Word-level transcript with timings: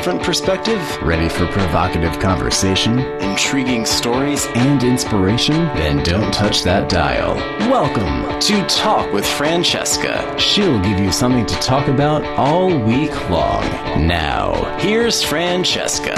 different 0.00 0.22
perspective? 0.22 0.80
Ready 1.02 1.28
for 1.28 1.46
provocative 1.48 2.18
conversation 2.20 3.00
Intriguing 3.20 3.84
stories? 3.84 4.46
and 4.54 4.82
inspiration? 4.82 5.56
Then 5.76 6.02
don't 6.02 6.32
touch 6.32 6.62
that 6.62 6.88
dial. 6.88 7.34
Welcome. 7.70 8.40
To 8.40 8.66
Talk 8.66 9.12
with 9.12 9.26
Francesca. 9.26 10.38
She'll 10.38 10.80
give 10.80 10.98
you 10.98 11.12
something 11.12 11.44
to 11.44 11.54
talk 11.56 11.88
about 11.88 12.24
all 12.38 12.68
week 12.68 13.12
long. 13.28 13.62
Now, 14.06 14.54
here's 14.78 15.22
Francesca. 15.22 16.14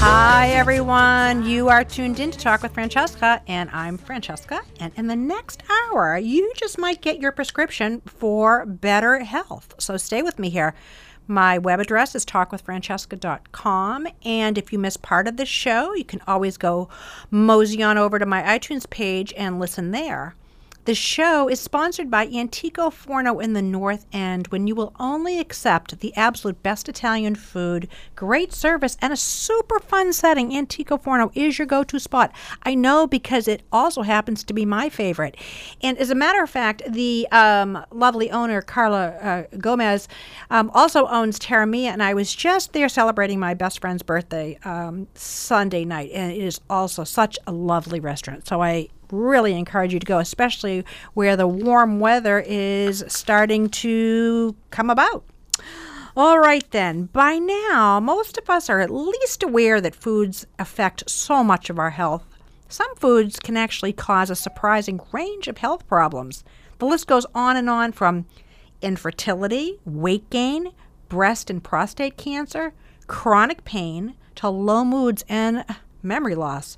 Hi, 0.00 0.48
everyone. 0.48 1.44
You 1.44 1.68
are 1.68 1.84
tuned 1.84 2.18
in 2.18 2.32
to 2.32 2.38
Talk 2.38 2.64
with 2.64 2.74
Francesca, 2.74 3.40
and 3.46 3.70
I'm 3.70 3.96
Francesca. 3.96 4.60
And 4.80 4.92
in 4.96 5.06
the 5.06 5.14
next 5.14 5.62
hour, 5.70 6.18
you 6.18 6.52
just 6.56 6.78
might 6.78 7.00
get 7.00 7.20
your 7.20 7.30
prescription 7.30 8.00
for 8.06 8.66
better 8.66 9.20
health. 9.20 9.76
So 9.78 9.96
stay 9.96 10.22
with 10.22 10.40
me 10.40 10.50
here. 10.50 10.74
My 11.30 11.58
web 11.58 11.78
address 11.78 12.14
is 12.14 12.24
talkwithfrancesca.com. 12.24 14.08
And 14.24 14.56
if 14.56 14.72
you 14.72 14.78
miss 14.78 14.96
part 14.96 15.28
of 15.28 15.36
this 15.36 15.48
show, 15.48 15.92
you 15.92 16.04
can 16.04 16.22
always 16.26 16.56
go 16.56 16.88
mosey 17.30 17.82
on 17.82 17.98
over 17.98 18.18
to 18.18 18.24
my 18.24 18.42
iTunes 18.42 18.88
page 18.88 19.34
and 19.36 19.60
listen 19.60 19.90
there. 19.90 20.34
The 20.88 20.94
show 20.94 21.50
is 21.50 21.60
sponsored 21.60 22.10
by 22.10 22.28
Antico 22.28 22.88
Forno 22.88 23.40
in 23.40 23.52
the 23.52 23.60
North 23.60 24.06
End, 24.10 24.46
when 24.46 24.66
you 24.66 24.74
will 24.74 24.94
only 24.98 25.38
accept 25.38 26.00
the 26.00 26.16
absolute 26.16 26.62
best 26.62 26.88
Italian 26.88 27.34
food, 27.34 27.88
great 28.16 28.54
service, 28.54 28.96
and 29.02 29.12
a 29.12 29.16
super 29.18 29.80
fun 29.80 30.14
setting. 30.14 30.56
Antico 30.56 30.96
Forno 30.96 31.30
is 31.34 31.58
your 31.58 31.66
go 31.66 31.84
to 31.84 32.00
spot. 32.00 32.34
I 32.62 32.74
know 32.74 33.06
because 33.06 33.46
it 33.48 33.64
also 33.70 34.00
happens 34.00 34.42
to 34.44 34.54
be 34.54 34.64
my 34.64 34.88
favorite. 34.88 35.36
And 35.82 35.98
as 35.98 36.08
a 36.08 36.14
matter 36.14 36.42
of 36.42 36.48
fact, 36.48 36.80
the 36.90 37.28
um, 37.32 37.84
lovely 37.90 38.30
owner, 38.30 38.62
Carla 38.62 39.08
uh, 39.08 39.42
Gomez, 39.58 40.08
um, 40.48 40.70
also 40.72 41.06
owns 41.08 41.38
Terramia, 41.38 41.88
and 41.88 42.02
I 42.02 42.14
was 42.14 42.34
just 42.34 42.72
there 42.72 42.88
celebrating 42.88 43.38
my 43.38 43.52
best 43.52 43.82
friend's 43.82 44.02
birthday 44.02 44.58
um, 44.64 45.06
Sunday 45.12 45.84
night, 45.84 46.12
and 46.14 46.32
it 46.32 46.38
is 46.38 46.62
also 46.70 47.04
such 47.04 47.38
a 47.46 47.52
lovely 47.52 48.00
restaurant. 48.00 48.46
So 48.46 48.62
I 48.62 48.88
really 49.10 49.54
encourage 49.54 49.92
you 49.92 50.00
to 50.00 50.06
go, 50.06 50.18
especially 50.18 50.84
where 51.14 51.36
the 51.36 51.48
warm 51.48 52.00
weather 52.00 52.42
is 52.46 53.04
starting 53.08 53.68
to 53.70 54.54
come 54.70 54.90
about. 54.90 55.24
All 56.16 56.38
right, 56.38 56.68
then. 56.72 57.04
By 57.06 57.38
now, 57.38 58.00
most 58.00 58.38
of 58.38 58.50
us 58.50 58.68
are 58.68 58.80
at 58.80 58.90
least 58.90 59.42
aware 59.42 59.80
that 59.80 59.94
foods 59.94 60.46
affect 60.58 61.08
so 61.08 61.44
much 61.44 61.70
of 61.70 61.78
our 61.78 61.90
health. 61.90 62.24
Some 62.68 62.94
foods 62.96 63.38
can 63.38 63.56
actually 63.56 63.92
cause 63.92 64.28
a 64.28 64.34
surprising 64.34 65.00
range 65.12 65.48
of 65.48 65.58
health 65.58 65.86
problems. 65.86 66.44
The 66.78 66.86
list 66.86 67.06
goes 67.06 67.24
on 67.34 67.56
and 67.56 67.70
on 67.70 67.92
from 67.92 68.26
infertility, 68.82 69.78
weight 69.84 70.28
gain, 70.28 70.72
breast 71.08 71.50
and 71.50 71.62
prostate 71.62 72.16
cancer, 72.16 72.72
chronic 73.06 73.64
pain, 73.64 74.14
to 74.36 74.48
low 74.48 74.84
moods 74.84 75.24
and 75.28 75.64
memory 76.02 76.34
loss. 76.34 76.76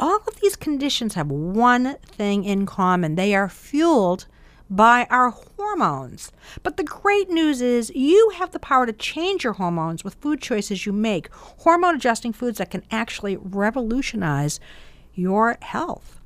All 0.00 0.20
of 0.28 0.40
these 0.40 0.54
conditions 0.54 1.14
have 1.14 1.28
one 1.28 1.96
thing 2.02 2.44
in 2.44 2.66
common 2.66 3.16
they 3.16 3.34
are 3.34 3.48
fueled 3.48 4.26
by 4.70 5.06
our 5.10 5.30
hormones. 5.30 6.30
But 6.62 6.76
the 6.76 6.84
great 6.84 7.30
news 7.30 7.60
is 7.60 7.90
you 7.94 8.30
have 8.36 8.52
the 8.52 8.60
power 8.60 8.86
to 8.86 8.92
change 8.92 9.42
your 9.42 9.54
hormones 9.54 10.04
with 10.04 10.14
food 10.14 10.40
choices 10.40 10.86
you 10.86 10.92
make, 10.92 11.32
hormone 11.32 11.96
adjusting 11.96 12.32
foods 12.32 12.58
that 12.58 12.70
can 12.70 12.84
actually 12.92 13.36
revolutionize 13.36 14.60
your 15.14 15.56
health. 15.62 16.20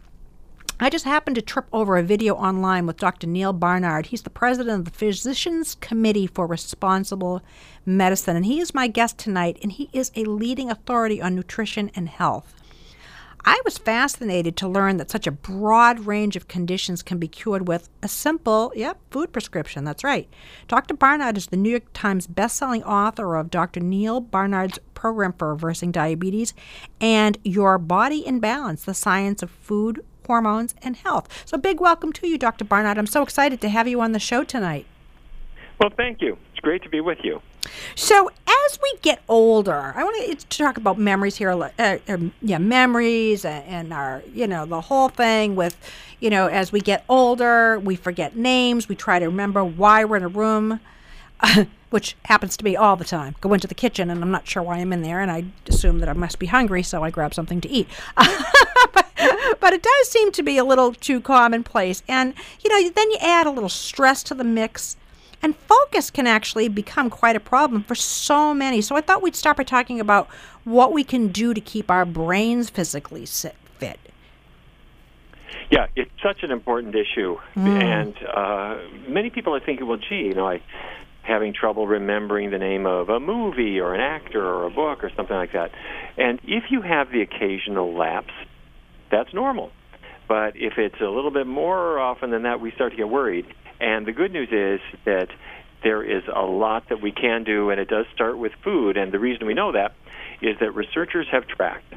I 0.78 0.90
just 0.90 1.04
happened 1.04 1.36
to 1.36 1.42
trip 1.42 1.66
over 1.72 1.96
a 1.96 2.02
video 2.02 2.34
online 2.34 2.86
with 2.86 2.96
Dr. 2.96 3.26
Neal 3.26 3.52
Barnard. 3.52 4.06
He's 4.06 4.22
the 4.22 4.30
president 4.30 4.80
of 4.80 4.84
the 4.84 4.98
Physicians 4.98 5.76
Committee 5.76 6.26
for 6.26 6.46
Responsible 6.46 7.40
Medicine, 7.86 8.36
and 8.36 8.44
he 8.44 8.60
is 8.60 8.74
my 8.74 8.88
guest 8.88 9.16
tonight, 9.16 9.58
and 9.62 9.70
he 9.72 9.88
is 9.92 10.10
a 10.16 10.24
leading 10.24 10.70
authority 10.70 11.22
on 11.22 11.36
nutrition 11.36 11.90
and 11.94 12.08
health. 12.08 12.54
I 13.44 13.60
was 13.64 13.76
fascinated 13.76 14.56
to 14.58 14.68
learn 14.68 14.98
that 14.98 15.10
such 15.10 15.26
a 15.26 15.32
broad 15.32 16.00
range 16.00 16.36
of 16.36 16.46
conditions 16.46 17.02
can 17.02 17.18
be 17.18 17.26
cured 17.26 17.66
with 17.66 17.88
a 18.02 18.06
simple, 18.06 18.72
yep, 18.76 18.98
food 19.10 19.32
prescription. 19.32 19.84
That's 19.84 20.04
right. 20.04 20.28
Dr. 20.68 20.94
Barnard 20.94 21.36
is 21.36 21.46
the 21.46 21.56
New 21.56 21.70
York 21.70 21.92
Times 21.92 22.28
bestselling 22.28 22.86
author 22.86 23.34
of 23.34 23.50
Dr. 23.50 23.80
Neal 23.80 24.20
Barnard's 24.20 24.78
program 24.94 25.32
for 25.32 25.52
reversing 25.52 25.90
diabetes 25.90 26.54
and 27.00 27.36
Your 27.42 27.78
Body 27.78 28.24
in 28.24 28.38
Balance: 28.38 28.84
The 28.84 28.94
Science 28.94 29.42
of 29.42 29.50
Food, 29.50 30.04
Hormones, 30.26 30.76
and 30.80 30.94
Health. 30.94 31.42
So, 31.44 31.58
big 31.58 31.80
welcome 31.80 32.12
to 32.12 32.28
you, 32.28 32.38
Dr. 32.38 32.64
Barnard. 32.64 32.96
I'm 32.96 33.06
so 33.06 33.22
excited 33.22 33.60
to 33.62 33.68
have 33.68 33.88
you 33.88 34.00
on 34.00 34.12
the 34.12 34.20
show 34.20 34.44
tonight. 34.44 34.86
Well, 35.80 35.90
thank 35.96 36.22
you. 36.22 36.38
Great 36.62 36.82
to 36.84 36.88
be 36.88 37.00
with 37.00 37.18
you. 37.24 37.42
So, 37.96 38.30
as 38.46 38.78
we 38.80 38.98
get 39.02 39.20
older, 39.28 39.92
I 39.96 40.04
want 40.04 40.38
to 40.38 40.46
talk 40.46 40.76
about 40.76 40.96
memories 40.96 41.36
here. 41.36 41.50
Uh, 41.50 41.98
um, 42.08 42.32
yeah, 42.40 42.58
memories 42.58 43.44
and, 43.44 43.92
our, 43.92 44.22
you 44.32 44.46
know, 44.46 44.64
the 44.64 44.80
whole 44.80 45.08
thing 45.08 45.56
with, 45.56 45.76
you 46.20 46.30
know, 46.30 46.46
as 46.46 46.70
we 46.70 46.80
get 46.80 47.04
older, 47.08 47.80
we 47.80 47.96
forget 47.96 48.36
names. 48.36 48.88
We 48.88 48.94
try 48.94 49.18
to 49.18 49.26
remember 49.26 49.64
why 49.64 50.04
we're 50.04 50.18
in 50.18 50.22
a 50.22 50.28
room, 50.28 50.78
which 51.90 52.16
happens 52.26 52.56
to 52.58 52.64
me 52.64 52.76
all 52.76 52.94
the 52.94 53.04
time. 53.04 53.34
Go 53.40 53.52
into 53.54 53.66
the 53.66 53.74
kitchen 53.74 54.08
and 54.08 54.22
I'm 54.22 54.30
not 54.30 54.46
sure 54.46 54.62
why 54.62 54.78
I'm 54.78 54.92
in 54.92 55.02
there, 55.02 55.20
and 55.20 55.32
I 55.32 55.44
assume 55.68 55.98
that 55.98 56.08
I 56.08 56.12
must 56.12 56.38
be 56.38 56.46
hungry, 56.46 56.84
so 56.84 57.02
I 57.02 57.10
grab 57.10 57.34
something 57.34 57.60
to 57.60 57.68
eat. 57.68 57.88
but 58.16 59.72
it 59.72 59.82
does 59.82 60.08
seem 60.08 60.30
to 60.30 60.44
be 60.44 60.58
a 60.58 60.64
little 60.64 60.94
too 60.94 61.20
commonplace. 61.20 62.04
And, 62.06 62.34
you 62.62 62.70
know, 62.70 62.88
then 62.88 63.10
you 63.10 63.18
add 63.20 63.48
a 63.48 63.50
little 63.50 63.68
stress 63.68 64.22
to 64.24 64.34
the 64.34 64.44
mix 64.44 64.96
and 65.42 65.56
focus 65.56 66.10
can 66.10 66.26
actually 66.26 66.68
become 66.68 67.10
quite 67.10 67.36
a 67.36 67.40
problem 67.40 67.82
for 67.82 67.94
so 67.94 68.54
many. 68.54 68.80
So 68.80 68.96
I 68.96 69.00
thought 69.00 69.22
we'd 69.22 69.36
start 69.36 69.56
by 69.56 69.64
talking 69.64 70.00
about 70.00 70.28
what 70.64 70.92
we 70.92 71.04
can 71.04 71.28
do 71.28 71.52
to 71.52 71.60
keep 71.60 71.90
our 71.90 72.04
brains 72.04 72.70
physically 72.70 73.26
fit. 73.26 73.98
Yeah, 75.70 75.86
it's 75.96 76.10
such 76.22 76.42
an 76.42 76.50
important 76.50 76.94
issue, 76.94 77.38
mm. 77.56 77.66
and 77.66 78.14
uh, 78.28 78.76
many 79.08 79.30
people 79.30 79.54
are 79.54 79.60
thinking, 79.60 79.86
well, 79.86 79.96
gee, 79.96 80.26
you 80.26 80.34
know, 80.34 80.46
I 80.46 80.60
having 81.22 81.54
trouble 81.54 81.86
remembering 81.86 82.50
the 82.50 82.58
name 82.58 82.84
of 82.84 83.08
a 83.08 83.20
movie 83.20 83.78
or 83.78 83.94
an 83.94 84.00
actor 84.00 84.44
or 84.44 84.66
a 84.66 84.70
book 84.70 85.04
or 85.04 85.10
something 85.16 85.36
like 85.36 85.52
that. 85.52 85.70
And 86.16 86.40
if 86.42 86.64
you 86.70 86.82
have 86.82 87.10
the 87.10 87.22
occasional 87.22 87.96
lapse, 87.96 88.34
that's 89.10 89.32
normal. 89.32 89.70
But 90.28 90.56
if 90.56 90.78
it's 90.78 91.00
a 91.00 91.08
little 91.08 91.30
bit 91.30 91.46
more 91.46 91.98
often 91.98 92.30
than 92.30 92.42
that, 92.42 92.60
we 92.60 92.72
start 92.72 92.92
to 92.92 92.96
get 92.96 93.08
worried. 93.08 93.46
And 93.82 94.06
the 94.06 94.12
good 94.12 94.32
news 94.32 94.48
is 94.52 94.80
that 95.04 95.28
there 95.82 96.04
is 96.04 96.22
a 96.32 96.42
lot 96.42 96.88
that 96.88 97.02
we 97.02 97.10
can 97.10 97.42
do, 97.42 97.70
and 97.70 97.80
it 97.80 97.88
does 97.88 98.06
start 98.14 98.38
with 98.38 98.52
food. 98.62 98.96
And 98.96 99.10
the 99.10 99.18
reason 99.18 99.46
we 99.46 99.54
know 99.54 99.72
that 99.72 99.94
is 100.40 100.56
that 100.60 100.74
researchers 100.74 101.26
have 101.32 101.46
tracked 101.48 101.92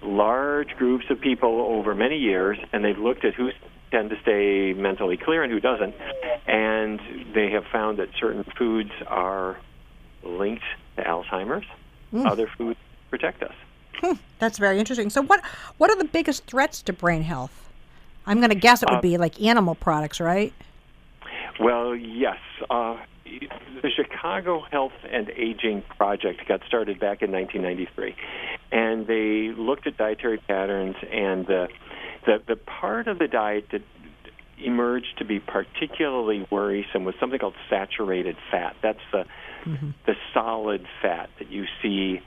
large 0.00 0.68
groups 0.76 1.06
of 1.10 1.20
people 1.20 1.60
over 1.60 1.94
many 1.94 2.18
years, 2.18 2.56
and 2.72 2.84
they've 2.84 2.98
looked 2.98 3.24
at 3.24 3.34
who 3.34 3.50
tend 3.90 4.10
to 4.10 4.16
stay 4.22 4.72
mentally 4.74 5.16
clear 5.16 5.42
and 5.42 5.52
who 5.52 5.58
doesn't. 5.58 5.94
And 6.46 7.00
they 7.34 7.50
have 7.50 7.64
found 7.72 7.98
that 7.98 8.10
certain 8.20 8.44
foods 8.56 8.90
are 9.08 9.58
linked 10.22 10.64
to 10.96 11.02
Alzheimer's. 11.02 11.66
Mm. 12.12 12.30
Other 12.30 12.48
foods 12.56 12.78
protect 13.10 13.42
us. 13.42 13.54
Hmm, 13.96 14.14
that's 14.38 14.58
very 14.58 14.78
interesting. 14.78 15.10
So, 15.10 15.22
what 15.22 15.40
what 15.78 15.90
are 15.90 15.96
the 15.96 16.04
biggest 16.04 16.44
threats 16.46 16.82
to 16.82 16.92
brain 16.92 17.22
health? 17.22 17.70
I'm 18.26 18.38
going 18.38 18.50
to 18.50 18.56
guess 18.56 18.82
it 18.82 18.88
would 18.90 18.98
uh, 18.98 19.02
be 19.02 19.18
like 19.18 19.40
animal 19.40 19.74
products, 19.74 20.20
right? 20.20 20.52
Well, 21.60 21.94
yes. 21.94 22.38
Uh, 22.68 22.96
the 23.24 23.90
Chicago 23.94 24.62
Health 24.70 24.92
and 25.10 25.30
Aging 25.30 25.82
Project 25.96 26.46
got 26.46 26.60
started 26.66 27.00
back 27.00 27.22
in 27.22 27.32
1993, 27.32 28.14
and 28.72 29.06
they 29.06 29.54
looked 29.56 29.86
at 29.86 29.96
dietary 29.96 30.38
patterns 30.38 30.96
and 31.10 31.46
uh, 31.46 31.66
the 32.26 32.42
the 32.46 32.56
part 32.56 33.08
of 33.08 33.18
the 33.18 33.28
diet 33.28 33.66
that 33.72 33.82
emerged 34.58 35.18
to 35.18 35.24
be 35.24 35.40
particularly 35.40 36.46
worrisome 36.50 37.04
was 37.04 37.14
something 37.18 37.38
called 37.38 37.54
saturated 37.68 38.36
fat. 38.50 38.76
That's 38.82 38.98
the 39.12 39.24
mm-hmm. 39.66 39.90
the 40.06 40.14
solid 40.32 40.86
fat 41.02 41.30
that 41.38 41.50
you 41.50 41.64
see 41.82 42.20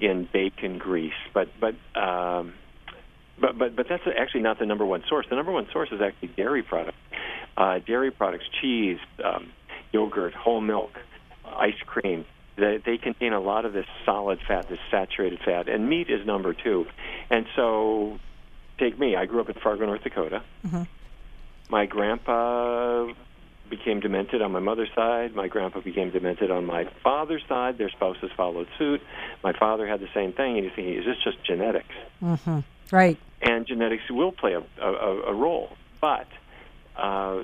in 0.00 0.28
bacon 0.32 0.78
grease, 0.78 1.12
but 1.32 1.48
but 1.60 1.74
um, 1.98 2.54
but 3.40 3.58
but 3.58 3.74
but 3.76 3.86
that's 3.88 4.02
actually 4.18 4.42
not 4.42 4.58
the 4.58 4.66
number 4.66 4.84
one 4.84 5.02
source. 5.08 5.26
The 5.28 5.36
number 5.36 5.52
one 5.52 5.66
source 5.72 5.90
is 5.92 6.00
actually 6.00 6.28
dairy 6.28 6.62
products, 6.62 6.98
uh, 7.56 7.78
dairy 7.78 8.10
products, 8.10 8.44
cheese, 8.60 8.98
um, 9.24 9.52
yogurt, 9.92 10.34
whole 10.34 10.60
milk, 10.60 10.92
ice 11.44 11.80
cream. 11.86 12.24
They, 12.56 12.78
they 12.84 12.98
contain 12.98 13.32
a 13.32 13.40
lot 13.40 13.64
of 13.64 13.72
this 13.72 13.86
solid 14.04 14.40
fat, 14.46 14.68
this 14.68 14.78
saturated 14.90 15.40
fat, 15.44 15.68
and 15.68 15.88
meat 15.88 16.10
is 16.10 16.26
number 16.26 16.52
two. 16.52 16.86
And 17.30 17.46
so, 17.56 18.18
take 18.78 18.98
me. 18.98 19.16
I 19.16 19.24
grew 19.24 19.40
up 19.40 19.48
in 19.48 19.54
Fargo, 19.54 19.86
North 19.86 20.02
Dakota. 20.02 20.42
Mm-hmm. 20.66 20.82
My 21.70 21.86
grandpa 21.86 23.06
became 23.70 24.00
demented 24.00 24.42
on 24.42 24.50
my 24.52 24.58
mother's 24.58 24.90
side. 24.94 25.34
My 25.34 25.48
grandpa 25.48 25.80
became 25.80 26.10
demented 26.10 26.50
on 26.50 26.66
my 26.66 26.90
father's 27.02 27.42
side. 27.48 27.78
Their 27.78 27.88
spouses 27.88 28.30
followed 28.36 28.66
suit. 28.76 29.00
My 29.42 29.52
father 29.52 29.86
had 29.86 30.00
the 30.00 30.08
same 30.12 30.32
thing, 30.32 30.56
and 30.56 30.64
you 30.64 30.72
think, 30.74 30.98
is 30.98 31.04
this 31.04 31.16
just 31.22 31.42
genetics? 31.44 31.94
Mm-hmm. 32.20 32.58
Right. 32.90 33.16
And 33.60 33.66
genetics 33.66 34.04
will 34.08 34.32
play 34.32 34.54
a, 34.54 34.62
a, 34.82 35.22
a 35.28 35.34
role, 35.34 35.68
but 36.00 36.26
uh, 36.96 37.42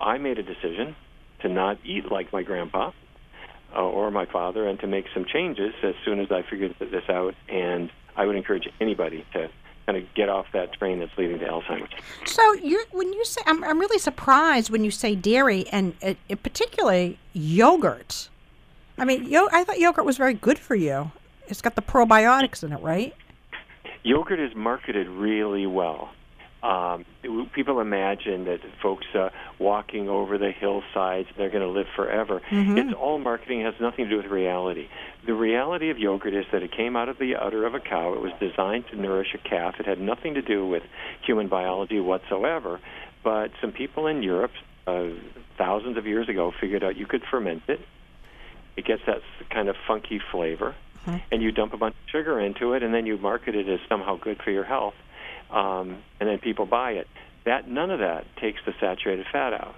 I 0.00 0.18
made 0.18 0.38
a 0.38 0.44
decision 0.44 0.94
to 1.40 1.48
not 1.48 1.78
eat 1.84 2.12
like 2.12 2.32
my 2.32 2.44
grandpa 2.44 2.92
uh, 3.74 3.80
or 3.80 4.12
my 4.12 4.24
father, 4.24 4.68
and 4.68 4.78
to 4.78 4.86
make 4.86 5.06
some 5.12 5.24
changes 5.24 5.74
as 5.82 5.96
soon 6.04 6.20
as 6.20 6.30
I 6.30 6.42
figured 6.48 6.76
this 6.78 7.08
out. 7.08 7.34
And 7.48 7.90
I 8.14 8.24
would 8.24 8.36
encourage 8.36 8.68
anybody 8.80 9.26
to 9.32 9.50
kind 9.84 9.98
of 9.98 10.14
get 10.14 10.28
off 10.28 10.46
that 10.52 10.74
train 10.74 11.00
that's 11.00 11.10
leading 11.18 11.40
to 11.40 11.46
Alzheimer's. 11.46 11.90
So 12.24 12.52
you 12.54 12.84
when 12.92 13.12
you 13.12 13.24
say 13.24 13.40
I'm 13.44 13.64
I'm 13.64 13.80
really 13.80 13.98
surprised 13.98 14.70
when 14.70 14.84
you 14.84 14.92
say 14.92 15.16
dairy 15.16 15.66
and 15.70 15.94
uh, 16.04 16.14
uh, 16.30 16.36
particularly 16.36 17.18
yogurt. 17.32 18.28
I 18.96 19.04
mean, 19.04 19.24
yo- 19.24 19.48
I 19.50 19.64
thought 19.64 19.80
yogurt 19.80 20.04
was 20.04 20.18
very 20.18 20.34
good 20.34 20.60
for 20.60 20.76
you. 20.76 21.10
It's 21.48 21.60
got 21.60 21.74
the 21.74 21.82
probiotics 21.82 22.62
in 22.62 22.70
it, 22.72 22.80
right? 22.80 23.12
Yogurt 24.02 24.40
is 24.40 24.54
marketed 24.54 25.08
really 25.08 25.66
well. 25.66 26.10
Um, 26.62 27.04
people 27.54 27.80
imagine 27.80 28.44
that 28.44 28.60
folks 28.80 29.06
uh, 29.16 29.30
walking 29.58 30.08
over 30.08 30.38
the 30.38 30.52
hillsides 30.52 31.28
they're 31.36 31.50
going 31.50 31.62
to 31.62 31.68
live 31.68 31.86
forever. 31.96 32.40
It's 32.78 32.94
all 32.94 33.18
marketing; 33.18 33.62
it 33.62 33.64
has 33.64 33.80
nothing 33.80 34.04
to 34.04 34.10
do 34.10 34.16
with 34.18 34.26
reality. 34.26 34.86
The 35.26 35.34
reality 35.34 35.90
of 35.90 35.98
yogurt 35.98 36.34
is 36.34 36.44
that 36.52 36.62
it 36.62 36.70
came 36.70 36.94
out 36.94 37.08
of 37.08 37.18
the 37.18 37.34
udder 37.34 37.66
of 37.66 37.74
a 37.74 37.80
cow. 37.80 38.14
It 38.14 38.20
was 38.20 38.32
designed 38.38 38.84
to 38.92 38.96
nourish 38.96 39.34
a 39.34 39.38
calf. 39.38 39.74
It 39.80 39.86
had 39.86 40.00
nothing 40.00 40.34
to 40.34 40.42
do 40.42 40.64
with 40.66 40.84
human 41.26 41.48
biology 41.48 41.98
whatsoever. 41.98 42.78
But 43.24 43.50
some 43.60 43.72
people 43.72 44.06
in 44.06 44.22
Europe, 44.22 44.52
uh, 44.86 45.08
thousands 45.58 45.96
of 45.96 46.06
years 46.06 46.28
ago, 46.28 46.52
figured 46.60 46.84
out 46.84 46.96
you 46.96 47.06
could 47.06 47.22
ferment 47.28 47.62
it. 47.66 47.80
It 48.76 48.84
gets 48.84 49.02
that 49.06 49.20
kind 49.50 49.68
of 49.68 49.74
funky 49.86 50.20
flavor, 50.30 50.76
and 51.30 51.42
you 51.42 51.52
dump 51.52 51.72
a 51.72 51.76
bunch 51.76 51.94
of 51.94 52.10
sugar 52.10 52.38
into 52.40 52.72
it, 52.74 52.82
and 52.82 52.92
then 52.94 53.06
you 53.06 53.18
market 53.18 53.54
it 53.54 53.68
as 53.68 53.80
somehow 53.88 54.16
good 54.16 54.40
for 54.42 54.50
your 54.50 54.64
health, 54.64 54.94
um, 55.50 55.98
and 56.20 56.28
then 56.28 56.38
people 56.38 56.66
buy 56.66 56.92
it. 56.92 57.06
That 57.44 57.68
none 57.68 57.90
of 57.90 57.98
that 58.00 58.24
takes 58.36 58.60
the 58.64 58.72
saturated 58.80 59.26
fat 59.32 59.52
out. 59.52 59.74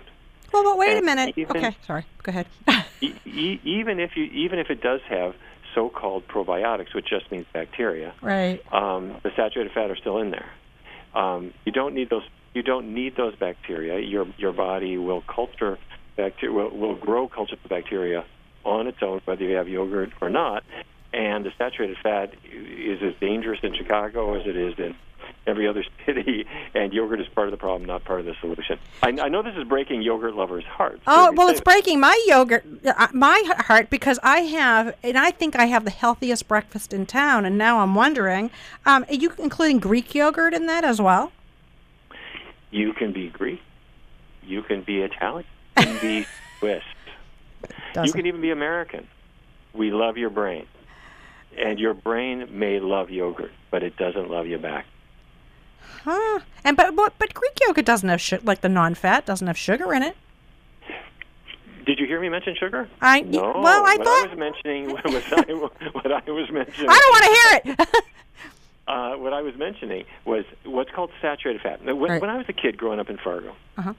Well, 0.53 0.63
but 0.65 0.79
wait 0.79 0.99
a 0.99 1.03
minute. 1.03 1.35
even- 1.37 1.57
okay, 1.57 1.77
sorry. 1.87 2.05
Go 2.23 2.31
ahead. 2.31 2.47
E- 3.01 3.13
e- 3.27 3.61
even 3.65 4.01
if 4.01 4.17
you 4.17 4.25
even 4.25 4.59
if 4.59 4.71
it 4.71 4.81
does 4.81 5.01
have 5.11 5.35
so-called 5.75 6.27
probiotics, 6.29 6.95
which 6.95 7.07
just 7.07 7.31
means 7.31 7.45
bacteria, 7.53 8.15
right. 8.23 8.63
um, 8.73 9.17
the 9.25 9.31
saturated 9.37 9.73
fat 9.73 9.91
are 9.91 9.97
still 9.97 10.19
in 10.19 10.31
there. 10.31 10.49
Um, 11.15 11.53
you 11.67 11.73
don't 11.73 11.95
need 11.95 12.09
those. 12.09 12.23
You 12.55 12.63
don't 12.63 12.95
need 12.95 13.17
those 13.17 13.35
bacteria. 13.37 13.99
Your 13.99 14.27
your 14.39 14.53
body 14.53 14.97
will 14.97 15.23
culture 15.23 15.77
bacteria. 16.17 16.55
Will, 16.55 16.71
will 16.71 16.95
grow 16.95 17.29
culture 17.29 17.57
bacteria 17.69 18.25
on 18.65 18.87
its 18.87 18.99
own, 19.03 19.21
whether 19.27 19.43
you 19.45 19.57
have 19.57 19.69
yogurt 19.69 20.11
or 20.21 20.31
not. 20.31 20.63
And 21.15 21.45
the 21.45 21.53
saturated 21.57 21.97
fat 22.03 22.35
is 22.45 23.01
as 23.01 23.15
dangerous 23.21 23.61
in 23.63 23.73
Chicago 23.77 24.35
as 24.35 24.47
it 24.49 24.57
is 24.57 24.75
in 24.79 24.97
every 25.47 25.69
other 25.69 25.85
city. 26.07 26.45
And 26.75 26.93
yogurt 26.93 27.21
is 27.21 27.29
part 27.29 27.47
of 27.47 27.53
the 27.53 27.57
problem, 27.57 27.85
not 27.85 28.05
part 28.05 28.19
of 28.19 28.27
the 28.27 28.35
solution. 28.41 28.81
I, 29.01 29.11
I 29.11 29.29
know 29.29 29.41
this 29.41 29.55
is 29.57 29.63
breaking 29.63 30.03
yogurt 30.03 30.35
lovers' 30.35 30.65
hearts. 30.65 31.03
Oh 31.07 31.33
well, 31.33 31.49
it's 31.49 31.61
that. 31.61 31.65
breaking 31.65 32.01
my 32.01 32.21
yogurt, 32.27 32.65
uh, 32.85 33.09
my 33.13 33.43
heart 33.59 33.91
because 33.91 34.19
I 34.25 34.39
have, 34.41 34.97
and 35.05 35.17
I 35.17 35.31
think 35.31 35.55
I 35.55 35.67
have 35.67 35.85
the 35.85 35.93
healthiest 35.93 36.49
breakfast 36.49 36.93
in 36.93 37.07
town. 37.07 37.45
And 37.45 37.57
now 37.57 37.79
I'm 37.79 37.95
wondering, 37.95 38.51
um, 38.85 39.05
are 39.09 39.15
you 39.15 39.33
including 39.39 39.79
Greek 39.79 40.17
yogurt 40.17 40.53
in 40.53 40.67
that 40.67 40.83
as 40.83 41.01
well? 41.01 41.31
You 42.73 42.93
can 42.93 43.13
be 43.13 43.29
Greek. 43.29 43.61
You 44.43 44.63
can 44.63 44.83
be 44.83 45.03
Italian. 45.03 45.47
You 45.79 45.85
can 45.85 46.01
be 46.01 46.27
Swiss. 46.59 46.83
You 48.03 48.13
can 48.13 48.27
even 48.27 48.41
be 48.41 48.51
American. 48.51 49.07
We 49.73 49.93
love 49.93 50.17
your 50.17 50.31
brain. 50.31 50.67
And 51.59 51.79
your 51.79 51.95
brain 51.95 52.49
may 52.51 52.81
love 52.81 53.11
yogurt, 53.11 53.53
but 53.71 53.83
it 53.83 53.97
doesn't 53.97 54.31
love 54.31 54.47
you 54.47 54.59
back. 54.59 54.87
Huh? 56.03 56.41
And 56.65 56.77
but 56.77 56.95
but, 56.97 57.15
but 57.19 57.33
Greek 57.35 57.53
yogurt 57.67 57.85
doesn't 57.85 58.09
have 58.09 58.21
su- 58.21 58.41
like 58.43 58.61
the 58.61 58.69
non-fat 58.69 59.25
doesn't 59.27 59.47
have 59.47 59.57
sugar 59.59 59.93
in 59.95 60.03
it. 60.03 60.17
Did 61.87 61.99
you 61.99 62.07
hear 62.07 62.21
me 62.21 62.29
mention 62.31 62.57
sugar? 62.57 62.89
I- 63.03 63.21
no. 63.21 63.53
well, 63.63 63.85
I 63.87 63.97
what 63.97 64.05
thought- 64.05 64.27
I 64.27 64.29
was 64.31 64.39
mentioning 64.39 64.93
was 64.93 65.01
I, 65.33 65.53
what 65.93 66.13
I 66.13 66.31
was 66.31 66.51
mentioning. 66.51 66.89
I 66.91 66.99
don't 66.99 67.13
want 67.13 67.25
to 67.25 67.73
hear 67.73 67.75
it. 67.79 67.89
Uh, 68.87 69.15
what 69.15 69.33
I 69.33 69.41
was 69.41 69.57
mentioning 69.57 70.05
was 70.27 70.45
what's 70.67 70.91
called 70.91 71.09
saturated 71.23 71.63
fat. 71.63 71.83
Now, 71.83 71.95
when, 71.95 72.11
Right. 72.11 72.21
when 72.21 72.29
I 72.29 72.37
was 72.37 72.45
a 72.51 72.53
kid 72.53 72.77
growing 72.77 73.01
up 73.01 73.09
in 73.09 73.17
Fargo, 73.17 73.57
Uh-huh. 73.79 73.95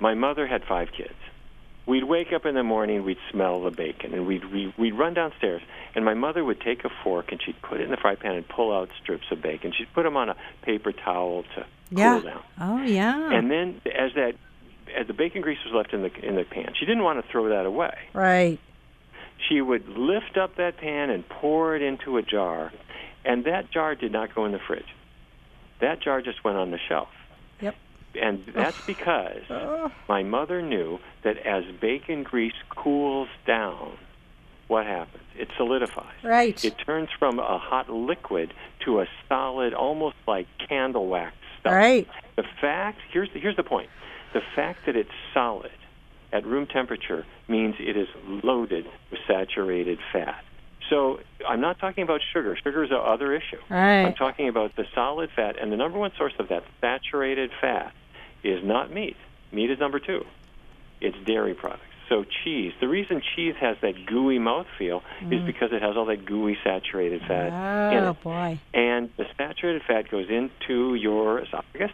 my 0.00 0.14
mother 0.14 0.46
had 0.46 0.64
five 0.64 0.88
kids. 0.96 1.12
We'd 1.88 2.04
wake 2.04 2.34
up 2.34 2.44
in 2.44 2.54
the 2.54 2.62
morning, 2.62 3.02
we'd 3.02 3.16
smell 3.30 3.62
the 3.62 3.70
bacon, 3.70 4.12
and 4.12 4.26
we'd, 4.26 4.44
we'd 4.52 4.74
we'd 4.76 4.92
run 4.92 5.14
downstairs, 5.14 5.62
and 5.94 6.04
my 6.04 6.12
mother 6.12 6.44
would 6.44 6.60
take 6.60 6.84
a 6.84 6.90
fork 7.02 7.32
and 7.32 7.40
she'd 7.42 7.60
put 7.62 7.80
it 7.80 7.84
in 7.84 7.90
the 7.90 7.96
fry 7.96 8.14
pan 8.14 8.34
and 8.34 8.46
pull 8.46 8.76
out 8.76 8.90
strips 9.02 9.24
of 9.30 9.40
bacon. 9.40 9.72
She'd 9.72 9.90
put 9.94 10.02
them 10.02 10.14
on 10.14 10.28
a 10.28 10.36
paper 10.60 10.92
towel 10.92 11.44
to 11.54 11.64
yeah. 11.90 12.20
cool 12.20 12.30
down. 12.30 12.42
Oh 12.60 12.82
yeah. 12.82 13.32
And 13.32 13.50
then, 13.50 13.80
as 13.86 14.12
that 14.16 14.34
as 14.94 15.06
the 15.06 15.14
bacon 15.14 15.40
grease 15.40 15.58
was 15.64 15.72
left 15.74 15.94
in 15.94 16.02
the 16.02 16.14
in 16.22 16.36
the 16.36 16.44
pan, 16.44 16.74
she 16.78 16.84
didn't 16.84 17.04
want 17.04 17.24
to 17.24 17.32
throw 17.32 17.48
that 17.48 17.64
away 17.64 17.96
right. 18.12 18.58
she 19.48 19.62
would 19.62 19.88
lift 19.88 20.36
up 20.36 20.56
that 20.56 20.76
pan 20.76 21.08
and 21.08 21.26
pour 21.26 21.74
it 21.74 21.80
into 21.80 22.18
a 22.18 22.22
jar, 22.22 22.70
and 23.24 23.44
that 23.44 23.70
jar 23.70 23.94
did 23.94 24.12
not 24.12 24.34
go 24.34 24.44
in 24.44 24.52
the 24.52 24.60
fridge. 24.66 24.94
That 25.80 26.02
jar 26.02 26.20
just 26.20 26.44
went 26.44 26.58
on 26.58 26.70
the 26.70 26.78
shelf. 26.86 27.08
Yep. 27.62 27.76
And 28.14 28.44
that's 28.54 28.80
because 28.86 29.42
my 30.08 30.22
mother 30.22 30.62
knew 30.62 30.98
that 31.22 31.38
as 31.38 31.64
bacon 31.80 32.22
grease 32.22 32.52
cools 32.70 33.28
down, 33.46 33.96
what 34.66 34.86
happens? 34.86 35.24
It 35.36 35.48
solidifies. 35.56 36.22
Right. 36.22 36.62
It 36.64 36.74
turns 36.84 37.08
from 37.18 37.38
a 37.38 37.58
hot 37.58 37.88
liquid 37.88 38.52
to 38.84 39.00
a 39.00 39.06
solid, 39.28 39.72
almost 39.72 40.16
like 40.26 40.46
candle 40.68 41.06
wax 41.06 41.34
stuff. 41.60 41.72
Right. 41.72 42.08
The 42.36 42.44
fact 42.60 42.98
here's 43.12 43.32
the, 43.32 43.40
here's 43.40 43.56
the 43.56 43.62
point. 43.62 43.88
The 44.32 44.42
fact 44.54 44.80
that 44.86 44.96
it's 44.96 45.10
solid 45.32 45.70
at 46.32 46.44
room 46.46 46.66
temperature 46.66 47.24
means 47.48 47.76
it 47.78 47.96
is 47.96 48.08
loaded 48.26 48.86
with 49.10 49.20
saturated 49.26 49.98
fat. 50.12 50.44
So 50.90 51.20
I'm 51.46 51.60
not 51.60 51.78
talking 51.78 52.02
about 52.04 52.20
sugar. 52.32 52.56
Sugar 52.62 52.84
is 52.84 52.90
the 52.90 52.96
other 52.96 53.34
issue. 53.34 53.58
Right. 53.68 54.04
I'm 54.04 54.14
talking 54.14 54.48
about 54.48 54.74
the 54.76 54.84
solid 54.94 55.30
fat, 55.36 55.56
and 55.60 55.70
the 55.70 55.76
number 55.76 55.98
one 55.98 56.12
source 56.16 56.32
of 56.38 56.48
that 56.48 56.64
saturated 56.80 57.50
fat 57.60 57.92
is 58.42 58.64
not 58.64 58.92
meat. 58.92 59.16
Meat 59.52 59.70
is 59.70 59.78
number 59.78 59.98
two. 59.98 60.24
It's 61.00 61.16
dairy 61.26 61.54
products. 61.54 61.82
So 62.08 62.24
cheese. 62.42 62.72
The 62.80 62.88
reason 62.88 63.20
cheese 63.36 63.54
has 63.60 63.76
that 63.82 64.06
gooey 64.06 64.38
mouthfeel 64.38 65.02
is 65.30 65.42
because 65.44 65.72
it 65.72 65.82
has 65.82 65.94
all 65.96 66.06
that 66.06 66.24
gooey 66.24 66.56
saturated 66.64 67.20
fat 67.28 67.48
in 67.48 67.52
Mm. 67.52 68.06
Oh 68.06 68.10
it 68.12 68.22
boy. 68.22 68.58
and 68.72 69.10
the 69.18 69.26
saturated 69.36 69.82
fat 69.86 70.10
goes 70.10 70.26
into 70.30 70.94
your 70.94 71.40
esophagus 71.40 71.90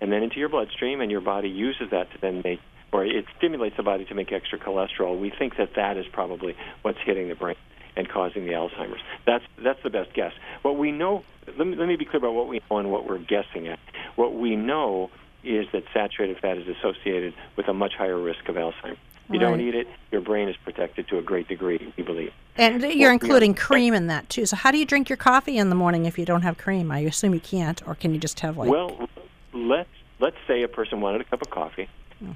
and 0.00 0.10
then 0.10 0.22
into 0.22 0.38
your 0.38 0.48
bloodstream, 0.48 1.02
and 1.02 1.10
your 1.10 1.20
body 1.20 1.50
uses 1.50 1.90
that 1.90 2.10
to 2.12 2.18
then 2.22 2.40
make, 2.42 2.58
or 2.90 3.04
it 3.04 3.26
stimulates 3.36 3.76
the 3.76 3.82
body 3.82 4.06
to 4.06 4.14
make 4.14 4.32
extra 4.32 4.58
cholesterol. 4.58 5.20
We 5.20 5.28
think 5.28 5.58
that 5.58 5.74
that 5.76 5.98
is 5.98 6.06
probably 6.10 6.56
what's 6.80 6.98
hitting 7.04 7.28
the 7.28 7.34
brain 7.34 7.56
and 8.00 8.08
causing 8.08 8.46
the 8.46 8.52
Alzheimer's. 8.52 9.02
That's 9.26 9.44
that's 9.62 9.80
the 9.82 9.90
best 9.90 10.12
guess. 10.14 10.32
What 10.62 10.76
we 10.76 10.90
know, 10.90 11.22
let 11.58 11.66
me, 11.66 11.76
let 11.76 11.86
me 11.86 11.96
be 11.96 12.06
clear 12.06 12.18
about 12.18 12.34
what 12.34 12.48
we 12.48 12.60
know 12.70 12.78
and 12.78 12.90
what 12.90 13.06
we're 13.06 13.18
guessing 13.18 13.68
at. 13.68 13.78
What 14.16 14.34
we 14.34 14.56
know 14.56 15.10
is 15.44 15.66
that 15.72 15.84
saturated 15.92 16.38
fat 16.38 16.56
is 16.58 16.66
associated 16.66 17.34
with 17.56 17.68
a 17.68 17.74
much 17.74 17.94
higher 17.94 18.18
risk 18.18 18.48
of 18.48 18.56
Alzheimer's. 18.56 18.98
You 19.30 19.38
don't 19.38 19.60
eat 19.60 19.76
it, 19.76 19.86
your 20.10 20.22
brain 20.22 20.48
is 20.48 20.56
protected 20.56 21.06
to 21.06 21.18
a 21.18 21.22
great 21.22 21.46
degree, 21.46 21.92
we 21.96 22.02
believe. 22.02 22.32
And 22.56 22.82
you're 22.82 23.12
including 23.12 23.54
cream 23.54 23.94
in 23.94 24.08
that 24.08 24.28
too. 24.28 24.44
So 24.44 24.56
how 24.56 24.72
do 24.72 24.78
you 24.78 24.84
drink 24.84 25.08
your 25.08 25.16
coffee 25.16 25.56
in 25.56 25.68
the 25.68 25.76
morning 25.76 26.04
if 26.04 26.18
you 26.18 26.24
don't 26.24 26.42
have 26.42 26.58
cream? 26.58 26.90
I 26.90 27.00
assume 27.00 27.32
you 27.32 27.38
can't, 27.38 27.80
or 27.86 27.94
can 27.94 28.12
you 28.12 28.18
just 28.18 28.40
have 28.40 28.56
like? 28.56 28.68
Well, 28.68 29.08
let's 29.52 29.88
let's 30.18 30.36
say 30.48 30.64
a 30.64 30.68
person 30.68 31.00
wanted 31.00 31.20
a 31.20 31.24
cup 31.24 31.42
of 31.42 31.50
coffee, 31.50 31.88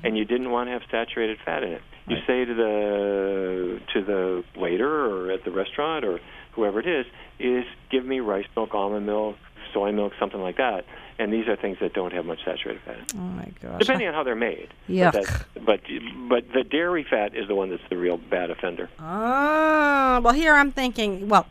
and 0.02 0.16
you 0.16 0.24
didn't 0.24 0.50
want 0.50 0.68
to 0.68 0.72
have 0.72 0.82
saturated 0.90 1.38
fat 1.44 1.62
in 1.62 1.72
it. 1.72 1.82
You 2.06 2.16
say 2.26 2.44
to 2.44 2.54
the 2.54 3.80
to 3.94 4.02
the 4.04 4.44
waiter 4.58 5.06
or 5.06 5.30
at 5.30 5.44
the 5.44 5.50
restaurant 5.50 6.04
or 6.04 6.20
whoever 6.52 6.80
it 6.80 6.86
is, 6.86 7.06
is 7.38 7.64
give 7.90 8.04
me 8.04 8.20
rice 8.20 8.46
milk, 8.54 8.74
almond 8.74 9.06
milk, 9.06 9.36
soy 9.72 9.92
milk, 9.92 10.12
something 10.18 10.40
like 10.40 10.56
that. 10.58 10.84
And 11.18 11.32
these 11.32 11.46
are 11.48 11.56
things 11.56 11.78
that 11.80 11.92
don't 11.94 12.12
have 12.12 12.26
much 12.26 12.40
saturated 12.44 12.82
fat. 12.84 13.12
oh 13.14 13.18
my 13.18 13.48
gosh. 13.62 13.78
Depending 13.78 14.08
on 14.08 14.14
how 14.14 14.22
they're 14.22 14.34
made. 14.34 14.68
Yeah. 14.88 15.10
But, 15.12 15.46
but 15.64 15.80
but 16.28 16.44
the 16.52 16.64
dairy 16.64 17.06
fat 17.08 17.34
is 17.34 17.48
the 17.48 17.54
one 17.54 17.70
that's 17.70 17.82
the 17.88 17.96
real 17.96 18.16
bad 18.16 18.50
offender. 18.50 18.90
Oh, 18.98 20.20
well, 20.22 20.34
here 20.34 20.54
I'm 20.54 20.72
thinking, 20.72 21.28
well, 21.28 21.46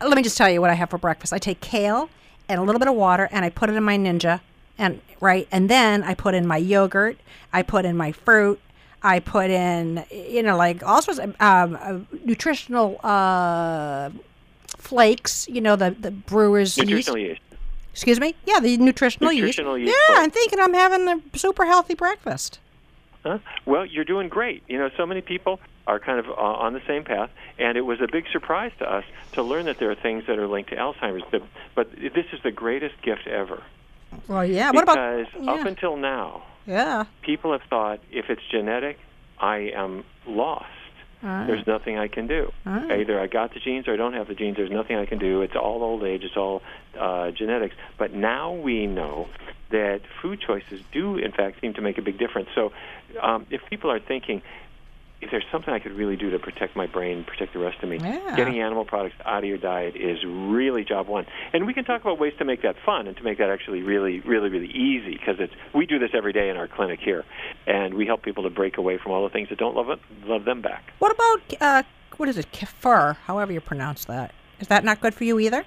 let 0.00 0.16
me 0.16 0.22
just 0.22 0.36
tell 0.36 0.50
you 0.50 0.60
what 0.60 0.70
I 0.70 0.74
have 0.74 0.90
for 0.90 0.98
breakfast. 0.98 1.32
I 1.32 1.38
take 1.38 1.60
kale 1.60 2.08
and 2.48 2.58
a 2.60 2.62
little 2.62 2.78
bit 2.78 2.88
of 2.88 2.94
water 2.94 3.28
and 3.30 3.44
I 3.44 3.50
put 3.50 3.70
it 3.70 3.74
in 3.74 3.82
my 3.82 3.96
ninja 3.96 4.40
and 4.78 5.00
right 5.20 5.46
and 5.50 5.68
then 5.68 6.02
I 6.02 6.14
put 6.14 6.34
in 6.34 6.46
my 6.46 6.56
yogurt, 6.56 7.18
I 7.52 7.62
put 7.62 7.84
in 7.84 7.96
my 7.96 8.12
fruit, 8.12 8.60
I 9.02 9.20
put 9.20 9.50
in 9.50 10.04
you 10.10 10.42
know 10.42 10.56
like 10.56 10.82
all 10.82 11.02
sorts 11.02 11.20
of 11.20 11.34
um, 11.40 11.78
uh, 11.80 11.98
nutritional 12.24 13.00
uh, 13.02 14.10
flakes, 14.78 15.48
you 15.48 15.60
know 15.60 15.76
the 15.76 15.90
the 15.98 16.10
brewer's. 16.10 16.76
Nutritional 16.76 17.18
yeast. 17.18 17.40
Excuse 17.92 18.18
me? 18.18 18.34
Yeah, 18.44 18.58
the 18.58 18.76
nutritional, 18.76 19.32
Nutritional 19.32 19.78
yeast. 19.78 19.86
yeast 19.86 20.00
Yeah, 20.00 20.14
flakes. 20.16 20.24
I'm 20.24 20.30
thinking 20.32 20.58
I'm 20.58 20.74
having 20.74 21.06
a 21.06 21.38
super 21.38 21.64
healthy 21.64 21.94
breakfast. 21.94 22.58
Huh? 23.22 23.38
Well, 23.66 23.86
you're 23.86 24.04
doing 24.04 24.28
great. 24.28 24.64
You 24.66 24.78
know, 24.78 24.90
so 24.96 25.06
many 25.06 25.20
people 25.20 25.60
are 25.86 26.00
kind 26.00 26.18
of 26.18 26.28
uh, 26.28 26.32
on 26.32 26.72
the 26.72 26.82
same 26.88 27.04
path, 27.04 27.30
and 27.56 27.78
it 27.78 27.82
was 27.82 28.00
a 28.00 28.08
big 28.10 28.24
surprise 28.32 28.72
to 28.80 28.92
us 28.92 29.04
to 29.32 29.44
learn 29.44 29.66
that 29.66 29.78
there 29.78 29.92
are 29.92 29.94
things 29.94 30.24
that 30.26 30.40
are 30.40 30.48
linked 30.48 30.70
to 30.70 30.76
Alzheimer's. 30.76 31.22
But, 31.30 31.42
but 31.76 31.92
this 31.92 32.26
is 32.32 32.42
the 32.42 32.50
greatest 32.50 33.00
gift 33.02 33.28
ever. 33.28 33.62
Well, 34.28 34.44
yeah. 34.44 34.70
What 34.70 34.84
about 34.84 34.96
because 35.18 35.44
yeah. 35.44 35.52
up 35.52 35.66
until 35.66 35.96
now, 35.96 36.42
Yeah. 36.66 37.04
People 37.22 37.52
have 37.52 37.62
thought 37.68 38.00
if 38.10 38.30
it's 38.30 38.42
genetic, 38.50 38.98
I 39.38 39.70
am 39.74 40.04
lost. 40.26 40.66
Right. 41.22 41.46
There's 41.46 41.66
nothing 41.66 41.96
I 41.98 42.08
can 42.08 42.26
do. 42.26 42.52
Right. 42.66 43.00
Either 43.00 43.18
I 43.18 43.26
got 43.26 43.54
the 43.54 43.60
genes 43.60 43.88
or 43.88 43.94
I 43.94 43.96
don't 43.96 44.12
have 44.12 44.28
the 44.28 44.34
genes. 44.34 44.56
There's 44.56 44.70
nothing 44.70 44.96
I 44.96 45.06
can 45.06 45.18
do. 45.18 45.40
It's 45.40 45.56
all 45.56 45.82
old 45.82 46.02
age. 46.04 46.22
It's 46.22 46.36
all 46.36 46.62
uh, 46.98 47.30
genetics. 47.30 47.74
But 47.98 48.12
now 48.12 48.52
we 48.52 48.86
know 48.86 49.28
that 49.70 50.02
food 50.20 50.40
choices 50.40 50.82
do, 50.92 51.16
in 51.16 51.32
fact, 51.32 51.60
seem 51.62 51.72
to 51.74 51.80
make 51.80 51.96
a 51.96 52.02
big 52.02 52.18
difference. 52.18 52.50
So, 52.54 52.72
um, 53.22 53.46
if 53.50 53.62
people 53.70 53.90
are 53.90 54.00
thinking, 54.00 54.42
there's 55.34 55.44
something 55.50 55.74
I 55.74 55.80
could 55.80 55.96
really 55.96 56.14
do 56.14 56.30
to 56.30 56.38
protect 56.38 56.76
my 56.76 56.86
brain, 56.86 57.24
protect 57.24 57.54
the 57.54 57.58
rest 57.58 57.82
of 57.82 57.88
me, 57.88 57.98
Yeah. 57.98 58.36
getting 58.36 58.60
animal 58.60 58.84
products 58.84 59.16
out 59.24 59.38
of 59.42 59.48
your 59.48 59.58
diet 59.58 59.96
is 59.96 60.24
really 60.24 60.84
job 60.84 61.08
one. 61.08 61.26
And 61.52 61.66
we 61.66 61.74
can 61.74 61.84
talk 61.84 62.02
about 62.02 62.20
ways 62.20 62.34
to 62.38 62.44
make 62.44 62.62
that 62.62 62.76
fun 62.86 63.08
and 63.08 63.16
to 63.16 63.22
make 63.24 63.38
that 63.38 63.50
actually 63.50 63.82
really, 63.82 64.20
really, 64.20 64.48
really 64.48 64.68
easy 64.70 65.16
because 65.16 65.40
it's 65.40 65.52
we 65.72 65.86
do 65.86 65.98
this 65.98 66.10
every 66.14 66.32
day 66.32 66.50
in 66.50 66.56
our 66.56 66.68
clinic 66.68 67.00
here, 67.00 67.24
and 67.66 67.94
we 67.94 68.06
help 68.06 68.22
people 68.22 68.44
to 68.44 68.50
break 68.50 68.78
away 68.78 68.96
from 68.96 69.10
all 69.10 69.24
the 69.24 69.28
things 69.30 69.48
that 69.48 69.58
don't 69.58 69.74
love 69.74 69.90
it, 69.90 69.98
love 70.24 70.44
them 70.44 70.62
back. 70.62 70.92
What 71.00 71.10
about 71.10 71.40
uh, 71.60 71.82
what 72.16 72.28
is 72.28 72.38
it, 72.38 72.52
kefir? 72.52 73.16
However 73.26 73.52
you 73.52 73.60
pronounce 73.60 74.04
that. 74.04 74.32
Is 74.60 74.68
that 74.68 74.84
not 74.84 75.00
good 75.00 75.14
for 75.14 75.24
you 75.24 75.40
either? 75.40 75.64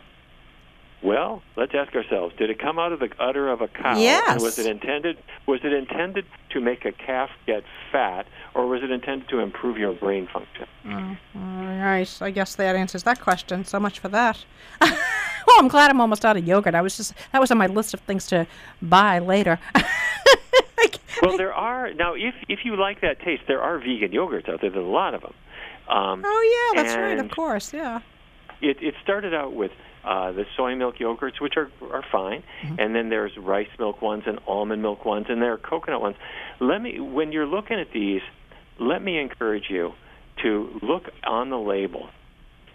Well, 1.04 1.44
let's 1.56 1.74
ask 1.76 1.96
ourselves: 1.96 2.36
Did 2.38 2.50
it 2.50 2.60
come 2.60 2.80
out 2.80 2.92
of 2.92 3.00
the 3.00 3.10
udder 3.20 3.50
of 3.50 3.62
a 3.62 3.68
cow? 3.68 3.98
Yes. 3.98 4.42
Was 4.42 4.58
it 4.58 4.66
intended? 4.66 5.18
Was 5.46 5.62
it 5.64 5.72
intended 5.72 6.26
to 6.50 6.60
make 6.60 6.86
a 6.86 6.92
calf 6.92 7.30
get 7.46 7.64
fat, 7.92 8.26
or 8.56 8.68
was 8.68 8.82
it 8.84 8.90
intended 8.90 9.30
to 9.30 9.40
improve 9.40 9.78
your 9.78 9.94
brain 9.94 10.28
function? 10.32 10.68
All 11.36 11.78
right. 11.80 12.18
I 12.22 12.32
guess 12.32 12.56
that 12.56 12.76
answers 12.76 13.04
that 13.04 13.22
question. 13.22 13.64
So 13.64 13.80
much 13.80 14.00
for 14.00 14.08
that. 14.10 14.44
well, 14.82 15.60
I'm 15.60 15.68
glad 15.68 15.92
I'm 15.92 16.02
almost 16.02 16.26
out 16.26 16.36
of 16.36 16.48
yogurt. 16.48 16.74
I 16.74 16.82
was 16.82 16.98
just 16.98 17.14
that 17.32 17.40
was 17.40 17.52
on 17.52 17.58
my 17.58 17.68
list 17.68 17.94
of 17.94 18.00
things 18.02 18.26
to 18.28 18.48
buy 18.82 19.20
later. 19.20 19.60
Well, 21.22 21.38
there 21.38 21.54
are 21.54 21.94
now. 21.94 22.14
If 22.14 22.36
if 22.48 22.60
you 22.64 22.76
like 22.76 23.02
that 23.02 23.20
taste, 23.22 23.44
there 23.48 23.62
are 23.62 23.80
vegan 23.80 24.12
yogurts 24.12 24.50
out 24.50 24.62
there. 24.62 24.70
There's 24.70 24.76
a 24.76 24.88
lot 24.88 25.14
of 25.14 25.22
them. 25.22 25.34
Um, 25.90 26.22
oh 26.26 26.74
yeah, 26.76 26.84
that's 26.84 26.96
right. 26.96 27.18
Of 27.18 27.32
course, 27.32 27.74
yeah. 27.74 28.02
it, 28.62 28.78
it 28.82 28.94
started 29.02 29.34
out 29.34 29.54
with 29.54 29.72
uh, 30.08 30.32
the 30.32 30.46
soy 30.56 30.76
milk 30.76 30.96
yogurts, 31.00 31.42
which 31.42 31.56
are 31.58 31.70
are 31.92 32.04
fine, 32.12 32.44
and 32.80 32.96
then 32.96 33.10
there's 33.10 33.36
rice 33.38 33.68
milk 33.78 34.02
ones 34.02 34.24
and 34.26 34.40
almond 34.48 34.82
milk 34.82 35.04
ones, 35.06 35.26
and 35.30 35.42
there 35.42 35.52
are 35.54 35.58
coconut 35.58 36.02
ones. 36.02 36.16
Let 36.62 36.82
me, 36.82 37.00
when 37.00 37.32
you're 37.34 37.46
looking 37.46 37.80
at 37.80 37.92
these, 37.94 38.22
let 38.80 39.02
me 39.02 39.20
encourage 39.20 39.66
you 39.70 39.92
to 40.44 40.80
look 40.82 41.04
on 41.26 41.50
the 41.50 41.58
label 41.60 42.10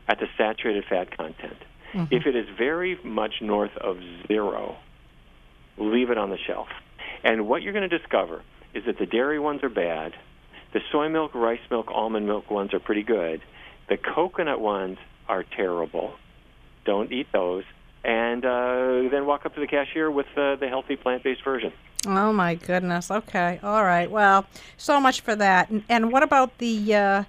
at 0.09 0.19
the 0.19 0.27
saturated 0.37 0.85
fat 0.89 1.17
content. 1.17 1.57
If 2.11 2.27
it 2.27 2.35
is 2.37 2.47
very 2.59 2.99
much 3.05 3.35
north 3.41 3.77
of 3.79 3.97
zero, 4.27 4.77
leave 5.79 6.11
it 6.11 6.19
on 6.19 6.31
the 6.31 6.39
shelf. 6.47 6.69
And 7.25 7.47
what 7.47 7.62
you're 7.62 7.73
going 7.75 7.89
to 7.89 7.99
discover 7.99 8.43
is 8.75 8.85
that 8.87 8.99
the 8.99 9.07
dairy 9.07 9.39
ones 9.39 9.62
are 9.62 9.69
bad. 9.69 10.12
The 10.73 10.81
soy 10.91 11.09
milk, 11.09 11.35
rice 11.35 11.61
milk, 11.71 11.89
almond 11.91 12.27
milk 12.27 12.51
ones 12.51 12.73
are 12.75 12.81
pretty 12.81 13.03
good. 13.05 13.43
The 13.89 13.97
coconut 13.99 14.61
ones 14.61 14.99
are 15.29 15.45
terrible. 15.45 16.15
Don't 16.85 17.12
eat 17.12 17.29
those. 17.33 17.65
And 18.05 18.45
uh, 18.45 19.09
then 19.11 19.27
walk 19.27 19.47
up 19.47 19.55
to 19.55 19.61
the 19.61 19.67
cashier 19.67 20.11
with 20.11 20.27
uh, 20.37 20.57
the 20.57 20.69
healthy 20.69 20.97
plant-based 20.97 21.45
version. 21.45 21.73
Oh 22.07 22.33
my 22.33 22.57
goodness. 22.57 23.11
Okay. 23.11 23.61
All 23.62 23.85
right. 23.85 24.11
Well, 24.11 24.47
so 24.77 25.01
much 25.01 25.21
for 25.21 25.37
that. 25.37 25.71
And, 25.71 25.85
and 25.89 26.11
what 26.11 26.25
about 26.25 26.59
the 26.59 26.95
uh, 26.95 27.25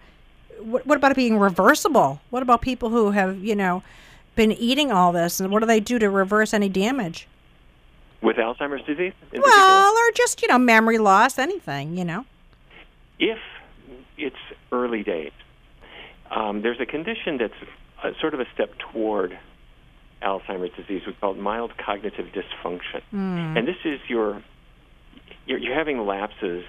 what, 0.59 0.85
what 0.87 0.97
about 0.97 1.11
it 1.11 1.15
being 1.15 1.37
reversible? 1.37 2.21
What 2.29 2.41
about 2.41 2.61
people 2.61 2.89
who 2.89 3.11
have 3.11 3.37
you 3.37 3.55
know 3.55 3.83
been 4.35 4.51
eating 4.51 4.91
all 4.91 5.11
this, 5.11 5.39
and 5.39 5.51
what 5.51 5.59
do 5.59 5.65
they 5.67 5.79
do 5.79 5.99
to 5.99 6.09
reverse 6.09 6.53
any 6.53 6.69
damage? 6.69 7.27
With 8.21 8.37
Alzheimer's 8.37 8.85
disease, 8.85 9.13
particular? 9.19 9.45
Well, 9.45 9.91
or 9.91 10.11
just 10.15 10.41
you 10.41 10.47
know 10.47 10.57
memory 10.57 10.97
loss, 10.97 11.37
anything. 11.37 11.97
You 11.97 12.05
know. 12.05 12.25
if 13.19 13.39
it's 14.17 14.35
early 14.71 15.03
days, 15.03 15.31
um, 16.31 16.61
there's 16.61 16.79
a 16.79 16.85
condition 16.85 17.37
that's 17.37 17.53
a, 18.03 18.11
sort 18.19 18.33
of 18.33 18.39
a 18.39 18.45
step 18.53 18.71
toward 18.91 19.37
Alzheimer's 20.21 20.75
disease. 20.75 21.01
We 21.05 21.13
call 21.13 21.31
it 21.33 21.37
mild 21.39 21.71
cognitive 21.77 22.27
dysfunction, 22.27 23.01
and 23.57 23.67
this 23.67 23.77
is 23.85 23.99
your 24.07 24.43
you're, 25.45 25.59
you're 25.59 25.75
having 25.75 25.99
lapses 26.05 26.63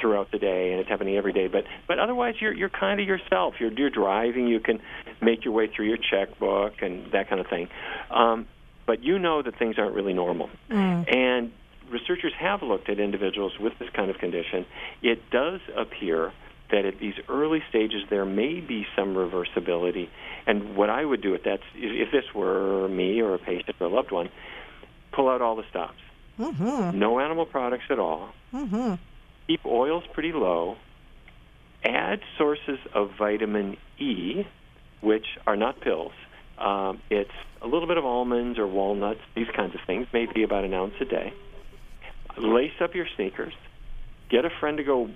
throughout 0.00 0.30
the 0.32 0.38
day, 0.38 0.72
and 0.72 0.80
it's 0.80 0.88
happening 0.88 1.16
every 1.16 1.32
day. 1.32 1.46
But 1.46 1.64
but 1.86 1.98
otherwise, 1.98 2.34
you're 2.40 2.52
you're 2.52 2.68
kind 2.70 3.00
of 3.00 3.06
yourself. 3.06 3.54
You're 3.60 3.72
you're 3.72 3.90
driving. 3.90 4.48
You 4.48 4.60
can 4.60 4.80
make 5.20 5.44
your 5.44 5.54
way 5.54 5.68
through 5.74 5.86
your 5.86 5.98
checkbook 5.98 6.82
and 6.82 7.12
that 7.12 7.28
kind 7.28 7.40
of 7.40 7.46
thing. 7.48 7.68
Um, 8.10 8.46
but 8.86 9.02
you 9.02 9.18
know 9.18 9.42
that 9.42 9.58
things 9.58 9.76
aren't 9.78 9.94
really 9.94 10.12
normal. 10.12 10.50
And 11.08 11.52
researchers 11.90 12.32
have 12.38 12.62
looked 12.62 12.88
at 12.90 12.98
individuals 12.98 13.52
with 13.58 13.72
this 13.78 13.88
kind 13.94 14.10
of 14.10 14.18
condition. 14.18 14.66
It 15.02 15.30
does 15.30 15.60
appear 15.76 16.32
that 16.70 16.84
at 16.84 16.98
these 16.98 17.14
early 17.28 17.62
stages 17.68 18.02
there 18.10 18.24
may 18.24 18.60
be 18.60 18.86
some 18.96 19.14
reversibility. 19.14 20.08
And 20.46 20.76
what 20.76 20.90
I 20.90 21.04
would 21.04 21.22
do 21.22 21.34
if 21.34 21.42
that's 21.44 21.62
if 21.74 22.10
this 22.10 22.24
were 22.34 22.88
me 22.88 23.20
or 23.20 23.34
a 23.34 23.38
patient 23.38 23.76
or 23.80 23.86
a 23.86 23.90
loved 23.90 24.10
one, 24.10 24.30
pull 25.12 25.28
out 25.28 25.42
all 25.42 25.56
the 25.56 25.64
stops. 25.70 26.00
Mm-hmm. 26.38 26.98
No 26.98 27.20
animal 27.20 27.46
products 27.46 27.84
at 27.90 27.98
all. 27.98 28.30
Mm-hmm. 28.52 28.94
Keep 29.46 29.66
oils 29.66 30.04
pretty 30.12 30.32
low. 30.32 30.76
Add 31.84 32.20
sources 32.38 32.78
of 32.94 33.10
vitamin 33.18 33.76
E, 33.98 34.44
which 35.00 35.26
are 35.46 35.56
not 35.56 35.80
pills. 35.80 36.12
Um, 36.58 37.02
it's 37.10 37.30
a 37.60 37.66
little 37.66 37.86
bit 37.86 37.98
of 37.98 38.04
almonds 38.04 38.58
or 38.58 38.66
walnuts, 38.66 39.20
these 39.34 39.48
kinds 39.54 39.74
of 39.74 39.80
things, 39.86 40.06
maybe 40.12 40.42
about 40.44 40.64
an 40.64 40.72
ounce 40.72 40.94
a 41.00 41.04
day. 41.04 41.32
Lace 42.38 42.72
up 42.80 42.94
your 42.94 43.06
sneakers. 43.16 43.52
Get 44.34 44.44
a 44.44 44.50
friend 44.50 44.78
to 44.78 44.82
go 44.82 45.08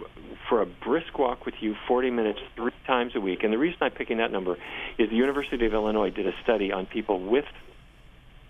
for 0.49 0.63
a 0.63 0.67
brisk 0.67 1.19
walk 1.19 1.45
with 1.45 1.57
you 1.61 1.75
40 1.89 2.11
minutes 2.13 2.39
three 2.55 2.71
times 2.87 3.17
a 3.17 3.21
week. 3.21 3.43
And 3.43 3.53
the 3.53 3.59
reason 3.59 3.77
I'm 3.81 3.91
picking 3.91 4.19
that 4.19 4.31
number 4.31 4.57
is 4.97 5.11
the 5.11 5.17
University 5.17 5.67
of 5.67 5.75
Illinois 5.75 6.11
did 6.11 6.29
a 6.29 6.33
study 6.45 6.71
on 6.71 6.87
people 6.87 7.19
with 7.19 7.45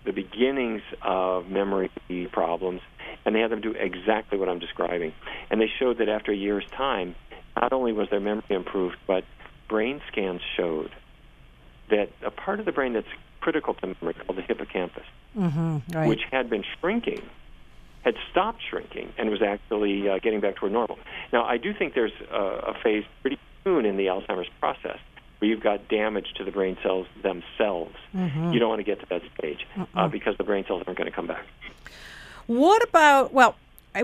the 0.05 0.11
beginnings 0.13 0.83
of 1.01 1.49
memory 1.49 1.89
problems, 2.31 2.81
and 3.25 3.33
they 3.33 3.39
had 3.39 3.49
them 3.49 3.61
do 3.61 3.71
exactly 3.71 4.37
what 4.37 4.47
I'm 4.47 4.59
describing. 4.59 5.11
And 5.49 5.59
they 5.59 5.71
showed 5.79 5.97
that 5.97 6.07
after 6.07 6.31
a 6.31 6.35
year's 6.35 6.65
time, 6.77 7.15
not 7.55 7.73
only 7.73 7.91
was 7.91 8.11
their 8.11 8.19
memory 8.19 8.43
improved, 8.51 8.97
but 9.07 9.23
brain 9.67 10.01
scans 10.11 10.41
showed 10.55 10.91
that 11.89 12.09
a 12.23 12.29
part 12.29 12.59
of 12.59 12.67
the 12.67 12.71
brain 12.71 12.93
that's 12.93 13.07
critical 13.41 13.73
to 13.73 13.87
memory, 13.87 14.13
called 14.13 14.37
the 14.37 14.43
hippocampus, 14.43 15.03
Mm-hmm. 15.35 15.97
Right. 15.97 16.07
which 16.07 16.21
had 16.31 16.47
been 16.47 16.63
shrinking, 16.79 17.23
had 18.03 18.15
stopped 18.31 18.61
shrinking 18.69 19.13
and 19.17 19.29
was 19.29 19.41
actually 19.41 20.09
uh, 20.09 20.19
getting 20.19 20.39
back 20.39 20.55
toward 20.55 20.71
normal. 20.71 20.97
Now, 21.33 21.43
I 21.45 21.57
do 21.57 21.73
think 21.73 21.93
there's 21.93 22.13
uh, 22.31 22.71
a 22.71 22.73
phase 22.81 23.03
pretty 23.21 23.39
soon 23.63 23.85
in 23.85 23.97
the 23.97 24.05
Alzheimer's 24.05 24.49
process 24.59 24.99
where 25.39 25.49
you've 25.49 25.63
got 25.63 25.87
damage 25.87 26.33
to 26.35 26.43
the 26.43 26.51
brain 26.51 26.77
cells 26.83 27.07
themselves. 27.23 27.95
Mm-hmm. 28.13 28.51
You 28.53 28.59
don't 28.59 28.69
want 28.69 28.79
to 28.79 28.83
get 28.83 28.99
to 28.99 29.05
that 29.07 29.21
stage 29.37 29.65
uh, 29.95 30.07
because 30.07 30.37
the 30.37 30.43
brain 30.43 30.65
cells 30.67 30.83
aren't 30.85 30.97
going 30.97 31.09
to 31.09 31.15
come 31.15 31.27
back. 31.27 31.45
What 32.47 32.83
about 32.87 33.33
well, 33.33 33.55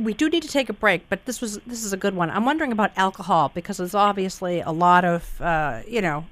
we 0.01 0.13
do 0.13 0.29
need 0.29 0.43
to 0.43 0.49
take 0.49 0.69
a 0.69 0.73
break, 0.73 1.07
but 1.09 1.25
this 1.25 1.41
was 1.41 1.59
this 1.59 1.83
is 1.83 1.93
a 1.93 1.97
good 1.97 2.15
one. 2.15 2.29
I'm 2.29 2.45
wondering 2.45 2.71
about 2.71 2.91
alcohol 2.95 3.51
because 3.53 3.77
there's 3.77 3.95
obviously 3.95 4.61
a 4.61 4.71
lot 4.71 5.05
of 5.05 5.41
uh, 5.41 5.81
you 5.87 6.01
know 6.01 6.25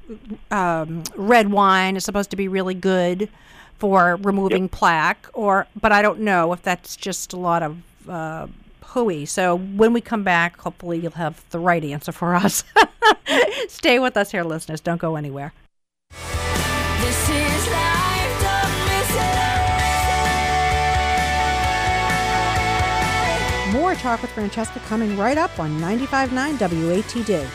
um, 0.52 1.04
red 1.16 1.52
wine 1.52 1.96
is 1.96 2.04
supposed 2.04 2.32
to 2.32 2.36
be 2.36 2.48
really 2.48 2.74
good 2.74 3.30
for 3.78 4.18
removing 4.18 4.70
plaque, 4.70 5.28
or 5.34 5.68
but 5.80 5.92
I 5.92 6.02
don't 6.02 6.20
know 6.22 6.54
if 6.54 6.62
that's 6.62 6.96
just 6.96 7.34
a 7.34 7.38
lot 7.38 7.64
of 7.64 8.10
uh, 8.10 8.48
hooey. 8.86 9.26
So 9.26 9.58
when 9.58 9.94
we 9.94 10.02
come 10.02 10.24
back, 10.24 10.60
hopefully 10.60 11.00
you'll 11.00 11.12
have 11.12 11.44
the 11.52 11.60
right 11.60 11.84
answer 11.84 12.12
for 12.12 12.36
us. 12.36 12.64
Stay 13.68 14.00
with 14.00 14.18
us 14.18 14.32
here, 14.32 14.44
listeners. 14.44 14.82
Don't 14.82 15.00
go 15.00 15.16
anywhere. 15.16 15.54
Talk 24.04 24.22
with 24.22 24.32
Francesca 24.32 24.80
coming 24.82 25.18
right 25.18 25.38
up 25.38 25.58
on 25.60 25.80
95.9 25.80 26.58
WATD. 26.58 27.46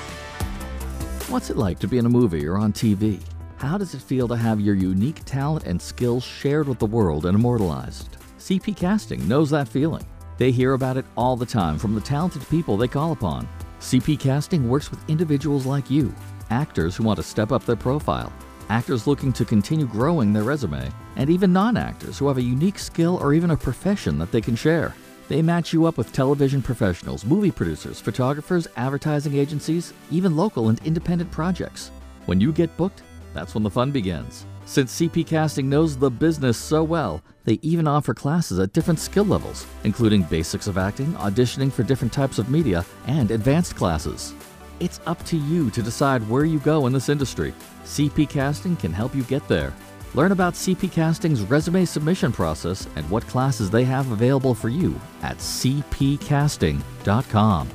What's 1.28 1.50
it 1.50 1.58
like 1.58 1.78
to 1.80 1.86
be 1.86 1.98
in 1.98 2.06
a 2.06 2.08
movie 2.08 2.46
or 2.46 2.56
on 2.56 2.72
TV? 2.72 3.20
How 3.58 3.76
does 3.76 3.92
it 3.92 4.00
feel 4.00 4.26
to 4.28 4.36
have 4.36 4.58
your 4.58 4.74
unique 4.74 5.22
talent 5.26 5.66
and 5.66 5.80
skills 5.80 6.24
shared 6.24 6.66
with 6.66 6.78
the 6.78 6.86
world 6.86 7.26
and 7.26 7.34
immortalized? 7.34 8.16
CP 8.38 8.74
Casting 8.74 9.28
knows 9.28 9.50
that 9.50 9.68
feeling. 9.68 10.06
They 10.38 10.50
hear 10.50 10.72
about 10.72 10.96
it 10.96 11.04
all 11.18 11.36
the 11.36 11.44
time 11.44 11.76
from 11.76 11.94
the 11.94 12.00
talented 12.00 12.48
people 12.48 12.78
they 12.78 12.88
call 12.88 13.12
upon. 13.12 13.46
CP 13.80 14.18
Casting 14.18 14.70
works 14.70 14.90
with 14.90 15.06
individuals 15.10 15.66
like 15.66 15.90
you, 15.90 16.14
actors 16.48 16.96
who 16.96 17.04
want 17.04 17.18
to 17.18 17.22
step 17.22 17.52
up 17.52 17.66
their 17.66 17.76
profile, 17.76 18.32
actors 18.70 19.06
looking 19.06 19.34
to 19.34 19.44
continue 19.44 19.86
growing 19.86 20.32
their 20.32 20.44
resume, 20.44 20.90
and 21.16 21.28
even 21.28 21.52
non 21.52 21.76
actors 21.76 22.18
who 22.18 22.26
have 22.26 22.38
a 22.38 22.42
unique 22.42 22.78
skill 22.78 23.18
or 23.20 23.34
even 23.34 23.50
a 23.50 23.56
profession 23.56 24.18
that 24.18 24.32
they 24.32 24.40
can 24.40 24.56
share. 24.56 24.94
They 25.28 25.42
match 25.42 25.74
you 25.74 25.84
up 25.84 25.98
with 25.98 26.12
television 26.12 26.62
professionals, 26.62 27.24
movie 27.24 27.50
producers, 27.50 28.00
photographers, 28.00 28.66
advertising 28.76 29.36
agencies, 29.36 29.92
even 30.10 30.36
local 30.36 30.70
and 30.70 30.80
independent 30.86 31.30
projects. 31.30 31.90
When 32.24 32.40
you 32.40 32.52
get 32.52 32.74
booked, 32.78 33.02
That's 33.34 33.54
when 33.54 33.62
the 33.62 33.70
fun 33.70 33.90
begins. 33.90 34.46
Since 34.64 35.00
CP 35.00 35.26
Casting 35.26 35.68
knows 35.68 35.96
the 35.96 36.10
business 36.10 36.58
so 36.58 36.82
well, 36.82 37.22
they 37.44 37.58
even 37.62 37.86
offer 37.86 38.12
classes 38.14 38.58
at 38.58 38.72
different 38.72 38.98
skill 38.98 39.24
levels, 39.24 39.66
including 39.84 40.22
basics 40.22 40.66
of 40.66 40.76
acting, 40.76 41.12
auditioning 41.12 41.72
for 41.72 41.82
different 41.82 42.12
types 42.12 42.38
of 42.38 42.50
media, 42.50 42.84
and 43.06 43.30
advanced 43.30 43.76
classes. 43.76 44.34
It's 44.80 45.00
up 45.06 45.24
to 45.26 45.36
you 45.36 45.70
to 45.70 45.82
decide 45.82 46.28
where 46.28 46.44
you 46.44 46.58
go 46.60 46.86
in 46.86 46.92
this 46.92 47.08
industry. 47.08 47.54
CP 47.84 48.28
Casting 48.28 48.76
can 48.76 48.92
help 48.92 49.14
you 49.14 49.22
get 49.24 49.46
there. 49.48 49.72
Learn 50.14 50.32
about 50.32 50.54
CP 50.54 50.90
Casting's 50.90 51.42
resume 51.42 51.84
submission 51.84 52.32
process 52.32 52.88
and 52.96 53.08
what 53.10 53.26
classes 53.26 53.70
they 53.70 53.84
have 53.84 54.10
available 54.10 54.54
for 54.54 54.68
you 54.68 55.00
at 55.22 55.36
cpcasting.com. 55.38 57.68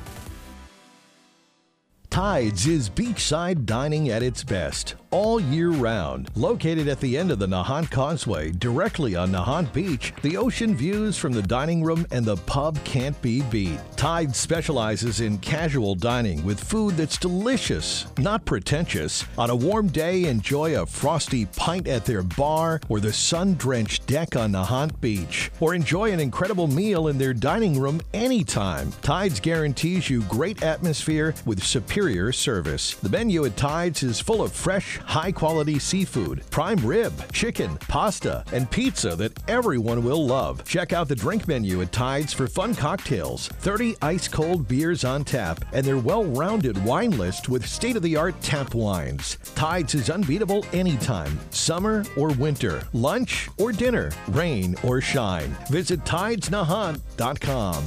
Tides 2.10 2.66
is 2.68 2.88
beachside 2.88 3.64
dining 3.64 4.10
at 4.10 4.22
its 4.22 4.44
best 4.44 4.94
all 5.14 5.38
year 5.38 5.70
round. 5.70 6.28
Located 6.34 6.88
at 6.88 6.98
the 6.98 7.16
end 7.16 7.30
of 7.30 7.38
the 7.38 7.46
Nahant 7.46 7.88
Causeway, 7.88 8.50
directly 8.50 9.14
on 9.14 9.30
Nahant 9.30 9.72
Beach, 9.72 10.12
the 10.22 10.36
ocean 10.36 10.74
views 10.74 11.16
from 11.16 11.32
the 11.32 11.40
dining 11.40 11.84
room 11.84 12.04
and 12.10 12.24
the 12.24 12.36
pub 12.36 12.76
can't 12.82 13.20
be 13.22 13.40
beat. 13.42 13.78
Tide 13.94 14.34
specializes 14.34 15.20
in 15.20 15.38
casual 15.38 15.94
dining 15.94 16.44
with 16.44 16.58
food 16.58 16.96
that's 16.96 17.16
delicious, 17.16 18.06
not 18.18 18.44
pretentious. 18.44 19.24
On 19.38 19.50
a 19.50 19.54
warm 19.54 19.86
day, 19.86 20.24
enjoy 20.24 20.82
a 20.82 20.84
frosty 20.84 21.46
pint 21.46 21.86
at 21.86 22.04
their 22.04 22.24
bar 22.24 22.80
or 22.88 22.98
the 22.98 23.12
sun 23.12 23.54
drenched 23.54 24.08
deck 24.08 24.34
on 24.34 24.50
Nahant 24.50 25.00
Beach. 25.00 25.52
Or 25.60 25.76
enjoy 25.76 26.10
an 26.10 26.18
incredible 26.18 26.66
meal 26.66 27.06
in 27.06 27.18
their 27.18 27.34
dining 27.34 27.78
room 27.78 28.00
anytime. 28.12 28.90
Tides 29.02 29.38
guarantees 29.38 30.10
you 30.10 30.22
great 30.22 30.64
atmosphere 30.64 31.36
with 31.46 31.62
superior 31.62 32.32
service. 32.32 32.94
The 32.94 33.10
menu 33.10 33.44
at 33.44 33.56
Tides 33.56 34.02
is 34.02 34.18
full 34.18 34.42
of 34.42 34.50
fresh, 34.50 34.98
high 35.04 35.32
quality 35.32 35.78
seafood, 35.78 36.42
prime 36.50 36.78
rib, 36.78 37.12
chicken, 37.32 37.76
pasta, 37.88 38.44
and 38.52 38.70
pizza 38.70 39.14
that 39.16 39.32
everyone 39.48 40.04
will 40.04 40.26
love. 40.26 40.64
Check 40.64 40.92
out 40.92 41.08
the 41.08 41.14
drink 41.14 41.46
menu 41.48 41.82
at 41.82 41.92
Tides 41.92 42.32
for 42.32 42.46
fun 42.46 42.74
cocktails, 42.74 43.48
30 43.48 43.96
ice 44.02 44.28
cold 44.28 44.66
beers 44.66 45.04
on 45.04 45.24
tap, 45.24 45.64
and 45.72 45.86
their 45.86 45.98
well 45.98 46.24
rounded 46.24 46.82
wine 46.84 47.16
list 47.16 47.48
with 47.48 47.66
state 47.66 47.96
of 47.96 48.02
the 48.02 48.16
art 48.16 48.40
tap 48.40 48.74
wines. 48.74 49.38
Tides 49.54 49.94
is 49.94 50.10
unbeatable 50.10 50.64
anytime, 50.72 51.38
summer 51.50 52.04
or 52.16 52.28
winter, 52.34 52.82
lunch 52.92 53.48
or 53.58 53.72
dinner, 53.72 54.10
rain 54.28 54.74
or 54.82 55.00
shine. 55.00 55.56
Visit 55.70 56.00
tidesnahant.com. 56.04 57.84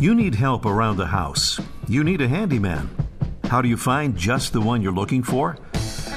You 0.00 0.14
need 0.14 0.36
help 0.36 0.64
around 0.64 0.96
the 0.96 1.06
house. 1.06 1.60
You 1.88 2.04
need 2.04 2.20
a 2.20 2.28
handyman. 2.28 2.88
How 3.48 3.62
do 3.62 3.68
you 3.68 3.78
find 3.78 4.14
just 4.14 4.52
the 4.52 4.60
one 4.60 4.82
you're 4.82 4.92
looking 4.92 5.22
for? 5.22 5.56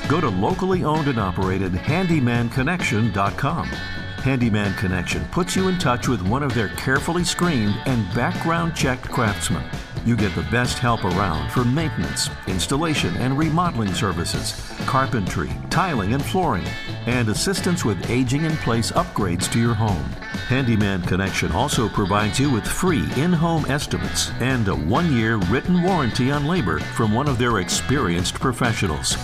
Go 0.10 0.20
to 0.20 0.28
locally 0.28 0.84
owned 0.84 1.08
and 1.08 1.18
operated 1.18 1.72
handymanconnection.com. 1.72 3.66
Handyman 3.68 4.74
Connection 4.78 5.24
puts 5.32 5.56
you 5.56 5.70
in 5.70 5.80
touch 5.80 6.10
with 6.10 6.22
one 6.28 6.44
of 6.44 6.54
their 6.54 6.68
carefully 6.76 7.24
screened 7.24 7.74
and 7.86 8.14
background 8.14 8.76
checked 8.76 9.10
craftsmen. 9.10 9.64
You 10.04 10.16
get 10.16 10.34
the 10.34 10.48
best 10.50 10.80
help 10.80 11.06
around 11.06 11.52
for 11.52 11.64
maintenance, 11.64 12.30
installation, 12.48 13.16
and 13.18 13.38
remodeling 13.38 13.94
services, 13.94 14.74
carpentry, 14.88 15.52
tiling, 15.70 16.14
and 16.14 16.26
flooring, 16.26 16.66
and 17.06 17.30
assistance 17.30 17.86
with 17.86 18.10
aging 18.10 18.44
in 18.46 18.58
place 18.58 18.92
upgrades 18.94 19.52
to 19.52 19.60
your 19.60 19.76
home. 19.76 20.04
Handyman 20.48 21.04
Connection 21.04 21.52
also 21.52 21.88
provides 21.88 22.40
you 22.40 22.50
with 22.50 22.66
free 22.66 23.08
in 23.16 23.32
home 23.32 23.66
estimates 23.68 24.32
and 24.40 24.68
a 24.68 24.76
one 24.76 25.14
year 25.14 25.38
written 25.38 25.84
warranty 25.84 26.32
on 26.32 26.48
labor 26.48 26.80
from 26.80 27.14
one 27.14 27.28
of 27.28 27.38
their 27.38 27.60
experienced 27.60 28.34
professionals. 28.34 29.16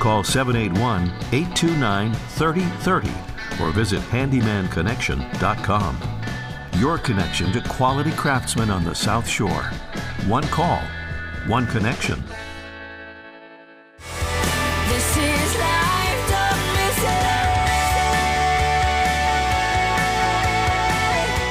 Call 0.00 0.24
781 0.24 1.04
829 1.32 2.12
3030 2.12 3.12
or 3.62 3.70
visit 3.70 4.00
handymanconnection.com. 4.00 5.96
Your 6.78 6.98
connection 6.98 7.52
to 7.52 7.62
quality 7.62 8.10
craftsmen 8.12 8.68
on 8.68 8.84
the 8.84 8.94
South 8.94 9.26
Shore. 9.26 9.62
One 10.26 10.42
call, 10.48 10.82
one 11.46 11.66
connection. 11.68 12.22
This 13.98 15.16
is 15.16 15.56
life, 15.56 16.28
don't 16.28 16.60
miss 16.74 16.98
it. 16.98 17.08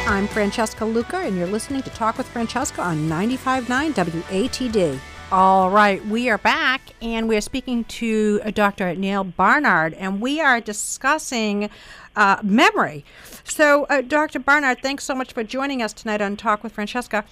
I'm 0.07 0.27
Francesca 0.27 0.85
Luca, 0.85 1.17
and 1.17 1.35
you're 1.35 1.47
listening 1.47 1.81
to 1.81 1.89
Talk 1.89 2.19
with 2.19 2.27
Francesca 2.27 2.83
on 2.83 3.09
95.9 3.09 3.93
WATD. 3.93 4.99
All 5.31 5.71
right, 5.71 6.05
we 6.05 6.29
are 6.29 6.37
back, 6.37 6.81
and 7.01 7.27
we 7.27 7.35
are 7.35 7.41
speaking 7.41 7.83
to 7.85 8.41
Dr. 8.51 8.93
Neal 8.93 9.23
Barnard, 9.23 9.95
and 9.95 10.21
we 10.21 10.39
are 10.39 10.61
discussing 10.61 11.71
uh, 12.15 12.37
memory. 12.43 13.05
So, 13.43 13.85
uh, 13.85 14.01
Dr. 14.01 14.39
Barnard, 14.39 14.81
thanks 14.81 15.03
so 15.03 15.15
much 15.15 15.33
for 15.33 15.43
joining 15.43 15.81
us 15.81 15.93
tonight 15.93 16.21
on 16.21 16.35
Talk 16.35 16.63
with 16.63 16.73
Francesca. 16.73 17.25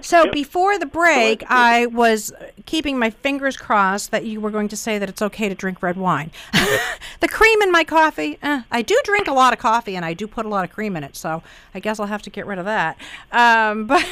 So, 0.00 0.30
before 0.30 0.78
the 0.78 0.86
break, 0.86 1.42
I 1.48 1.86
was 1.86 2.32
keeping 2.64 2.98
my 2.98 3.10
fingers 3.10 3.56
crossed 3.56 4.10
that 4.12 4.24
you 4.24 4.40
were 4.40 4.50
going 4.50 4.68
to 4.68 4.76
say 4.76 4.98
that 4.98 5.08
it's 5.08 5.20
okay 5.20 5.48
to 5.48 5.54
drink 5.54 5.82
red 5.82 5.96
wine. 5.96 6.30
the 7.20 7.28
cream 7.28 7.60
in 7.60 7.70
my 7.70 7.84
coffee, 7.84 8.38
eh, 8.42 8.62
I 8.70 8.82
do 8.82 8.98
drink 9.04 9.28
a 9.28 9.32
lot 9.32 9.52
of 9.52 9.58
coffee 9.58 9.94
and 9.94 10.04
I 10.04 10.14
do 10.14 10.26
put 10.26 10.46
a 10.46 10.48
lot 10.48 10.64
of 10.64 10.70
cream 10.70 10.96
in 10.96 11.04
it, 11.04 11.16
so 11.16 11.42
I 11.74 11.80
guess 11.80 12.00
I'll 12.00 12.06
have 12.06 12.22
to 12.22 12.30
get 12.30 12.46
rid 12.46 12.58
of 12.58 12.64
that. 12.64 12.96
Um, 13.30 13.86
but 13.86 14.06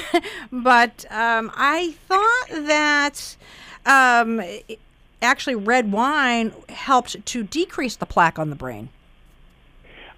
but 0.51 1.07
um, 1.11 1.51
I 1.55 1.95
thought 2.07 2.67
that 2.67 3.37
um, 3.87 4.43
actually 5.23 5.55
red 5.55 5.91
wine 5.91 6.53
helped 6.69 7.25
to 7.25 7.43
decrease 7.43 7.97
the 7.97 8.07
plaque 8.07 8.39
on 8.39 8.51
the 8.51 8.57
brain. 8.57 8.91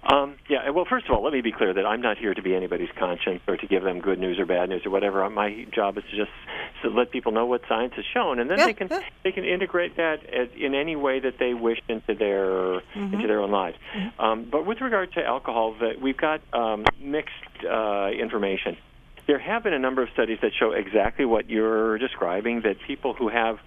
Um, 0.05 0.35
yeah, 0.47 0.69
well, 0.69 0.85
first 0.87 1.07
of 1.07 1.11
all, 1.15 1.23
let 1.23 1.33
me 1.33 1.41
be 1.41 1.51
clear 1.51 1.73
that 1.73 1.85
I'm 1.85 2.01
not 2.01 2.17
here 2.17 2.33
to 2.33 2.41
be 2.41 2.55
anybody's 2.55 2.89
conscience 2.97 3.41
or 3.47 3.57
to 3.57 3.67
give 3.67 3.83
them 3.83 3.99
good 3.99 4.19
news 4.19 4.37
or 4.39 4.45
bad 4.45 4.69
news 4.69 4.85
or 4.85 4.91
whatever. 4.91 5.27
My 5.29 5.65
job 5.73 5.97
is 5.97 6.03
to 6.11 6.15
just 6.15 6.31
to 6.83 6.89
let 6.89 7.11
people 7.11 7.31
know 7.31 7.47
what 7.47 7.61
science 7.67 7.93
has 7.95 8.05
shown, 8.13 8.39
and 8.39 8.49
then 8.49 8.59
Yeah, 8.59 8.65
they 8.67 8.73
can 8.73 8.87
yeah. 8.91 9.01
they 9.23 9.31
can 9.31 9.45
integrate 9.45 9.97
that 9.97 10.17
as, 10.25 10.49
in 10.55 10.75
any 10.75 10.95
way 10.95 11.19
that 11.19 11.39
they 11.39 11.53
wish 11.55 11.79
into 11.89 12.13
their 12.13 12.81
into 13.13 13.27
their 13.27 13.41
own 13.41 13.51
lives. 13.51 13.77
Um, 14.19 14.47
but 14.51 14.65
with 14.65 14.79
regard 14.81 15.11
to 15.13 15.25
alcohol, 15.25 15.75
the, 15.79 15.93
we've 15.99 16.17
got 16.17 16.41
um, 16.53 16.85
mixed 17.01 17.33
uh, 17.67 18.09
information. 18.09 18.77
There 19.27 19.39
have 19.39 19.63
been 19.63 19.73
a 19.73 19.79
number 19.79 20.03
of 20.03 20.09
studies 20.13 20.37
that 20.43 20.51
show 20.59 20.71
exactly 20.71 21.25
what 21.25 21.49
you're 21.49 21.97
describing. 21.97 22.61
That 22.61 22.75
people 22.85 23.13
who 23.13 23.27
have 23.29 23.57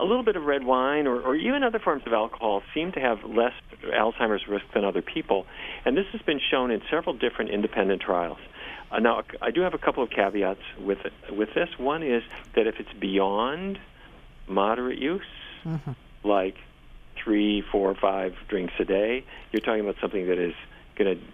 a 0.00 0.04
little 0.04 0.22
bit 0.22 0.36
of 0.36 0.44
red 0.44 0.64
wine 0.64 1.06
or, 1.06 1.20
or 1.20 1.34
even 1.36 1.62
other 1.62 1.78
forms 1.78 2.02
of 2.06 2.12
alcohol 2.12 2.62
seem 2.74 2.92
to 2.92 3.00
have 3.00 3.22
less 3.24 3.52
Alzheimer's 3.84 4.46
risk 4.48 4.64
than 4.74 4.84
other 4.84 5.02
people. 5.02 5.46
And 5.84 5.96
this 5.96 6.06
has 6.12 6.22
been 6.22 6.40
shown 6.50 6.70
in 6.70 6.80
several 6.90 7.14
different 7.14 7.50
independent 7.50 8.02
trials. 8.02 8.38
Uh, 8.90 8.98
now, 8.98 9.22
I 9.40 9.50
do 9.50 9.60
have 9.60 9.74
a 9.74 9.78
couple 9.78 10.02
of 10.02 10.10
caveats 10.10 10.62
with 10.80 10.98
it, 11.04 11.12
with 11.36 11.54
this. 11.54 11.68
One 11.78 12.02
is 12.02 12.22
that 12.54 12.66
if 12.66 12.80
it's 12.80 12.92
beyond 12.92 13.78
moderate 14.48 14.98
use, 14.98 15.22
like 16.24 16.56
three, 17.22 17.62
four, 17.70 17.94
five 17.94 18.34
drinks 18.48 18.74
a 18.78 18.84
day, 18.84 19.24
you're 19.52 19.60
talking 19.60 19.80
about 19.80 19.96
something 20.00 20.26
that 20.26 20.38
is 20.38 20.54
going 20.96 21.18
to 21.18 21.24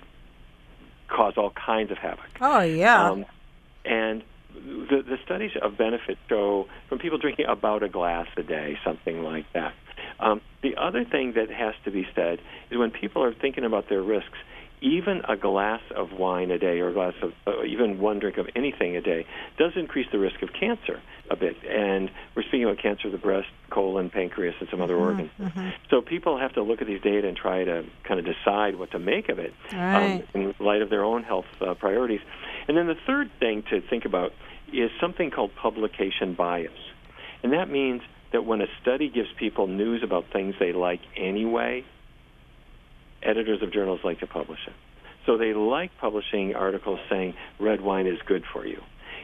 cause 1.08 1.34
all 1.36 1.50
kinds 1.50 1.90
of 1.90 1.98
havoc. 1.98 2.28
Oh 2.40 2.60
yeah. 2.60 3.10
Um, 3.10 3.24
and 3.84 4.22
the, 4.64 5.02
the 5.02 5.16
studies 5.24 5.52
of 5.60 5.76
benefit 5.76 6.18
show 6.28 6.66
from 6.88 6.98
people 6.98 7.18
drinking 7.18 7.46
about 7.48 7.82
a 7.82 7.88
glass 7.88 8.26
a 8.36 8.42
day, 8.42 8.78
something 8.84 9.22
like 9.22 9.46
that. 9.54 9.74
Um, 10.20 10.40
the 10.62 10.76
other 10.76 11.04
thing 11.04 11.34
that 11.36 11.50
has 11.50 11.74
to 11.84 11.90
be 11.90 12.06
said 12.14 12.38
is 12.70 12.78
when 12.78 12.90
people 12.90 13.22
are 13.22 13.34
thinking 13.34 13.64
about 13.64 13.88
their 13.88 14.02
risks, 14.02 14.38
even 14.82 15.22
a 15.26 15.36
glass 15.36 15.80
of 15.94 16.12
wine 16.12 16.50
a 16.50 16.58
day 16.58 16.80
or 16.80 16.88
a 16.88 16.92
glass 16.92 17.14
of 17.22 17.32
uh, 17.46 17.64
even 17.64 17.98
one 17.98 18.18
drink 18.18 18.36
of 18.36 18.46
anything 18.54 18.94
a 18.96 19.00
day 19.00 19.26
does 19.58 19.72
increase 19.74 20.06
the 20.12 20.18
risk 20.18 20.42
of 20.42 20.50
cancer 20.52 21.00
a 21.30 21.36
bit. 21.36 21.56
And 21.66 22.10
we're 22.34 22.42
speaking 22.42 22.64
about 22.64 22.78
cancer 22.78 23.08
of 23.08 23.12
the 23.12 23.18
breast, 23.18 23.48
colon, 23.70 24.10
pancreas, 24.10 24.54
and 24.60 24.68
some 24.70 24.82
other 24.82 24.94
organs. 24.96 25.30
So 25.90 26.02
people 26.02 26.38
have 26.38 26.52
to 26.54 26.62
look 26.62 26.82
at 26.82 26.86
these 26.86 27.00
data 27.00 27.26
and 27.26 27.36
try 27.36 27.64
to 27.64 27.84
kind 28.04 28.20
of 28.20 28.26
decide 28.26 28.76
what 28.78 28.90
to 28.92 28.98
make 28.98 29.28
of 29.30 29.38
it 29.38 29.54
Right. 29.72 30.22
um, 30.34 30.40
in 30.42 30.54
light 30.60 30.82
of 30.82 30.90
their 30.90 31.04
own 31.04 31.22
health 31.24 31.46
uh, 31.60 31.72
priorities. 31.74 32.20
And 32.68 32.76
then 32.76 32.86
the 32.86 32.96
third 33.06 33.30
thing 33.40 33.62
to 33.70 33.80
think 33.80 34.04
about 34.04 34.32
is 34.72 34.90
something 35.00 35.30
called 35.30 35.50
publication 35.60 36.34
bias. 36.34 36.70
And 37.42 37.52
that 37.52 37.70
means 37.70 38.02
that 38.32 38.44
when 38.44 38.60
a 38.60 38.66
study 38.82 39.08
gives 39.08 39.28
people 39.38 39.66
news 39.66 40.02
about 40.02 40.24
things 40.32 40.54
they 40.58 40.72
like 40.72 41.00
anyway, 41.16 41.84
editors 43.22 43.62
of 43.62 43.72
journals 43.72 44.00
like 44.04 44.20
to 44.20 44.26
publish 44.26 44.60
it. 44.66 44.74
So 45.26 45.36
they 45.36 45.54
like 45.54 45.90
publishing 46.00 46.54
articles 46.54 47.00
saying 47.10 47.34
red 47.58 47.80
wine 47.80 48.06
is 48.06 48.18
good 48.26 48.44
for 48.52 48.66
you. 48.66 48.80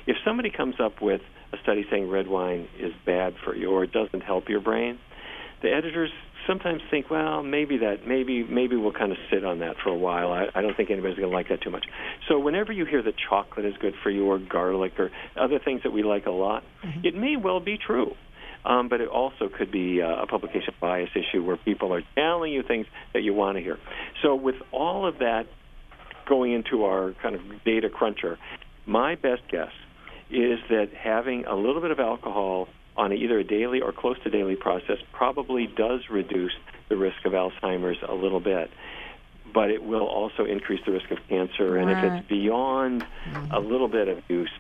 If 0.07 0.17
somebody 0.25 0.51
comes 0.51 0.77
up 0.81 1.01
with 1.01 1.21
a 1.53 1.57
study 1.63 1.85
saying 1.91 2.11
red 2.11 2.27
wine 2.27 2.69
is 2.79 2.93
bad 3.07 3.35
for 3.45 3.55
you 3.55 3.71
or 3.71 3.85
it 3.85 3.93
doesn't 3.93 4.23
help 4.23 4.49
your 4.49 4.61
brain, 4.61 4.99
the 5.63 5.73
editors 5.73 6.11
sometimes 6.47 6.83
think, 6.91 7.11
well, 7.11 7.43
maybe 7.43 7.79
that, 7.79 8.07
maybe, 8.07 8.45
maybe 8.45 8.77
we'll 8.77 8.93
kind 8.93 9.13
of 9.13 9.19
sit 9.31 9.45
on 9.45 9.61
that 9.61 9.77
for 9.83 9.91
a 9.91 9.97
while. 9.97 10.33
I, 10.33 10.47
I 10.55 10.63
don't 10.63 10.77
think 10.77 10.91
anybody's 10.91 11.17
going 11.19 11.31
to 11.31 11.35
like 11.35 11.49
that 11.49 11.63
too 11.63 11.71
much. 11.71 11.85
So 12.29 12.39
whenever 12.39 12.73
you 12.73 12.85
hear 12.85 13.03
that 13.03 13.15
chocolate 13.29 13.67
is 13.67 13.75
good 13.81 13.95
for 14.03 14.11
you, 14.11 14.27
or 14.27 14.39
garlic, 14.39 14.99
or 14.99 15.11
other 15.41 15.59
things 15.65 15.83
that 15.85 15.93
we 15.93 16.03
like 16.03 16.27
a 16.27 16.31
lot, 16.31 16.63
it 17.05 17.15
may 17.15 17.37
well 17.37 17.61
be 17.61 17.79
true. 17.79 18.13
Um, 18.65 18.89
but 18.89 19.01
it 19.01 19.09
also 19.09 19.49
could 19.49 19.73
be 19.73 20.01
uh, 20.01 20.23
a 20.23 20.27
publication 20.29 20.73
bias 20.81 21.11
issue 21.17 21.45
where 21.45 21.57
people 21.57 21.93
are 21.93 22.03
telling 22.15 22.53
you 22.53 22.63
things 22.63 22.87
that 23.13 23.23
you 23.23 23.35
want 23.35 23.59
to 23.59 23.63
hear. 23.63 23.77
So, 24.23 24.37
with 24.37 24.55
all 24.71 25.05
of 25.05 25.19
that 25.19 25.47
going 26.29 26.53
into 26.53 26.85
our 26.85 27.13
kind 27.21 27.35
of 27.35 27.41
data 27.65 27.89
cruncher, 27.89 28.39
my 28.87 29.17
best 29.17 29.43
guess 29.51 29.73
is 30.31 30.61
that 30.71 30.91
having 30.97 31.45
a 31.45 31.57
little 31.57 31.81
bit 31.81 31.91
of 31.91 31.99
alcohol 31.99 32.69
on 32.97 33.13
either 33.13 33.39
a 33.39 33.45
daily 33.45 33.81
or 33.81 33.93
close 33.93 34.19
to 34.25 34.31
daily 34.31 34.57
process 34.57 34.99
probably 35.13 35.67
does 35.67 36.01
reduce 36.11 36.53
the 36.89 36.97
risk 36.97 37.25
of 37.25 37.33
Alzheimer's 37.33 37.99
a 38.07 38.15
little 38.15 38.41
bit. 38.41 38.71
But 39.53 39.71
it 39.71 39.83
will 39.83 40.07
also 40.07 40.45
increase 40.45 40.81
the 40.85 40.93
risk 40.93 41.11
of 41.11 41.19
cancer. 41.29 41.77
And 41.77 41.91
if 41.91 41.99
it's 41.99 42.29
beyond 42.29 43.05
a 43.51 43.61
little 43.61 43.89
bit 43.89 44.09
of 44.09 44.23
use, 44.29 44.51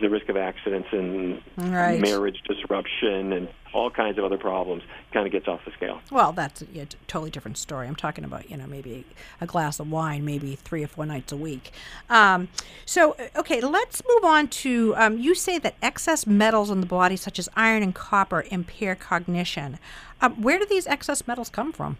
the 0.00 0.08
risk 0.08 0.28
of 0.28 0.36
accidents 0.36 0.88
and 0.92 1.42
Right. 1.56 2.00
marriage 2.00 2.42
disruption 2.46 3.32
and 3.32 3.48
all 3.72 3.90
kinds 3.90 4.16
of 4.18 4.24
other 4.24 4.38
problems 4.38 4.82
kind 5.12 5.26
of 5.26 5.32
gets 5.32 5.46
off 5.48 5.60
the 5.64 5.72
scale. 5.72 6.00
Well, 6.10 6.32
that's 6.32 6.62
a 6.62 6.86
totally 7.06 7.30
different 7.30 7.58
story. 7.58 7.86
I'm 7.86 7.96
talking 7.96 8.24
about, 8.24 8.50
you 8.50 8.56
know, 8.56 8.66
maybe 8.66 9.04
a 9.40 9.46
glass 9.46 9.78
of 9.80 9.90
wine, 9.90 10.24
maybe 10.24 10.56
three 10.56 10.82
or 10.82 10.86
four 10.86 11.04
nights 11.06 11.32
a 11.32 11.36
week. 11.36 11.72
Um, 12.08 12.48
so, 12.84 13.12
uh, 13.12 13.40
okay, 13.40 13.60
let's 13.60 14.02
move 14.08 14.24
on 14.24 14.48
to 14.48 14.94
um, 14.96 15.18
you 15.18 15.34
say 15.34 15.58
that 15.58 15.74
excess 15.82 16.26
metals 16.26 16.70
in 16.70 16.80
the 16.80 16.86
body, 16.86 17.16
such 17.16 17.38
as 17.38 17.48
iron 17.56 17.82
and 17.82 17.94
copper, 17.94 18.44
impair 18.50 18.94
cognition. 18.94 19.78
Um, 20.22 20.40
where 20.42 20.58
do 20.58 20.64
these 20.66 20.86
excess 20.86 21.26
metals 21.26 21.48
come 21.50 21.72
from? 21.72 21.98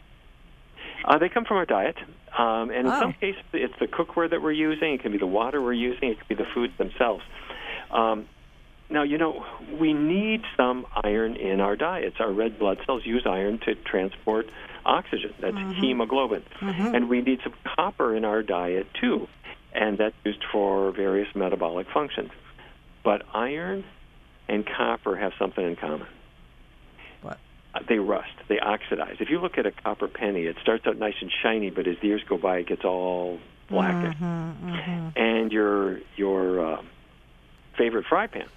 Uh, 1.04 1.18
they 1.18 1.28
come 1.28 1.44
from 1.44 1.58
our 1.58 1.66
diet, 1.66 1.96
um, 2.36 2.70
and 2.70 2.86
in 2.86 2.86
Oh. 2.88 2.98
some 3.00 3.12
cases, 3.12 3.42
it's 3.52 3.78
the 3.78 3.86
cookware 3.86 4.28
that 4.30 4.42
we're 4.42 4.50
using. 4.52 4.94
It 4.94 5.02
can 5.02 5.12
be 5.12 5.18
the 5.18 5.26
water 5.26 5.60
we're 5.60 5.72
using. 5.74 6.08
It 6.10 6.18
could 6.18 6.28
be 6.28 6.34
the 6.34 6.46
foods 6.52 6.72
themselves. 6.78 7.22
Um, 7.90 8.28
now, 8.88 9.02
you 9.02 9.18
know, 9.18 9.44
we 9.80 9.92
need 9.92 10.42
some 10.56 10.86
iron 11.02 11.34
in 11.36 11.60
our 11.60 11.74
diets. 11.76 12.16
Our 12.20 12.30
red 12.32 12.58
blood 12.58 12.78
cells 12.86 13.04
use 13.04 13.26
iron 13.26 13.58
to 13.66 13.74
transport 13.74 14.48
oxygen. 14.84 15.34
That's 15.40 15.56
hemoglobin. 15.80 16.44
And 16.60 17.08
we 17.08 17.20
need 17.20 17.40
some 17.42 17.54
copper 17.64 18.14
in 18.14 18.24
our 18.24 18.42
diet, 18.42 18.86
too. 19.00 19.26
And 19.72 19.98
that's 19.98 20.14
used 20.24 20.44
for 20.52 20.92
various 20.92 21.28
metabolic 21.34 21.88
functions. 21.92 22.30
But 23.02 23.22
iron 23.34 23.84
and 24.48 24.64
copper 24.64 25.16
have 25.16 25.32
something 25.38 25.64
in 25.66 25.74
common. 25.76 26.06
What? 27.22 27.38
Uh, 27.74 27.80
They 27.88 27.98
rust. 27.98 28.30
They 28.48 28.60
oxidize. 28.60 29.16
If 29.18 29.30
you 29.30 29.40
look 29.40 29.58
at 29.58 29.66
a 29.66 29.72
copper 29.72 30.06
penny, 30.06 30.44
it 30.46 30.56
starts 30.62 30.86
out 30.86 30.96
nice 30.96 31.16
and 31.20 31.30
shiny, 31.42 31.70
but 31.70 31.88
as 31.88 31.96
the 32.00 32.06
years 32.06 32.22
go 32.28 32.38
by, 32.38 32.58
it 32.58 32.68
gets 32.68 32.84
all 32.84 33.40
blackish. 33.68 34.16
And 35.16 35.50
your 35.52 35.98
your 36.16 36.64
uh, 36.64 36.82
favorite 37.76 38.06
fry 38.08 38.26
pan, 38.26 38.48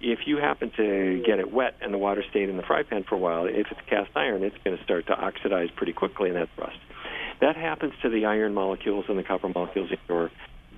if 0.00 0.20
you 0.26 0.36
happen 0.36 0.70
to 0.76 1.22
get 1.26 1.38
it 1.38 1.52
wet 1.52 1.74
and 1.80 1.92
the 1.92 1.98
water 1.98 2.22
stayed 2.30 2.48
in 2.48 2.56
the 2.56 2.62
fry 2.62 2.82
pan 2.82 3.04
for 3.08 3.16
a 3.16 3.18
while, 3.18 3.46
if 3.46 3.66
it's 3.70 3.80
cast 3.88 4.10
iron, 4.14 4.42
it's 4.42 4.56
going 4.64 4.76
to 4.76 4.84
start 4.84 5.06
to 5.06 5.12
oxidize 5.12 5.68
pretty 5.76 5.92
quickly, 5.92 6.28
and 6.28 6.36
that's 6.36 6.50
rust. 6.56 6.78
That 7.40 7.56
happens 7.56 7.94
to 8.02 8.08
the 8.08 8.24
iron 8.24 8.54
molecules 8.54 9.06
and 9.08 9.18
the 9.18 9.22
copper 9.22 9.48
molecules 9.48 9.90
in 9.90 9.98
your 10.08 10.30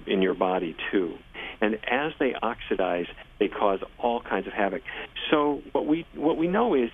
in 0.07 0.23
your 0.23 0.35
body 0.35 0.75
too. 0.91 1.15
And 1.61 1.75
as 1.87 2.13
they 2.19 2.35
oxidize, 2.35 3.07
they 3.39 3.49
cause 3.49 3.81
all 3.99 4.21
kinds 4.21 4.47
of 4.47 4.53
havoc. 4.53 4.83
So 5.31 5.63
what 5.73 5.87
we 5.87 6.07
what 6.15 6.37
we 6.37 6.49
know 6.49 6.75
is 6.75 6.91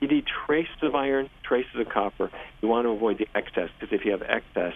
you 0.00 0.08
need 0.08 0.24
traces 0.46 0.76
of 0.82 0.94
iron, 0.94 1.30
traces 1.42 1.74
of 1.78 1.88
copper. 1.88 2.30
You 2.60 2.68
want 2.68 2.86
to 2.86 2.90
avoid 2.90 3.18
the 3.18 3.28
excess 3.34 3.70
because 3.78 3.94
if 3.94 4.04
you 4.04 4.12
have 4.12 4.22
excess, 4.22 4.74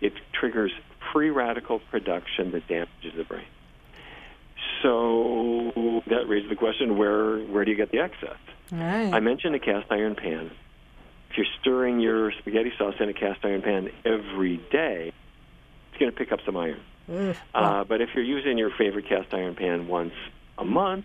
it 0.00 0.12
triggers 0.38 0.72
free 1.12 1.30
radical 1.30 1.80
production 1.90 2.52
that 2.52 2.66
damages 2.68 3.12
the 3.16 3.24
brain. 3.24 3.46
So 4.82 6.02
that 6.06 6.28
raises 6.28 6.48
the 6.48 6.56
question: 6.56 6.96
where 6.96 7.38
where 7.38 7.64
do 7.64 7.70
you 7.70 7.76
get 7.76 7.90
the 7.90 8.00
excess? 8.00 8.36
Right. 8.70 9.12
I 9.12 9.20
mentioned 9.20 9.54
a 9.54 9.58
cast 9.58 9.90
iron 9.90 10.14
pan. 10.14 10.50
If 11.30 11.36
you're 11.36 11.46
stirring 11.60 12.00
your 12.00 12.32
spaghetti 12.32 12.72
sauce 12.78 12.94
in 13.00 13.08
a 13.08 13.14
cast 13.14 13.44
iron 13.44 13.62
pan 13.62 13.90
every 14.04 14.58
day, 14.70 15.12
it's 15.90 15.98
going 15.98 16.10
to 16.10 16.16
pick 16.16 16.32
up 16.32 16.40
some 16.46 16.56
iron. 16.56 16.80
Uh, 17.54 17.84
but 17.84 18.00
if 18.00 18.10
you're 18.14 18.24
using 18.24 18.58
your 18.58 18.70
favorite 18.76 19.08
cast 19.08 19.32
iron 19.32 19.54
pan 19.54 19.86
once 19.86 20.14
a 20.58 20.64
month, 20.64 21.04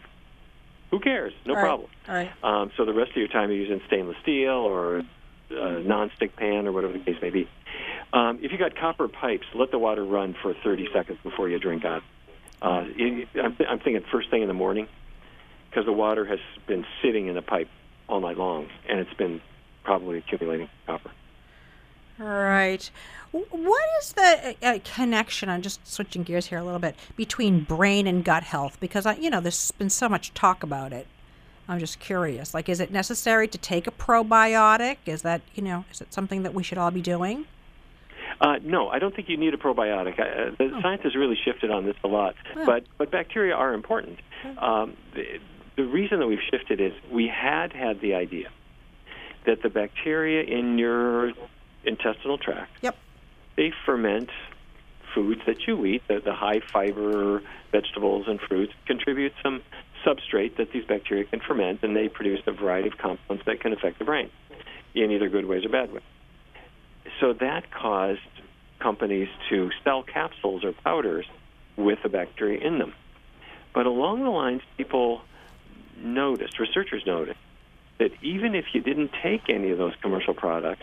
who 0.90 1.00
cares? 1.00 1.34
No 1.46 1.54
All 1.54 1.58
right. 1.58 1.66
problem. 1.66 1.90
All 2.08 2.16
right. 2.16 2.32
Um, 2.44 2.72
so 2.78 2.86
the 2.86 2.94
rest 2.94 3.12
of 3.12 3.18
your 3.18 3.28
time 3.28 3.50
you're 3.50 3.60
using 3.60 3.82
stainless 3.88 4.18
steel 4.22 4.50
or 4.52 5.04
a 5.50 5.80
non-stick 5.80 6.36
pan 6.36 6.68
or 6.68 6.72
whatever 6.72 6.94
the 6.94 7.00
case 7.00 7.18
may 7.22 7.30
be. 7.30 7.48
Um, 8.14 8.40
if 8.42 8.52
you 8.52 8.58
got 8.58 8.76
copper 8.76 9.08
pipes, 9.08 9.46
let 9.54 9.72
the 9.72 9.80
water 9.80 10.04
run 10.04 10.36
for 10.42 10.54
30 10.64 10.90
seconds 10.94 11.20
before 11.24 11.50
you 11.50 11.60
drink 11.60 11.86
out. 11.86 12.04
Uh, 12.62 12.86
it, 12.96 13.28
I'm, 13.42 13.56
th- 13.56 13.70
I'm 13.70 13.80
thinking 13.80 14.04
first 14.12 14.30
thing 14.30 14.42
in 14.42 14.48
the 14.48 14.54
morning 14.54 14.88
because 15.70 15.86
the 15.86 15.94
water 15.94 16.26
has 16.26 16.40
been 16.68 16.86
sitting 17.02 17.28
in 17.28 17.36
the 17.36 17.42
pipe 17.42 17.70
all 18.08 18.20
night 18.20 18.38
long 18.38 18.68
and 18.88 19.00
it's 19.00 19.14
been 19.14 19.42
probably 19.84 20.18
accumulating 20.20 20.70
copper. 20.86 21.12
Right. 22.18 22.92
What 23.32 23.86
is 24.02 24.14
the 24.14 24.56
uh, 24.62 24.68
uh, 24.76 24.80
connection? 24.84 25.50
I'm 25.50 25.62
just 25.62 25.88
switching 25.88 26.24
gears 26.24 26.48
here 26.48 26.60
a 26.60 26.64
little 26.64 26.80
bit 26.80 26.96
between 27.16 27.64
brain 27.64 28.06
and 28.06 28.24
gut 28.24 28.44
health 28.44 28.78
because 28.80 29.06
I, 29.06 29.16
you 29.16 29.30
know, 29.30 29.40
there's 29.40 29.72
been 29.72 29.90
so 29.90 30.08
much 30.08 30.34
talk 30.34 30.62
about 30.62 30.94
it. 30.94 31.08
I'm 31.68 31.80
just 31.80 32.00
curious. 32.00 32.54
Like, 32.54 32.68
is 32.68 32.80
it 32.80 32.92
necessary 32.92 33.48
to 33.48 33.58
take 33.58 33.88
a 33.88 33.92
probiotic? 33.92 34.98
Is 35.06 35.22
that, 35.22 35.42
you 35.56 35.64
know, 35.64 35.86
is 35.92 36.02
it 36.02 36.14
something 36.14 36.44
that 36.44 36.54
we 36.54 36.64
should 36.64 36.78
all 36.78 36.92
be 36.92 37.02
doing? 37.02 37.46
Uh, 38.40 38.56
no, 38.64 38.88
I 38.90 39.00
don't 39.00 39.16
think 39.16 39.30
you 39.30 39.38
need 39.38 39.54
a 39.54 39.58
probiotic. 39.58 40.20
I, 40.20 40.24
uh, 40.24 40.52
the 40.58 40.80
science 40.82 41.04
has 41.04 41.16
really 41.16 41.38
shifted 41.44 41.70
on 41.72 41.86
this 41.86 41.96
a 42.04 42.08
lot, 42.08 42.36
but 42.66 42.86
but 42.98 43.12
bacteria 43.12 43.54
are 43.54 43.74
important. 43.74 44.20
Um, 44.58 44.96
the, 45.14 45.40
the 45.78 45.84
reason 45.86 46.20
that 46.20 46.28
we've 46.28 46.40
shifted 46.52 46.80
is 46.82 46.94
we 47.12 47.28
had 47.28 47.74
had 47.74 48.02
the 48.02 48.16
idea 48.16 48.50
that 49.46 49.62
the 49.64 49.70
bacteria 49.70 50.44
in 50.44 50.78
your 50.78 51.32
intestinal 51.84 52.38
tract 52.38 52.72
Yep. 52.82 52.96
they 53.58 53.72
ferment 53.86 54.30
foods 55.16 55.42
that 55.48 55.68
you 55.68 55.84
eat. 55.86 56.04
The, 56.08 56.20
the 56.24 56.34
high 56.34 56.62
fiber 56.72 57.42
vegetables 57.72 58.26
and 58.28 58.40
fruits 58.40 58.74
contribute 58.86 59.34
some 59.44 59.62
substrate 60.06 60.58
that 60.58 60.72
these 60.72 60.86
bacteria 60.86 61.24
can 61.26 61.40
ferment, 61.40 61.80
and 61.84 61.96
they 61.96 62.08
produce 62.08 62.40
a 62.48 62.52
variety 62.52 62.88
of 62.90 62.98
compounds 62.98 63.44
that 63.46 63.60
can 63.60 63.74
affect 63.74 64.00
the 64.00 64.06
brain 64.06 64.30
in 64.96 65.12
either 65.12 65.30
good 65.30 65.46
ways 65.46 65.64
or 65.66 65.70
bad 65.70 65.92
ways. 65.92 66.04
So 67.22 67.34
that 67.34 67.72
caused 67.72 68.20
companies 68.80 69.30
to 69.50 69.70
sell 69.84 70.04
capsules 70.04 70.66
or 70.66 70.74
powders 70.74 71.26
with 71.78 72.00
the 72.04 72.10
bacteria 72.10 72.60
in 72.60 72.80
them. 72.80 72.94
But 73.74 73.86
along 73.86 74.24
the 74.24 74.30
lines, 74.30 74.62
people 74.76 75.22
noticed, 75.98 76.60
researchers 76.60 77.04
noticed, 77.06 77.40
that 78.00 78.12
even 78.24 78.56
if 78.56 78.66
you 78.74 78.82
didn't 78.82 79.12
take 79.22 79.50
any 79.50 79.70
of 79.70 79.78
those 79.78 79.94
commercial 80.02 80.34
products, 80.34 80.82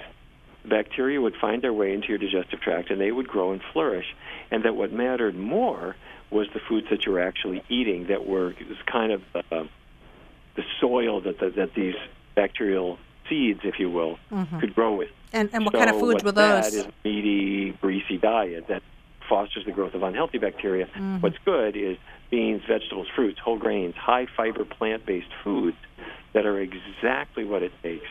bacteria 0.65 1.21
would 1.21 1.35
find 1.41 1.61
their 1.61 1.73
way 1.73 1.93
into 1.93 2.09
your 2.09 2.19
digestive 2.19 2.61
tract 2.61 2.91
and 2.91 3.01
they 3.01 3.11
would 3.11 3.27
grow 3.27 3.53
and 3.53 3.61
flourish. 3.73 4.07
And 4.53 4.65
that 4.65 4.77
what 4.77 4.93
mattered 4.93 5.37
more 5.37 5.97
was 6.31 6.47
the 6.55 6.61
foods 6.69 6.87
that 6.91 7.05
you 7.05 7.13
were 7.13 7.21
actually 7.21 7.65
eating 7.69 8.07
that 8.09 8.27
were 8.27 8.55
was 8.69 8.79
kind 8.87 9.13
of 9.13 9.23
uh, 9.35 9.65
the 10.55 10.63
soil 10.81 11.21
that, 11.23 11.41
the, 11.41 11.51
that 11.51 11.75
these 11.75 11.97
bacterial 12.37 12.99
seeds, 13.29 13.61
if 13.65 13.79
you 13.79 13.91
will, 13.91 14.19
could 14.61 14.75
grow 14.75 14.95
with. 14.95 15.11
And 15.33 15.51
and 15.53 15.65
what 15.65 15.75
kind 15.75 15.91
of 15.91 15.99
foods 15.99 16.25
were 16.25 16.33
those? 16.33 16.75
is 16.75 16.87
meaty, 17.05 17.73
greasy 17.81 18.19
diet 18.19 18.69
that 18.69 18.83
fosters 19.29 19.65
the 19.67 19.73
growth 19.73 19.95
of 19.95 20.03
unhealthy 20.03 20.39
bacteria. 20.39 20.87
Mm-hmm. 20.87 21.19
What's 21.19 21.37
good 21.45 21.77
is 21.77 21.99
beans, 22.31 22.63
vegetables, 22.67 23.09
fruits, 23.15 23.39
whole 23.39 23.59
grains, 23.59 23.95
high 23.95 24.27
fiber 24.37 24.65
plant 24.65 25.05
based 25.05 25.31
foods 25.45 25.77
that 26.33 26.47
are 26.47 26.59
exactly 26.61 27.45
what 27.45 27.63
it 27.63 27.73
takes 27.83 28.09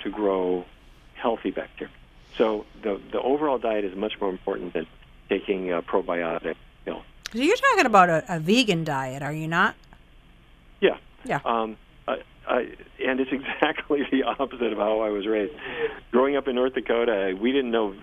to 0.00 0.10
grow 0.10 0.64
healthy 1.14 1.50
bacteria. 1.50 1.92
So 2.36 2.66
the 2.82 3.00
the 3.12 3.20
overall 3.20 3.58
diet 3.58 3.84
is 3.84 3.96
much 3.96 4.20
more 4.20 4.30
important 4.30 4.72
than 4.72 4.86
taking 5.28 5.72
a 5.72 5.82
probiotic 5.82 6.56
pill. 6.84 7.02
So 7.32 7.38
you're 7.38 7.56
talking 7.56 7.86
about 7.86 8.08
a, 8.08 8.24
a 8.28 8.40
vegan 8.40 8.84
diet, 8.84 9.22
are 9.22 9.32
you 9.32 9.48
not? 9.48 9.74
Yeah. 10.80 10.98
Yeah. 11.24 11.40
Um, 11.44 11.76
I, 12.46 12.74
and 13.04 13.20
it's 13.20 13.32
exactly 13.32 14.06
the 14.10 14.24
opposite 14.24 14.72
of 14.72 14.78
how 14.78 15.00
I 15.00 15.10
was 15.10 15.26
raised. 15.26 15.54
Growing 16.10 16.36
up 16.36 16.48
in 16.48 16.54
North 16.54 16.74
Dakota, 16.74 17.36
we 17.40 17.52
didn't 17.52 17.70
know 17.70 17.94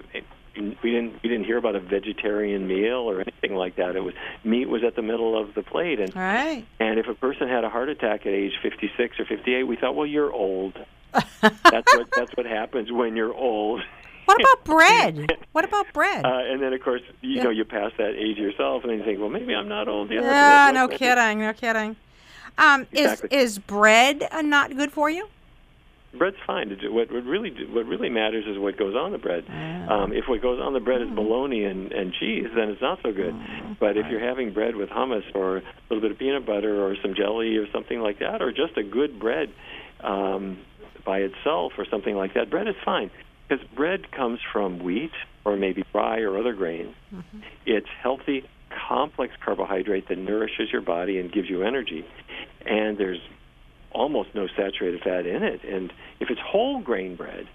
we 0.55 0.91
didn't 0.91 1.21
we 1.23 1.29
didn't 1.29 1.45
hear 1.45 1.57
about 1.57 1.75
a 1.75 1.79
vegetarian 1.79 2.67
meal 2.67 3.09
or 3.09 3.21
anything 3.21 3.55
like 3.55 3.77
that. 3.77 3.95
It 3.95 4.01
was 4.01 4.13
meat 4.43 4.69
was 4.69 4.83
at 4.83 4.95
the 4.95 5.01
middle 5.01 5.39
of 5.39 5.53
the 5.55 5.63
plate, 5.63 5.99
and 5.99 6.15
right. 6.15 6.65
and 6.79 6.99
if 6.99 7.07
a 7.07 7.15
person 7.15 7.47
had 7.47 7.63
a 7.63 7.69
heart 7.69 7.89
attack 7.89 8.21
at 8.21 8.33
age 8.33 8.53
56 8.61 9.19
or 9.19 9.25
58, 9.25 9.63
we 9.63 9.75
thought, 9.75 9.95
well, 9.95 10.05
you're 10.05 10.31
old. 10.31 10.77
that's 11.41 11.95
what 11.95 12.07
that's 12.15 12.35
what 12.35 12.45
happens 12.45 12.91
when 12.91 13.15
you're 13.15 13.33
old. 13.33 13.81
What 14.25 14.39
about 14.39 14.65
bread? 14.65 15.31
What 15.51 15.65
about 15.65 15.91
bread? 15.93 16.25
Uh, 16.25 16.39
and 16.45 16.61
then, 16.61 16.73
of 16.73 16.81
course, 16.81 17.01
you 17.21 17.43
know, 17.43 17.49
you 17.49 17.65
pass 17.65 17.91
that 17.97 18.15
age 18.15 18.37
yourself, 18.37 18.83
and 18.83 18.91
then 18.91 18.99
you 18.99 19.05
think, 19.05 19.19
well, 19.19 19.29
maybe 19.29 19.53
I'm 19.53 19.67
not 19.67 19.87
old 19.87 20.09
yet. 20.09 20.23
yeah, 20.23 20.71
no 20.73 20.87
kidding, 20.87 21.39
no 21.39 21.53
kidding. 21.53 21.95
Um, 22.57 22.87
Exactly. 22.91 23.29
is 23.31 23.53
is 23.53 23.59
bread 23.59 24.27
uh, 24.31 24.41
not 24.41 24.75
good 24.75 24.91
for 24.91 25.09
you? 25.09 25.27
bread's 26.17 26.37
fine. 26.45 26.69
What, 26.83 27.11
what 27.11 27.23
really 27.23 27.51
what 27.71 27.85
really 27.85 28.09
matters 28.09 28.45
is 28.47 28.57
what 28.59 28.77
goes 28.77 28.95
on 28.95 29.11
the 29.11 29.17
bread. 29.17 29.45
Um, 29.49 30.13
if 30.13 30.25
what 30.27 30.41
goes 30.41 30.59
on 30.61 30.73
the 30.73 30.79
bread 30.79 31.01
is 31.01 31.09
bologna 31.09 31.65
and, 31.65 31.91
and 31.91 32.13
cheese, 32.13 32.47
then 32.55 32.69
it's 32.69 32.81
not 32.81 32.99
so 33.03 33.11
good. 33.11 33.35
But 33.79 33.97
if 33.97 34.05
you're 34.09 34.25
having 34.25 34.53
bread 34.53 34.75
with 34.75 34.89
hummus 34.89 35.23
or 35.33 35.57
a 35.57 35.63
little 35.89 36.01
bit 36.01 36.11
of 36.11 36.19
peanut 36.19 36.45
butter 36.45 36.85
or 36.85 36.95
some 37.01 37.15
jelly 37.15 37.57
or 37.57 37.65
something 37.71 37.99
like 37.99 38.19
that, 38.19 38.41
or 38.41 38.51
just 38.51 38.77
a 38.77 38.83
good 38.83 39.19
bread 39.19 39.49
um, 40.01 40.59
by 41.05 41.19
itself 41.19 41.73
or 41.77 41.85
something 41.89 42.15
like 42.15 42.35
that, 42.35 42.49
bread 42.49 42.67
is 42.67 42.75
fine 42.85 43.09
because 43.47 43.65
bread 43.75 44.11
comes 44.11 44.39
from 44.51 44.79
wheat 44.79 45.11
or 45.45 45.57
maybe 45.57 45.83
rye 45.93 46.19
or 46.19 46.37
other 46.37 46.53
grains. 46.53 46.95
It's 47.65 47.89
healthy, 48.01 48.47
complex 48.87 49.33
carbohydrate 49.43 50.07
that 50.09 50.17
nourishes 50.17 50.71
your 50.71 50.81
body 50.81 51.19
and 51.19 51.31
gives 51.31 51.49
you 51.49 51.63
energy, 51.63 52.05
and 52.65 52.97
there's 52.97 53.21
almost 53.91 54.33
no 54.33 54.47
saturated 54.47 55.01
fat 55.01 55.25
in 55.25 55.43
it. 55.43 55.63
And 55.63 55.93
if 56.19 56.29
it's 56.29 56.41
whole 56.41 56.79
grain 56.81 57.15
bread, 57.15 57.47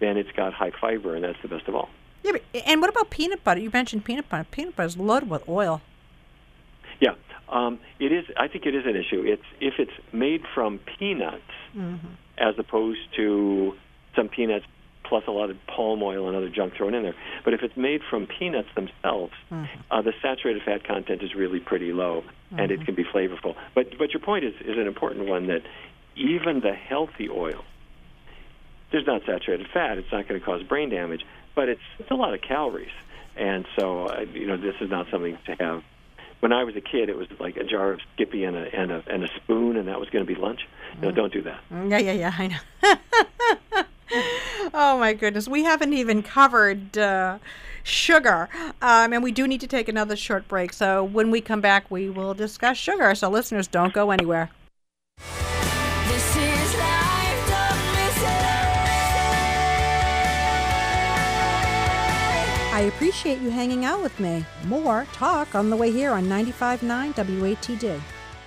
then 0.00 0.16
it's 0.16 0.32
got 0.32 0.52
high 0.52 0.72
fiber, 0.80 1.14
and 1.14 1.24
that's 1.24 1.40
the 1.42 1.48
best 1.48 1.68
of 1.68 1.74
all. 1.74 1.88
Yeah, 2.22 2.32
but, 2.32 2.42
and 2.66 2.80
what 2.80 2.90
about 2.90 3.10
peanut 3.10 3.42
butter? 3.44 3.60
You 3.60 3.70
mentioned 3.72 4.04
peanut 4.04 4.28
butter. 4.28 4.46
Peanut 4.50 4.76
butter 4.76 4.88
is 4.88 4.96
loaded 4.96 5.30
with 5.30 5.48
oil. 5.48 5.80
Yeah, 7.00 7.14
um, 7.48 7.78
it 7.98 8.12
is. 8.12 8.26
I 8.36 8.48
think 8.48 8.66
it 8.66 8.74
is 8.74 8.84
an 8.84 8.96
issue. 8.96 9.22
It's 9.24 9.42
if 9.60 9.74
it's 9.78 9.92
made 10.12 10.42
from 10.54 10.78
peanuts 10.78 11.42
as 12.36 12.58
opposed 12.58 13.00
to 13.16 13.74
some 14.16 14.28
peanuts 14.28 14.66
plus 15.10 15.24
a 15.26 15.30
lot 15.30 15.50
of 15.50 15.56
palm 15.66 16.02
oil 16.02 16.28
and 16.28 16.36
other 16.36 16.48
junk 16.48 16.74
thrown 16.76 16.94
in 16.94 17.02
there. 17.02 17.16
But 17.44 17.52
if 17.52 17.62
it's 17.62 17.76
made 17.76 18.00
from 18.08 18.26
peanuts 18.26 18.68
themselves, 18.76 19.34
uh, 19.90 20.00
the 20.02 20.14
saturated 20.22 20.62
fat 20.62 20.84
content 20.84 21.22
is 21.22 21.34
really 21.34 21.58
pretty 21.60 21.92
low, 21.92 22.22
and 22.56 22.70
it 22.70 22.86
can 22.86 22.94
be 22.94 23.04
flavorful. 23.04 23.56
But 23.74 23.98
but 23.98 24.12
your 24.14 24.20
point 24.20 24.44
is 24.44 24.54
is 24.60 24.78
an 24.78 24.86
important 24.86 25.26
one 25.28 25.48
that 25.48 25.62
even 26.16 26.60
the 26.60 26.72
healthy 26.72 27.28
oil, 27.28 27.64
there's 28.92 29.06
not 29.06 29.22
saturated 29.26 29.66
fat. 29.74 29.98
It's 29.98 30.10
not 30.12 30.28
going 30.28 30.40
to 30.40 30.46
cause 30.46 30.62
brain 30.62 30.88
damage, 30.90 31.26
but 31.54 31.68
it's 31.68 31.82
it's 31.98 32.10
a 32.10 32.14
lot 32.14 32.32
of 32.32 32.40
calories, 32.40 32.94
and 33.36 33.66
so 33.76 34.06
uh, 34.06 34.20
you 34.32 34.46
know 34.46 34.56
this 34.56 34.76
is 34.80 34.88
not 34.88 35.06
something 35.10 35.36
to 35.46 35.52
have. 35.56 35.82
When 36.38 36.52
I 36.54 36.64
was 36.64 36.74
a 36.76 36.80
kid, 36.80 37.10
it 37.10 37.18
was 37.18 37.28
like 37.38 37.56
a 37.58 37.64
jar 37.64 37.92
of 37.92 38.00
Skippy 38.14 38.44
and 38.44 38.56
a 38.56 38.64
and 38.74 38.92
a 38.92 39.02
and 39.08 39.24
a 39.24 39.28
spoon, 39.36 39.76
and 39.76 39.88
that 39.88 39.98
was 39.98 40.08
going 40.08 40.24
to 40.24 40.32
be 40.34 40.40
lunch. 40.40 40.60
No, 41.02 41.10
don't 41.10 41.32
do 41.32 41.42
that. 41.42 41.60
Yeah, 41.70 41.98
yeah, 41.98 42.12
yeah. 42.12 42.32
I 42.38 42.46
know. 42.46 42.60
oh 44.74 44.98
my 44.98 45.12
goodness, 45.12 45.48
we 45.48 45.64
haven't 45.64 45.92
even 45.92 46.22
covered 46.22 46.96
uh, 46.98 47.38
sugar, 47.82 48.48
um, 48.82 49.12
and 49.12 49.22
we 49.22 49.32
do 49.32 49.46
need 49.46 49.60
to 49.60 49.66
take 49.66 49.88
another 49.88 50.16
short 50.16 50.46
break. 50.48 50.72
So 50.72 51.04
when 51.04 51.30
we 51.30 51.40
come 51.40 51.60
back, 51.60 51.90
we 51.90 52.08
will 52.08 52.34
discuss 52.34 52.76
sugar. 52.76 53.14
So 53.14 53.28
listeners, 53.30 53.66
don't 53.66 53.92
go 53.92 54.10
anywhere. 54.10 54.50
This 55.18 56.36
is 56.36 56.74
life, 56.74 57.48
don't 57.48 57.80
miss 57.94 58.22
it. 58.22 58.60
I 62.72 62.90
appreciate 62.94 63.40
you 63.40 63.50
hanging 63.50 63.84
out 63.84 64.02
with 64.02 64.18
me. 64.20 64.44
More 64.64 65.06
talk 65.12 65.54
on 65.54 65.70
the 65.70 65.76
way 65.76 65.90
here 65.90 66.12
on 66.12 66.24
95.9 66.24 67.14
WATD. 67.14 68.00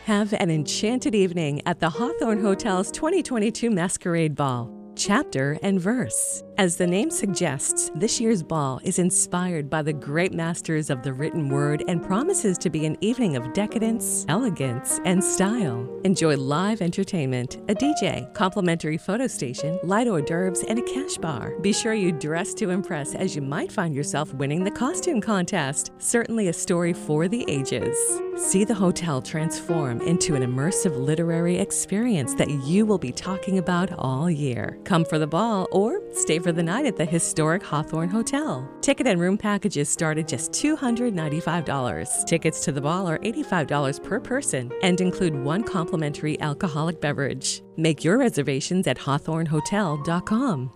Have 0.06 0.34
an 0.34 0.52
enchanted 0.52 1.16
evening 1.16 1.62
at 1.66 1.80
the 1.80 1.90
Hawthorne 1.90 2.42
Hotel's 2.42 2.92
2022 2.92 3.70
Masquerade 3.70 4.36
Ball. 4.36 4.83
Chapter 4.96 5.58
and 5.64 5.82
verse. 5.82 6.44
As 6.60 6.78
the 6.78 6.86
name 6.86 7.10
suggests, 7.10 7.90
this 7.96 8.22
year's 8.22 8.44
ball 8.44 8.80
is 8.84 9.00
inspired 9.00 9.72
by 9.72 9.82
the 9.82 9.92
great 9.92 10.34
masters 10.34 10.92
of 10.92 11.02
the 11.02 11.12
written 11.12 11.50
word 11.50 11.84
and 11.88 12.04
promises 12.04 12.60
to 12.60 12.70
be 12.70 12.86
an 12.86 12.96
evening 13.02 13.36
of 13.36 13.54
decadence, 13.54 14.24
elegance, 14.30 15.00
and 15.04 15.24
style. 15.24 15.90
Enjoy 16.04 16.38
live 16.38 16.84
entertainment, 16.84 17.56
a 17.70 17.74
DJ, 17.74 18.32
complimentary 18.36 19.00
photo 19.00 19.26
station, 19.26 19.80
light 19.82 20.08
hors 20.08 20.22
d'oeuvres, 20.22 20.64
and 20.66 20.78
a 20.78 20.84
cash 20.84 21.18
bar. 21.18 21.58
Be 21.62 21.74
sure 21.74 21.96
you 21.96 22.12
dress 22.12 22.54
to 22.56 22.70
impress 22.70 23.16
as 23.16 23.36
you 23.36 23.42
might 23.42 23.72
find 23.72 23.96
yourself 23.96 24.32
winning 24.36 24.64
the 24.64 24.70
costume 24.70 25.22
contest. 25.22 25.92
Certainly 25.98 26.50
a 26.50 26.54
story 26.54 26.94
for 26.94 27.28
the 27.28 27.44
ages. 27.48 27.98
See 28.38 28.64
the 28.64 28.76
hotel 28.76 29.24
transform 29.24 30.02
into 30.02 30.36
an 30.36 30.44
immersive 30.44 30.96
literary 30.98 31.58
experience 31.58 32.36
that 32.36 32.50
you 32.50 32.86
will 32.86 32.98
be 33.00 33.12
talking 33.12 33.58
about 33.58 33.92
all 33.98 34.30
year. 34.30 34.78
Come 34.84 35.06
for 35.06 35.18
the 35.18 35.28
ball 35.28 35.68
or 35.72 36.02
stay 36.12 36.40
for 36.44 36.52
the 36.52 36.62
night 36.62 36.86
at 36.86 36.98
the 36.98 37.06
historic 37.06 37.64
Hawthorne 37.64 38.10
Hotel. 38.10 38.70
Ticket 38.82 39.08
and 39.08 39.20
room 39.20 39.38
packages 39.38 39.90
start 39.90 40.18
at 40.18 40.28
just 40.28 40.52
$295. 40.52 42.26
Tickets 42.26 42.60
to 42.66 42.72
the 42.72 42.82
ball 42.82 43.08
are 43.08 43.18
$85 43.20 44.04
per 44.04 44.20
person 44.20 44.72
and 44.84 45.00
include 45.00 45.34
one 45.34 45.64
complimentary 45.64 46.40
alcoholic 46.42 47.00
beverage. 47.00 47.64
Make 47.78 48.04
your 48.04 48.18
reservations 48.18 48.86
at 48.88 48.98
hawthornehotel.com. 48.98 50.72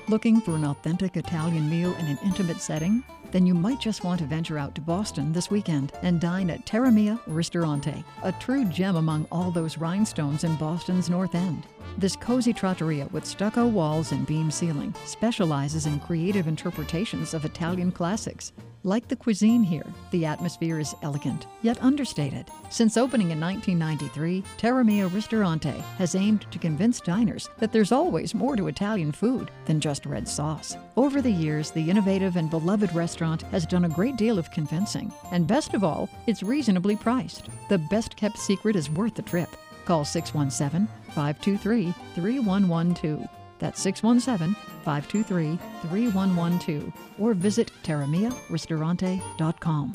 Looking 0.06 0.40
for 0.42 0.54
an 0.54 0.66
authentic 0.66 1.16
Italian 1.16 1.68
meal 1.68 1.92
in 1.96 2.06
an 2.06 2.18
intimate 2.24 2.60
setting? 2.60 3.02
Then 3.30 3.46
you 3.46 3.54
might 3.54 3.80
just 3.80 4.02
want 4.02 4.20
to 4.20 4.26
venture 4.26 4.58
out 4.58 4.74
to 4.74 4.80
Boston 4.80 5.32
this 5.32 5.50
weekend 5.50 5.92
and 6.02 6.20
dine 6.20 6.50
at 6.50 6.66
Terramia 6.66 7.20
Ristorante, 7.26 8.04
a 8.24 8.32
true 8.32 8.64
gem 8.64 8.96
among 8.96 9.26
all 9.30 9.50
those 9.50 9.78
rhinestones 9.78 10.44
in 10.44 10.56
Boston's 10.56 11.08
North 11.08 11.34
End. 11.34 11.66
This 11.96 12.16
cozy 12.16 12.52
trattoria 12.52 13.06
with 13.12 13.24
stucco 13.24 13.66
walls 13.66 14.12
and 14.12 14.26
beam 14.26 14.50
ceiling 14.50 14.94
specializes 15.04 15.86
in 15.86 16.00
creative 16.00 16.48
interpretations 16.48 17.34
of 17.34 17.44
Italian 17.44 17.92
classics. 17.92 18.52
Like 18.82 19.08
the 19.08 19.16
cuisine 19.16 19.62
here, 19.62 19.84
the 20.10 20.24
atmosphere 20.24 20.78
is 20.78 20.94
elegant, 21.02 21.46
yet 21.60 21.82
understated. 21.82 22.46
Since 22.70 22.96
opening 22.96 23.30
in 23.30 23.38
1993, 23.38 24.42
Terra 24.56 24.82
Mia 24.82 25.06
Ristorante 25.08 25.82
has 25.98 26.14
aimed 26.14 26.46
to 26.50 26.58
convince 26.58 26.98
diners 26.98 27.50
that 27.58 27.72
there's 27.72 27.92
always 27.92 28.34
more 28.34 28.56
to 28.56 28.68
Italian 28.68 29.12
food 29.12 29.50
than 29.66 29.80
just 29.80 30.06
red 30.06 30.26
sauce. 30.26 30.78
Over 30.96 31.20
the 31.20 31.30
years, 31.30 31.70
the 31.70 31.90
innovative 31.90 32.36
and 32.36 32.48
beloved 32.48 32.94
restaurant 32.94 33.42
has 33.42 33.66
done 33.66 33.84
a 33.84 33.88
great 33.90 34.16
deal 34.16 34.38
of 34.38 34.50
convincing. 34.50 35.12
And 35.30 35.46
best 35.46 35.74
of 35.74 35.84
all, 35.84 36.08
it's 36.26 36.42
reasonably 36.42 36.96
priced. 36.96 37.50
The 37.68 37.78
best 37.90 38.16
kept 38.16 38.38
secret 38.38 38.76
is 38.76 38.88
worth 38.88 39.14
the 39.14 39.22
trip. 39.22 39.50
Call 39.84 40.06
617 40.06 40.88
523 41.08 41.92
3112. 42.14 43.39
That's 43.61 43.81
617 43.81 44.57
523 44.85 45.57
3112. 45.88 46.92
Or 47.20 47.35
visit 47.35 47.70
terramiaristorante.com. 47.85 49.92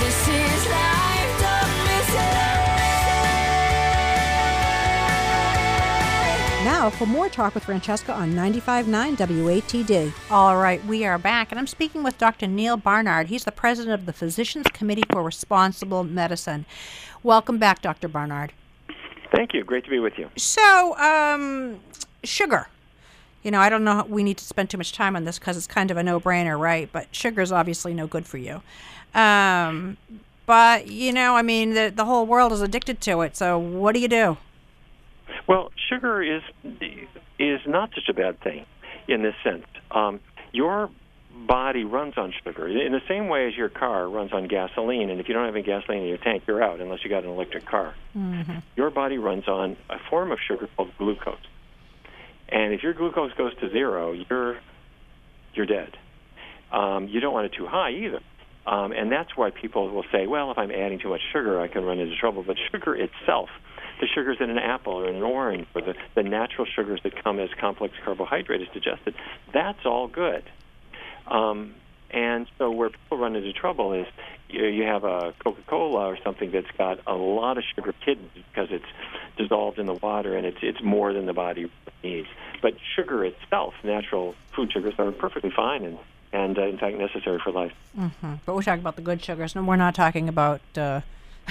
This 0.00 0.28
is 0.28 0.66
life, 0.66 1.40
don't 1.40 1.84
miss 1.84 2.08
it. 2.08 2.48
Now 6.64 6.78
now 6.78 6.90
for 6.90 7.06
more 7.06 7.28
talk 7.28 7.54
with 7.54 7.64
Francesca 7.64 8.12
on 8.12 8.32
95.9 8.32 9.16
WATD. 9.16 10.12
All 10.30 10.56
right, 10.56 10.84
we 10.86 11.04
are 11.04 11.18
back, 11.18 11.50
and 11.50 11.58
I'm 11.58 11.66
speaking 11.66 12.02
with 12.02 12.18
Dr. 12.18 12.46
Neal 12.46 12.76
Barnard. 12.76 13.26
He's 13.26 13.44
the 13.44 13.52
president 13.52 14.00
of 14.00 14.06
the 14.06 14.12
Physicians 14.12 14.66
Committee 14.72 15.02
for 15.12 15.22
Responsible 15.22 16.04
Medicine. 16.04 16.66
Welcome 17.22 17.58
back, 17.58 17.82
Dr. 17.82 18.08
Barnard. 18.08 18.52
Thank 19.34 19.54
you. 19.54 19.64
Great 19.64 19.84
to 19.84 19.90
be 19.90 19.98
with 19.98 20.18
you. 20.18 20.30
So, 20.36 20.96
um, 20.98 21.80
sugar. 22.24 22.68
You 23.42 23.50
know, 23.50 23.60
I 23.60 23.68
don't 23.68 23.84
know. 23.84 24.04
We 24.08 24.22
need 24.22 24.38
to 24.38 24.44
spend 24.44 24.70
too 24.70 24.78
much 24.78 24.92
time 24.92 25.14
on 25.14 25.24
this 25.24 25.38
because 25.38 25.56
it's 25.56 25.66
kind 25.66 25.90
of 25.90 25.96
a 25.96 26.02
no-brainer, 26.02 26.58
right? 26.58 26.88
But 26.90 27.14
sugar 27.14 27.40
is 27.40 27.52
obviously 27.52 27.94
no 27.94 28.06
good 28.06 28.26
for 28.26 28.38
you. 28.38 28.62
Um, 29.14 29.96
but 30.46 30.88
you 30.88 31.12
know, 31.12 31.36
I 31.36 31.42
mean, 31.42 31.74
the 31.74 31.92
the 31.94 32.04
whole 32.04 32.26
world 32.26 32.52
is 32.52 32.62
addicted 32.62 33.00
to 33.02 33.20
it. 33.20 33.36
So, 33.36 33.58
what 33.58 33.94
do 33.94 34.00
you 34.00 34.08
do? 34.08 34.38
Well, 35.46 35.70
sugar 35.88 36.22
is 36.22 36.42
is 37.38 37.60
not 37.66 37.90
such 37.94 38.08
a 38.08 38.14
bad 38.14 38.40
thing 38.40 38.66
in 39.06 39.22
this 39.22 39.34
sense. 39.44 39.66
Um, 39.90 40.20
your 40.52 40.90
body 41.46 41.84
runs 41.84 42.14
on 42.16 42.32
sugar 42.44 42.66
in 42.68 42.92
the 42.92 43.00
same 43.08 43.28
way 43.28 43.46
as 43.46 43.56
your 43.56 43.68
car 43.68 44.08
runs 44.08 44.32
on 44.32 44.48
gasoline. 44.48 45.10
And 45.10 45.20
if 45.20 45.28
you 45.28 45.34
don't 45.34 45.44
have 45.44 45.54
any 45.54 45.64
gasoline 45.64 46.02
in 46.02 46.08
your 46.08 46.18
tank, 46.18 46.44
you're 46.46 46.62
out 46.62 46.80
unless 46.80 47.04
you 47.04 47.10
got 47.10 47.24
an 47.24 47.30
electric 47.30 47.66
car. 47.66 47.94
Mm-hmm. 48.16 48.58
Your 48.76 48.90
body 48.90 49.18
runs 49.18 49.46
on 49.46 49.76
a 49.88 49.96
form 50.10 50.32
of 50.32 50.38
sugar 50.46 50.68
called 50.76 50.90
glucose. 50.98 51.38
And 52.48 52.72
if 52.72 52.82
your 52.82 52.94
glucose 52.94 53.32
goes 53.34 53.54
to 53.60 53.70
zero, 53.70 54.12
you're 54.12 54.58
you're 55.54 55.66
dead. 55.66 55.96
Um, 56.72 57.08
you 57.08 57.20
don't 57.20 57.32
want 57.32 57.46
it 57.46 57.52
too 57.56 57.66
high 57.66 57.90
either. 57.90 58.20
Um, 58.66 58.92
and 58.92 59.10
that's 59.10 59.34
why 59.34 59.50
people 59.50 59.90
will 59.90 60.04
say, 60.12 60.26
well, 60.26 60.50
if 60.50 60.58
I'm 60.58 60.70
adding 60.70 60.98
too 60.98 61.08
much 61.08 61.22
sugar, 61.32 61.58
I 61.58 61.68
can 61.68 61.84
run 61.84 61.98
into 61.98 62.14
trouble. 62.16 62.42
But 62.46 62.56
sugar 62.70 62.94
itself, 62.94 63.48
the 64.00 64.06
sugars 64.14 64.36
in 64.40 64.50
an 64.50 64.58
apple 64.58 64.92
or 64.92 65.08
in 65.08 65.16
an 65.16 65.22
orange, 65.22 65.66
or 65.74 65.80
the, 65.80 65.94
the 66.14 66.22
natural 66.22 66.66
sugars 66.66 67.00
that 67.02 67.22
come 67.24 67.38
as 67.40 67.48
complex 67.58 67.94
carbohydrate 68.04 68.60
is 68.60 68.68
digested, 68.74 69.14
that's 69.54 69.86
all 69.86 70.06
good. 70.06 70.44
Um, 71.30 71.74
and 72.10 72.46
so 72.56 72.70
where 72.70 72.90
people 72.90 73.18
run 73.18 73.36
into 73.36 73.52
trouble 73.52 73.92
is 73.92 74.06
you, 74.48 74.64
you 74.64 74.84
have 74.84 75.04
a 75.04 75.34
Coca-Cola 75.44 76.06
or 76.06 76.18
something 76.24 76.50
that's 76.50 76.70
got 76.76 77.00
a 77.06 77.14
lot 77.14 77.58
of 77.58 77.64
sugar 77.74 77.94
hidden 78.04 78.30
because 78.34 78.68
it's 78.70 78.86
dissolved 79.36 79.78
in 79.78 79.86
the 79.86 79.94
water 79.94 80.36
and 80.36 80.46
it's 80.46 80.58
it's 80.62 80.82
more 80.82 81.12
than 81.12 81.26
the 81.26 81.34
body 81.34 81.70
needs. 82.02 82.28
But 82.62 82.74
sugar 82.96 83.24
itself, 83.24 83.74
natural 83.84 84.34
food 84.54 84.72
sugars, 84.72 84.94
are 84.98 85.12
perfectly 85.12 85.50
fine 85.50 85.84
and 85.84 85.98
and 86.32 86.58
uh, 86.58 86.62
in 86.62 86.78
fact 86.78 86.96
necessary 86.96 87.40
for 87.42 87.52
life. 87.52 87.72
Mm-hmm. 87.98 88.34
But 88.44 88.54
we're 88.54 88.62
talking 88.62 88.80
about 88.80 88.96
the 88.96 89.02
good 89.02 89.22
sugars, 89.22 89.54
and 89.54 89.68
we're 89.68 89.76
not 89.76 89.94
talking 89.94 90.28
about 90.28 90.60
uh, 90.76 91.02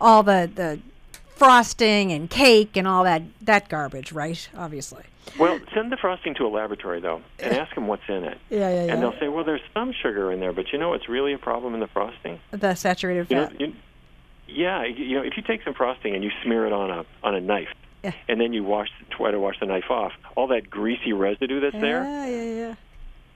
all 0.00 0.22
the 0.22 0.50
the 0.52 0.80
frosting 1.36 2.12
and 2.12 2.30
cake 2.30 2.76
and 2.76 2.86
all 2.86 3.04
that 3.04 3.22
that 3.42 3.68
garbage, 3.68 4.12
right? 4.12 4.48
Obviously. 4.56 5.02
Well, 5.38 5.58
send 5.74 5.90
the 5.90 5.96
frosting 5.96 6.34
to 6.34 6.46
a 6.46 6.48
laboratory 6.48 7.00
though, 7.00 7.22
and 7.38 7.54
ask 7.54 7.74
them 7.74 7.86
what's 7.86 8.02
in 8.08 8.24
it. 8.24 8.38
Yeah, 8.50 8.58
yeah, 8.70 8.84
yeah. 8.86 8.92
And 8.92 9.02
they'll 9.02 9.18
say, 9.18 9.28
well, 9.28 9.44
there's 9.44 9.62
some 9.72 9.92
sugar 9.92 10.30
in 10.30 10.40
there, 10.40 10.52
but 10.52 10.72
you 10.72 10.78
know 10.78 10.90
what's 10.90 11.08
really 11.08 11.32
a 11.32 11.38
problem 11.38 11.74
in 11.74 11.80
the 11.80 11.86
frosting? 11.88 12.38
The 12.50 12.74
saturated 12.74 13.26
You 13.30 13.36
know, 13.36 13.46
fat. 13.48 13.60
you, 13.60 13.72
yeah, 14.46 14.84
you 14.84 15.16
know, 15.18 15.22
if 15.24 15.36
you 15.36 15.42
take 15.42 15.62
some 15.64 15.74
frosting 15.74 16.14
and 16.14 16.22
you 16.22 16.30
smear 16.42 16.66
it 16.66 16.72
on 16.72 16.90
a 16.90 17.06
on 17.22 17.34
a 17.34 17.40
knife, 17.40 17.68
Yeah. 18.02 18.12
and 18.28 18.40
then 18.40 18.52
you 18.52 18.62
wash 18.64 18.88
try 19.10 19.30
to 19.30 19.40
wash 19.40 19.58
the 19.60 19.66
knife 19.66 19.90
off, 19.90 20.12
all 20.36 20.46
that 20.48 20.68
greasy 20.70 21.12
residue 21.12 21.60
that's 21.60 21.80
there, 21.80 22.04
Yeah, 22.04 22.26
yeah, 22.26 22.42
yeah. 22.68 22.74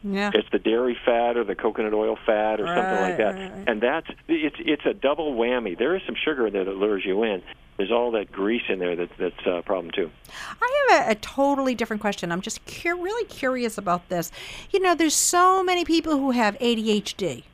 Yeah. 0.05 0.31
it's 0.33 0.49
the 0.53 0.61
dairy 0.61 0.97
fat 1.05 1.37
or 1.37 1.43
the 1.43 1.57
coconut 1.57 1.93
oil 1.95 2.17
fat 2.25 2.61
or 2.61 2.67
something 2.67 3.01
like 3.01 3.17
that, 3.17 3.35
right, 3.35 3.53
right. 3.53 3.65
and 3.69 3.81
that's 3.81 4.07
it's 4.29 4.57
it's 4.61 4.85
a 4.87 4.95
double 4.95 5.35
whammy. 5.35 5.77
There 5.77 5.97
is 5.97 6.03
some 6.07 6.15
sugar 6.15 6.47
in 6.47 6.53
there 6.53 6.65
that 6.65 6.77
lures 6.77 7.05
you 7.05 7.23
in. 7.25 7.43
There's 7.79 7.93
all 7.93 8.11
that 8.11 8.33
grease 8.33 8.65
in 8.69 8.81
there 8.81 8.97
that, 8.97 9.09
that's 9.19 9.47
a 9.47 9.63
problem 9.63 9.93
too. 9.93 10.11
I 10.61 10.87
have 10.91 11.09
a, 11.09 11.11
a 11.13 11.15
totally 11.15 11.77
different 11.77 12.03
question. 12.03 12.33
I'm 12.33 12.41
just 12.41 12.67
cur- 12.67 12.97
really 12.97 13.25
curious 13.27 13.79
about 13.79 14.09
this. 14.09 14.33
You 14.73 14.81
know, 14.81 14.97
there's 14.97 15.15
so 15.15 15.63
many 15.63 15.85
people 15.85 16.19
who 16.19 16.33
have 16.33 16.59
ADHD 16.59 17.45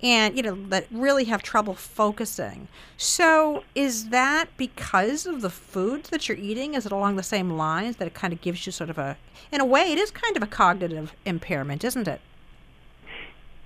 and, 0.00 0.36
you 0.36 0.42
know, 0.44 0.56
that 0.68 0.86
really 0.92 1.24
have 1.24 1.42
trouble 1.42 1.74
focusing. 1.74 2.68
So, 2.96 3.64
is 3.74 4.10
that 4.10 4.56
because 4.56 5.26
of 5.26 5.42
the 5.42 5.50
foods 5.50 6.10
that 6.10 6.28
you're 6.28 6.38
eating? 6.38 6.74
Is 6.74 6.86
it 6.86 6.92
along 6.92 7.16
the 7.16 7.22
same 7.24 7.50
lines 7.50 7.96
that 7.96 8.06
it 8.06 8.14
kind 8.14 8.32
of 8.32 8.40
gives 8.40 8.64
you 8.66 8.70
sort 8.70 8.90
of 8.90 8.98
a, 8.98 9.16
in 9.50 9.60
a 9.60 9.64
way, 9.64 9.92
it 9.92 9.98
is 9.98 10.12
kind 10.12 10.36
of 10.36 10.44
a 10.44 10.46
cognitive 10.46 11.12
impairment, 11.24 11.82
isn't 11.82 12.06
it? 12.06 12.20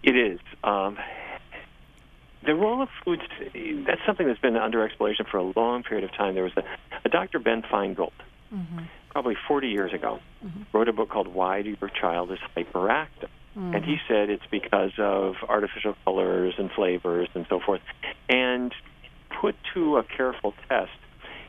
It 0.03 0.17
is. 0.17 0.41
Um, 0.65 0.97
the 2.47 2.55
role 2.55 2.83
of 2.83 2.89
foods, 3.05 3.23
that's 3.87 4.01
something 4.07 4.27
that's 4.27 4.41
been 4.41 4.57
under 4.57 4.85
exploration 4.85 5.27
for 5.31 5.39
a 5.39 5.53
long 5.57 5.83
period 5.83 6.05
of 6.05 6.17
time. 6.17 6.35
There 6.35 6.45
was 6.45 6.57
a, 6.57 6.63
a 7.05 7.09
Dr. 7.09 7.39
Ben 7.39 7.63
Feingold, 7.63 8.13
mm-hmm. 8.53 8.79
probably 9.11 9.37
40 9.49 9.69
years 9.69 9.93
ago, 9.93 10.21
mm-hmm. 10.45 10.63
wrote 10.73 10.89
a 10.89 10.93
book 10.93 11.11
called 11.11 11.29
Why 11.29 11.63
Do 11.63 11.77
Your 11.81 11.91
Child 11.91 12.33
is 12.33 12.39
Hyperactive? 12.57 13.29
Mm-hmm. 13.57 13.75
And 13.75 13.85
he 13.85 13.97
said 14.09 14.31
it's 14.31 14.47
because 14.51 14.93
of 14.99 15.35
artificial 15.49 15.95
colors 16.05 16.55
and 16.59 16.71
flavors 16.71 17.29
and 17.35 17.47
so 17.49 17.61
forth. 17.65 17.81
And 18.29 18.73
put 19.41 19.57
to 19.75 19.97
a 19.97 20.05
careful 20.05 20.55
test, 20.69 20.91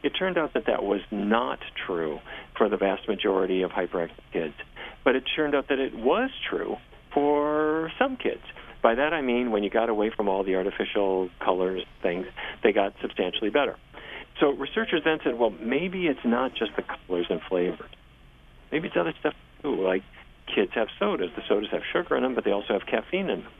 it 0.04 0.12
turned 0.12 0.38
out 0.38 0.54
that 0.54 0.66
that 0.68 0.84
was 0.84 1.02
not 1.12 1.60
true 1.86 2.20
for 2.58 2.70
the 2.70 2.78
vast 2.78 3.08
majority 3.08 3.62
of 3.62 3.72
hyperactive 3.72 4.12
kids. 4.32 4.54
But 5.04 5.16
it 5.16 5.24
turned 5.36 5.56
out 5.56 5.68
that 5.70 5.80
it 5.80 5.96
was 5.96 6.30
true 6.50 6.78
for 7.14 7.92
some 8.00 8.16
kids. 8.16 8.42
By 8.88 8.96
that 8.96 9.12
I 9.12 9.22
mean 9.22 9.52
when 9.52 9.64
you 9.64 9.70
got 9.70 9.90
away 9.90 10.12
from 10.16 10.30
all 10.30 10.46
the 10.46 10.56
artificial 10.56 11.30
colors 11.44 11.84
things, 12.02 12.26
they 12.64 12.72
got 12.72 12.94
substantially 13.02 13.50
better. 13.50 13.76
So 14.40 14.52
researchers 14.52 15.02
then 15.04 15.18
said, 15.26 15.38
well, 15.38 15.50
maybe 15.50 16.08
it's 16.08 16.24
not 16.24 16.56
just 16.56 16.72
the 16.78 16.84
colors 16.84 17.26
and 17.30 17.42
flavors. 17.50 17.92
Maybe 18.72 18.88
it's 18.88 18.96
other 18.98 19.14
stuff 19.20 19.34
too. 19.62 19.76
Like 19.76 20.04
kids 20.56 20.72
have 20.76 20.88
sodas. 21.00 21.32
The 21.36 21.42
sodas 21.50 21.70
have 21.74 21.82
sugar 21.92 22.16
in 22.16 22.24
them, 22.24 22.34
but 22.34 22.46
they 22.46 22.52
also 22.52 22.72
have 22.72 22.86
caffeine 22.86 23.30
in 23.30 23.42
them. 23.42 23.52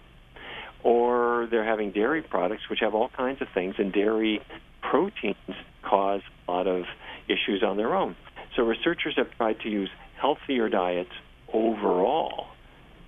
Or 0.86 1.50
they're 1.52 1.66
having 1.66 1.92
dairy 1.92 2.22
products, 2.22 2.70
which 2.70 2.80
have 2.80 2.96
all 2.96 3.10
kinds 3.10 3.42
of 3.42 3.50
things, 3.54 3.76
and 3.80 3.92
dairy 3.92 4.40
proteins 4.82 5.36
cause 5.84 6.22
a 6.48 6.52
lot 6.54 6.68
of 6.68 6.84
issues 7.28 7.64
on 7.66 7.76
their 7.76 7.94
own. 7.94 8.16
So 8.56 8.64
researchers 8.64 9.16
have 9.18 9.32
tried 9.36 9.60
to 9.60 9.70
use 9.70 9.90
healthier 10.22 10.70
diets 10.70 11.12
overall, 11.52 12.46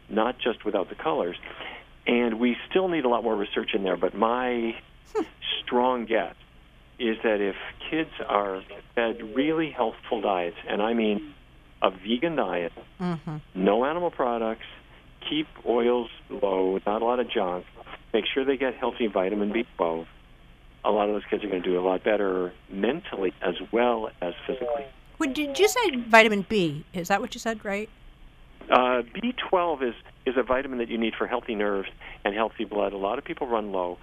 not 0.09 0.35
just 0.37 0.65
without 0.65 0.89
the 0.89 0.95
colors. 0.95 1.37
And 2.09 2.39
we 2.39 2.57
still 2.67 2.87
need 2.87 3.05
a 3.05 3.09
lot 3.09 3.23
more 3.23 3.35
research 3.35 3.75
in 3.75 3.83
there, 3.83 3.95
but 3.95 4.15
my 4.15 4.73
strong 5.63 6.05
guess 6.05 6.33
is 6.97 7.17
that 7.23 7.39
if 7.39 7.55
kids 7.89 8.09
are 8.27 8.63
fed 8.95 9.35
really 9.35 9.69
healthful 9.69 10.19
diets, 10.19 10.57
and 10.67 10.81
I 10.81 10.93
mean 10.95 11.35
a 11.83 11.91
vegan 11.91 12.35
diet, 12.35 12.73
Mm-hmm. 12.99 13.37
no 13.53 13.85
animal 13.85 14.09
products, 14.11 14.65
keep 15.29 15.47
oils 15.65 16.09
low, 16.29 16.79
not 16.85 17.01
a 17.03 17.05
lot 17.05 17.19
of 17.19 17.29
junk, 17.29 17.65
make 18.11 18.25
sure 18.33 18.43
they 18.43 18.57
get 18.57 18.73
healthy 18.75 19.05
vitamin 19.07 19.53
B12, 19.53 20.05
a 20.83 20.89
lot 20.91 21.09
of 21.09 21.13
those 21.15 21.23
kids 21.29 21.43
are 21.43 21.47
going 21.47 21.61
to 21.61 21.69
do 21.69 21.79
a 21.79 21.85
lot 21.85 22.03
better 22.03 22.51
mentally 22.71 23.33
as 23.41 23.53
well 23.71 24.09
as 24.19 24.33
physically. 24.47 24.85
Wait, 25.19 25.33
did 25.35 25.59
you 25.59 25.67
say 25.67 25.95
vitamin 26.07 26.43
B? 26.49 26.85
Is 26.91 27.09
that 27.09 27.21
what 27.21 27.35
you 27.35 27.39
said, 27.39 27.63
right? 27.63 27.87
Uh, 28.69 29.03
B12 29.15 29.83
is 29.89 29.95
is 30.25 30.35
a 30.37 30.43
vitamin 30.43 30.79
that 30.79 30.89
you 30.89 30.97
need 30.97 31.13
for 31.17 31.27
healthy 31.27 31.55
nerves 31.55 31.89
and 32.23 32.33
healthy 32.35 32.65
blood. 32.65 32.93
A 32.93 32.97
lot 32.97 33.17
of 33.17 33.25
people 33.25 33.47
run 33.47 33.71
low, 33.71 33.97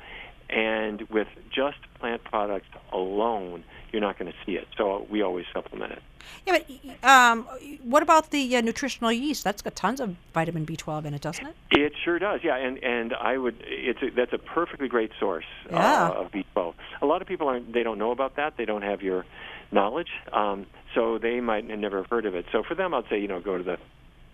and 0.48 1.02
with 1.11 1.29
just 1.55 1.79
plant 1.98 2.24
products 2.24 2.68
alone, 2.92 3.64
you're 3.92 4.00
not 4.02 4.18
going 4.18 4.31
to 4.31 4.37
see 4.44 4.52
it. 4.52 4.66
So 4.76 5.07
we 5.11 5.22
always 5.22 5.46
supplement 5.52 5.92
it. 5.92 6.02
Yeah, 6.44 6.59
but 6.59 7.09
um, 7.09 7.44
what 7.83 8.02
about 8.02 8.31
the 8.31 8.57
uh, 8.57 8.61
nutritional 8.61 9.12
yeast? 9.12 9.44
That's 9.44 9.62
got 9.62 9.76
tons 9.76 10.00
of 10.00 10.16
vitamin 10.35 10.66
B12 10.66 11.05
in 11.07 11.14
it, 11.14 11.22
doesn't 11.22 11.46
it? 11.46 11.55
It 11.70 11.92
sure 12.05 12.18
does, 12.18 12.41
yeah, 12.43 12.57
and 12.57 12.82
and 12.82 13.14
I 13.14 13.38
would 13.38 13.57
it's 13.66 14.03
a, 14.03 14.11
that's 14.11 14.32
a 14.32 14.38
perfectly 14.38 14.88
great 14.88 15.12
source 15.20 15.45
Yeah. 15.70 16.09
uh, 16.09 16.22
of 16.22 16.32
B12. 16.32 16.74
A 17.03 17.07
lot 17.07 17.22
of 17.22 17.28
people 17.28 17.49
aren't 17.49 17.72
they 17.72 17.82
don't 17.84 17.99
know 17.99 18.11
about 18.11 18.36
that. 18.36 18.57
They 18.57 18.64
don't 18.64 18.82
have 18.82 19.03
your 19.03 19.24
knowledge, 19.70 20.11
um, 20.32 20.66
so 20.95 21.18
they 21.18 21.41
might 21.41 21.64
never 21.64 21.74
have 21.76 21.80
never 21.80 22.03
heard 22.11 22.26
of 22.26 22.34
it. 22.34 22.47
So 22.53 22.62
for 22.64 22.74
them, 22.74 22.93
I'd 22.93 23.05
say 23.09 23.20
you 23.20 23.28
know 23.28 23.41
go 23.41 23.57
to 23.59 23.64
the 23.64 23.78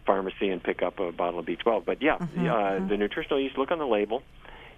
pharmacy 0.07 0.51
and 0.51 0.63
pick 0.63 0.83
up 0.83 0.99
a 1.01 1.13
bottle 1.13 1.41
of 1.41 1.47
B12. 1.47 1.85
But 1.85 2.03
yeah, 2.03 2.19
Mm-hmm, 2.19 2.49
uh, 2.49 2.89
the 2.89 2.97
nutritional 2.97 3.41
yeast 3.41 3.57
look 3.59 3.71
on 3.71 3.79
the 3.79 3.87
label, 3.87 4.23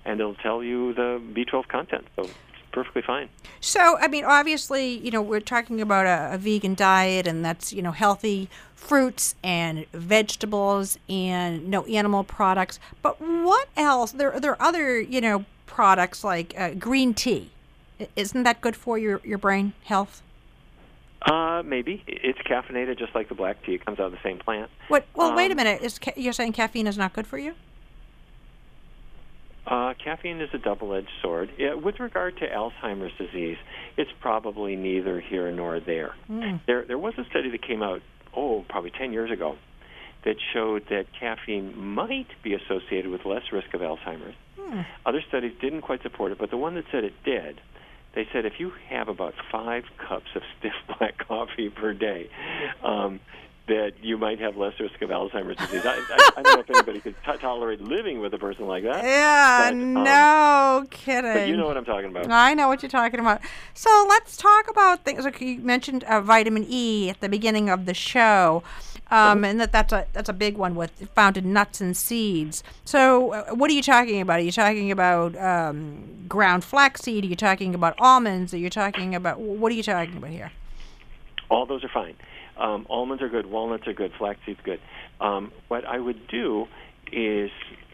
and 0.05 0.21
it'll 0.21 0.35
tell 0.35 0.63
you 0.63 0.95
the 0.95 1.21
B12 1.35 1.69
content. 1.69 2.07
So 2.17 2.23
it's 2.23 2.33
perfectly 2.73 3.03
fine. 3.03 3.29
So, 3.61 3.97
I 3.99 4.09
mean, 4.09 4.25
obviously, 4.25 4.99
you 4.99 5.11
know, 5.11 5.23
we're 5.23 5.41
talking 5.41 5.81
about 5.81 6.07
a, 6.07 6.35
a 6.35 6.39
vegan 6.39 6.75
diet, 6.75 7.27
and 7.27 7.45
that's, 7.45 7.73
you 7.73 7.83
know, 7.83 7.93
healthy 7.93 8.49
fruits 8.75 9.35
and 9.43 9.87
vegetables 9.93 10.99
and 11.09 11.69
no 11.69 11.85
animal 11.85 12.25
products. 12.25 12.79
But 13.01 13.21
what 13.21 13.69
else? 13.77 14.13
There, 14.13 14.39
there 14.39 14.53
are 14.53 14.63
other, 14.63 15.01
you 15.01 15.21
know, 15.21 15.45
products 15.67 16.23
like 16.23 16.55
uh, 16.59 16.71
green 16.75 17.15
tea. 17.15 17.51
Isn't 18.17 18.43
that 18.43 18.61
good 18.61 18.77
for 18.77 18.99
your, 18.99 19.21
your 19.25 19.39
brain 19.39 19.73
health? 19.85 20.21
Uh, 21.25 21.63
maybe 21.65 22.03
it's 22.07 22.39
caffeinated 22.41 22.99
just 22.99 23.15
like 23.15 23.29
the 23.29 23.35
black 23.35 23.63
tea. 23.65 23.75
It 23.75 23.85
comes 23.85 23.99
out 23.99 24.07
of 24.07 24.13
the 24.13 24.19
same 24.23 24.39
plant. 24.39 24.71
What? 24.89 25.07
Well, 25.15 25.35
wait 25.35 25.49
a 25.51 25.53
Um, 25.53 25.57
minute. 25.57 25.83
Is 25.83 25.99
ca- 25.99 26.13
you're 26.17 26.35
saying 26.35 26.53
caffeine 26.53 26.87
is 26.87 26.99
not 26.99 27.15
good 27.15 27.27
for 27.27 27.39
you? 27.39 27.55
Uh, 29.67 29.95
caffeine 29.95 30.43
is 30.43 30.51
a 30.53 30.59
double-edged 30.59 31.09
sword. 31.23 31.49
Yeah, 31.57 31.73
with 31.75 31.99
regard 31.99 32.37
to 32.39 32.47
Alzheimer's 32.47 33.17
disease, 33.17 33.57
it's 33.97 34.11
probably 34.21 34.77
neither 34.77 35.21
here 35.21 35.51
nor 35.51 35.81
there. 35.81 36.15
Mm. 36.31 36.61
There, 36.67 36.85
there 36.85 36.99
was 36.99 37.15
a 37.17 37.25
study 37.31 37.49
that 37.51 37.63
came 37.63 37.83
out, 37.83 38.03
oh, 38.37 38.67
probably 38.69 38.91
10 38.91 39.15
years 39.15 39.31
ago, 39.31 39.57
that 40.27 40.37
showed 40.53 40.83
that 40.91 41.07
caffeine 41.19 41.79
might 41.79 42.29
be 42.43 42.53
associated 42.53 43.11
with 43.11 43.25
less 43.25 43.45
risk 43.53 43.73
of 43.73 43.81
Alzheimer's. 43.81 44.35
Hmm. 44.61 44.81
Other 45.07 45.23
studies 45.27 45.53
didn't 45.63 45.81
quite 45.83 46.03
support 46.03 46.33
it, 46.33 46.39
but 46.39 46.51
the 46.51 46.57
one 46.59 46.75
that 46.75 46.85
said 46.93 47.05
it 47.05 47.15
did, 47.25 47.59
they 48.15 48.27
said 48.33 48.45
if 48.47 48.59
you 48.59 48.73
have 48.89 49.09
about 49.09 49.35
five 49.51 49.85
cups 49.99 50.29
of 50.35 50.43
stiff 50.59 50.73
black 50.99 51.19
coffee 51.27 51.69
per 51.69 51.93
day, 51.93 52.29
um, 52.83 53.21
that 53.67 53.93
you 54.03 54.19
might 54.19 54.39
have 54.41 54.57
less 54.57 54.79
risk 54.79 55.01
of 55.01 55.09
Alzheimer's 55.09 55.57
disease. 55.57 55.87
I, 55.87 55.95
I, 55.95 56.31
I 56.37 56.43
don't 56.43 56.55
know 56.55 56.61
if 56.61 56.71
anybody 56.71 57.01
could 57.01 57.15
t- 57.25 57.39
tolerate 57.39 57.81
living 57.81 58.21
with 58.21 58.35
a 58.35 58.39
person 58.39 58.67
like 58.67 58.85
that. 58.85 59.03
Yeah, 59.03 59.71
but, 59.71 59.73
um, 59.73 59.93
no 59.95 60.87
kidding. 60.91 61.33
But 61.33 61.49
you 61.49 61.57
know 61.57 61.67
what 61.67 61.77
I'm 61.79 61.87
talking 61.87 62.11
about. 62.11 62.31
I 62.31 62.53
know 62.53 62.69
what 62.69 62.83
you're 62.83 62.91
talking 62.91 63.21
about. 63.21 63.41
So 63.73 64.07
let's 64.07 64.37
talk 64.37 64.69
about 64.69 65.05
things. 65.05 65.25
Like 65.25 65.41
you 65.41 65.61
mentioned 65.61 66.05
uh, 66.05 66.21
vitamin 66.21 66.67
E 66.69 67.09
at 67.09 67.21
the 67.21 67.29
beginning 67.29 67.71
of 67.71 67.87
the 67.87 67.95
show, 67.95 68.63
um, 69.15 69.45
and 69.45 69.61
that 69.61 69.71
that's 69.71 69.93
a 69.93 70.07
that's 70.13 70.29
a 70.29 70.33
big 70.33 70.57
one 70.57 70.75
with 70.75 71.09
found 71.15 71.37
in 71.37 71.53
nuts 71.53 71.81
and 71.81 71.97
seeds. 71.97 72.65
So 72.85 73.33
uh, 73.33 73.55
what 73.55 73.71
are 73.71 73.75
you 73.75 73.83
talking 73.83 74.21
about? 74.21 74.41
Are 74.41 74.43
you 74.43 74.53
talking 74.53 74.91
about 74.91 75.37
um, 75.37 76.25
ground 76.29 76.65
flaxseed? 76.65 77.25
Are 77.25 77.29
you 77.29 77.37
talking 77.37 77.75
about 77.75 77.95
almonds? 77.99 78.53
Are 78.53 78.59
you 78.59 78.71
talking 78.71 79.15
about 79.15 79.39
what 79.39 79.71
are 79.71 79.75
you 79.75 79.85
talking 79.85 80.17
about 80.17 80.31
here? 80.31 80.51
All 81.49 81.65
those 81.65 81.85
are 81.85 81.91
fine. 81.93 82.17
Um, 82.57 82.87
almonds 82.91 83.23
are 83.23 83.29
good, 83.29 83.47
walnuts 83.47 83.87
are 83.87 83.93
good, 83.93 84.13
flaxseed's 84.19 84.61
good. 84.65 84.81
Um, 85.21 85.53
what 85.69 85.85
I 85.85 85.99
would 85.99 86.27
do 86.29 86.67
is 87.13 87.51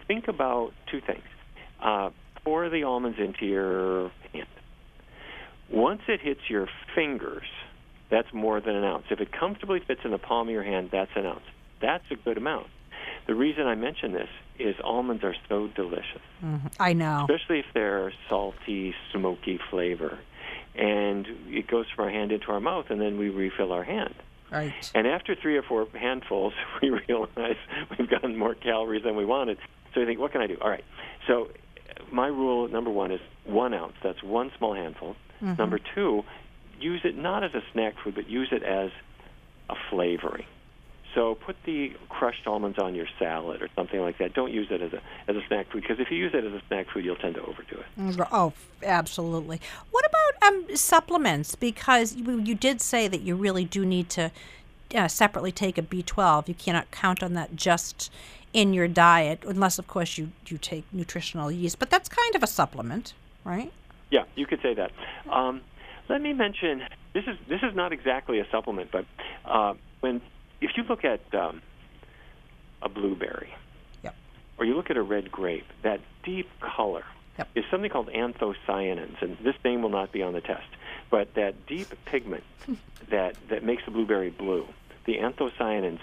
think 0.07 0.29
about 0.29 0.73
two 0.91 1.01
things. 1.01 1.25
Uh, 1.83 2.11
pour 2.45 2.69
the 2.69 2.85
almonds 2.85 3.19
into 3.19 3.47
your 3.47 4.11
hand. 4.33 4.47
Once 5.71 6.03
it 6.09 6.21
hits 6.21 6.41
your 6.49 6.69
fingers, 6.95 7.47
that's 8.11 8.33
more 8.33 8.61
than 8.61 8.75
an 8.77 8.85
ounce. 8.85 9.05
If 9.11 9.21
it 9.21 9.33
comfortably 9.33 9.81
fits 9.81 10.01
in 10.05 10.11
the 10.11 10.19
palm 10.19 10.49
of 10.49 10.53
your 10.53 10.63
hand, 10.65 10.91
that's 10.93 11.11
an 11.17 11.27
ounce. 11.27 11.45
That's 11.81 12.05
a 12.11 12.17
good 12.17 12.37
amount. 12.37 12.67
The 13.27 13.35
reason 13.35 13.67
I 13.67 13.75
mention 13.75 14.13
this 14.13 14.29
is 14.59 14.75
almonds 14.83 15.23
are 15.25 15.35
so 15.49 15.69
delicious, 15.69 16.21
Mhm. 16.45 16.73
I 16.81 16.93
know. 16.93 17.27
especially 17.29 17.61
if 17.61 17.67
they're 17.73 18.13
salty, 18.29 18.95
smoky 19.13 19.59
flavor. 19.71 20.19
And 20.75 21.27
it 21.49 21.67
goes 21.67 21.87
from 21.91 22.05
our 22.07 22.11
hand 22.11 22.33
into 22.33 22.51
our 22.53 22.61
mouth, 22.61 22.91
and 22.91 23.01
then 23.01 23.19
we 23.19 23.29
refill 23.29 23.73
our 23.73 23.85
hand. 23.85 24.15
Right. 24.51 24.73
And 24.95 25.07
after 25.07 25.35
three 25.35 25.57
or 25.57 25.63
four 25.63 25.87
handfuls, 25.95 26.55
we 26.83 26.91
realize 26.91 27.57
we've 27.97 28.09
gotten 28.11 28.37
more 28.37 28.55
calories 28.55 29.03
than 29.05 29.17
we 29.17 29.25
wanted. 29.25 29.59
So 29.95 30.01
we 30.01 30.07
think, 30.07 30.19
what 30.19 30.33
can 30.33 30.41
I 30.41 30.47
do? 30.47 30.57
All 30.61 30.71
right. 30.71 30.85
So 31.27 31.49
my 32.11 32.27
rule 32.27 32.69
number 32.69 32.91
one 32.91 33.11
is 33.13 33.21
one 33.45 33.75
ounce. 33.75 33.95
That's 34.03 34.23
one 34.23 34.51
small 34.59 34.75
handful. 34.75 35.17
Mhm. 35.43 35.59
Number 35.59 35.79
two, 35.95 36.25
use 36.81 37.01
it 37.05 37.17
not 37.17 37.45
as 37.45 37.55
a 37.55 37.63
snack 37.73 37.95
food, 38.03 38.15
but 38.15 38.29
use 38.29 38.49
it 38.53 38.63
as 38.63 38.91
a 39.69 39.75
flavoring. 39.91 40.45
So 41.15 41.35
put 41.35 41.57
the 41.65 41.93
crushed 42.09 42.47
almonds 42.47 42.79
on 42.79 42.95
your 42.95 43.07
salad 43.19 43.63
or 43.63 43.69
something 43.75 44.01
like 44.01 44.19
that. 44.19 44.33
Don't 44.33 44.53
use 44.53 44.69
it 44.71 44.81
as 44.81 44.93
a 44.93 45.03
as 45.27 45.35
a 45.35 45.45
snack 45.49 45.71
food 45.71 45.83
because 45.83 45.99
if 45.99 46.11
you 46.11 46.17
use 46.17 46.33
it 46.35 46.45
as 46.45 46.53
a 46.53 46.63
snack 46.69 46.89
food, 46.93 47.05
you'll 47.05 47.17
tend 47.17 47.35
to 47.35 47.43
overdo 47.43 47.79
it. 47.79 48.29
Oh, 48.31 48.53
absolutely. 48.85 49.61
What 49.91 50.05
about 50.07 50.53
um, 50.53 50.77
supplements? 50.77 51.57
Because 51.57 52.15
you, 52.15 52.41
you 52.41 52.55
did 52.55 52.81
say 52.81 53.09
that 53.09 53.23
you 53.23 53.35
really 53.35 53.65
do 53.65 53.85
need 53.85 54.09
to 54.11 54.31
uh, 54.95 55.09
separately 55.09 55.51
take 55.51 55.79
a 55.79 55.83
B12. 55.83 56.47
You 56.47 56.55
cannot 56.55 56.91
count 56.93 57.23
on 57.23 57.35
that 57.35 57.57
just 57.57 58.13
in 58.53 58.73
your 58.73 58.89
diet, 58.89 59.45
unless, 59.47 59.79
of 59.79 59.87
course, 59.87 60.19
you, 60.19 60.31
you 60.47 60.59
take 60.59 60.85
nutritional 60.93 61.51
yeast. 61.51 61.79
But 61.79 61.91
that's 61.91 62.09
kind 62.09 62.35
of 62.35 62.43
a 62.43 62.47
supplement, 62.47 63.15
right? 63.45 63.73
Yeah, 64.11 64.25
you 64.35 64.47
could 64.47 64.61
say 64.61 64.75
that. 64.75 64.91
Um, 65.31 65.61
let 66.11 66.21
me 66.21 66.33
mention 66.33 66.83
this 67.15 67.25
is 67.27 67.37
this 67.49 67.61
is 67.63 67.75
not 67.75 67.93
exactly 67.93 68.41
a 68.41 68.47
supplement, 68.51 68.91
but 68.93 69.07
uh, 69.45 69.75
when 70.01 70.21
if 70.61 70.73
you 70.77 70.83
look 70.89 71.05
at 71.05 71.23
um, 71.35 71.63
a 72.83 72.89
blueberry, 72.89 73.49
Yep. 74.03 74.15
or 74.59 74.65
you 74.67 74.75
look 74.75 74.91
at 74.91 74.97
a 74.97 75.03
red 75.03 75.31
grape, 75.31 75.67
that 75.83 76.01
deep 76.25 76.49
color 76.61 77.05
Yep. 77.39 77.49
is 77.55 77.65
something 77.71 77.91
called 77.91 78.09
anthocyanins, 78.09 79.23
and 79.23 79.39
this 79.43 79.55
name 79.65 79.81
will 79.83 79.89
not 80.01 80.13
be 80.13 80.23
on 80.23 80.33
the 80.35 80.41
test. 80.41 80.67
But 81.11 81.35
that 81.35 81.67
deep 81.67 81.89
pigment 82.05 82.45
that 83.11 83.37
that 83.49 83.63
makes 83.65 83.85
the 83.85 83.93
blueberry 83.93 84.31
blue, 84.31 84.67
the 85.07 85.15
anthocyanins, 85.19 86.01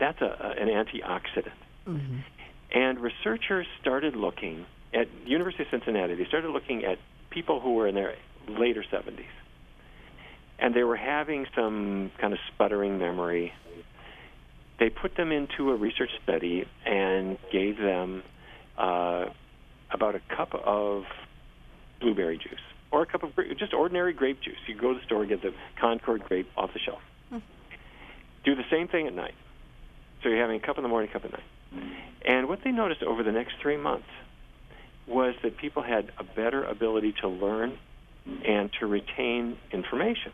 that's 0.00 0.20
a, 0.20 0.26
a, 0.58 0.62
an 0.62 0.68
antioxidant. 0.68 1.52
And 2.72 2.98
researchers 2.98 3.66
started 3.80 4.16
looking 4.16 4.66
at 4.92 5.06
University 5.26 5.62
of 5.62 5.68
Cincinnati. 5.70 6.14
They 6.16 6.24
started 6.24 6.50
looking 6.50 6.84
at 6.84 6.98
people 7.30 7.60
who 7.60 7.74
were 7.74 7.86
in 7.86 7.94
their 7.94 8.14
later 8.48 8.84
70s, 8.92 9.24
and 10.58 10.74
they 10.74 10.84
were 10.84 10.96
having 10.96 11.46
some 11.54 12.10
kind 12.20 12.32
of 12.32 12.38
sputtering 12.52 12.98
memory. 12.98 13.52
They 14.78 14.90
put 14.90 15.16
them 15.16 15.32
into 15.32 15.70
a 15.70 15.76
research 15.76 16.10
study 16.22 16.64
and 16.84 17.38
gave 17.52 17.76
them 17.78 18.22
uh, 18.76 19.26
about 19.90 20.14
a 20.14 20.20
cup 20.36 20.54
of 20.54 21.04
blueberry 22.00 22.38
juice 22.38 22.60
or 22.90 23.02
a 23.02 23.06
cup 23.06 23.22
of 23.22 23.30
just 23.58 23.74
ordinary 23.74 24.12
grape 24.12 24.40
juice. 24.40 24.56
You 24.66 24.76
go 24.76 24.92
to 24.92 24.98
the 24.98 25.04
store 25.04 25.22
and 25.22 25.28
get 25.28 25.42
the 25.42 25.52
Concord 25.80 26.24
grape 26.24 26.48
off 26.56 26.72
the 26.72 26.80
shelf. 26.80 27.00
Do 28.44 28.54
the 28.54 28.64
same 28.70 28.88
thing 28.88 29.06
at 29.06 29.14
night. 29.14 29.34
So 30.22 30.28
you're 30.28 30.40
having 30.40 30.60
a 30.62 30.66
cup 30.66 30.76
in 30.76 30.82
the 30.82 30.88
morning, 30.88 31.10
a 31.10 31.12
cup 31.12 31.24
at 31.24 31.32
night. 31.32 31.42
And 32.24 32.48
what 32.48 32.60
they 32.62 32.70
noticed 32.70 33.02
over 33.02 33.22
the 33.22 33.32
next 33.32 33.54
three 33.60 33.76
months 33.76 34.06
was 35.06 35.34
that 35.42 35.56
people 35.58 35.82
had 35.82 36.12
a 36.18 36.24
better 36.24 36.64
ability 36.64 37.14
to 37.20 37.28
learn 37.28 37.78
and 38.46 38.70
to 38.80 38.86
retain 38.86 39.58
information. 39.72 40.32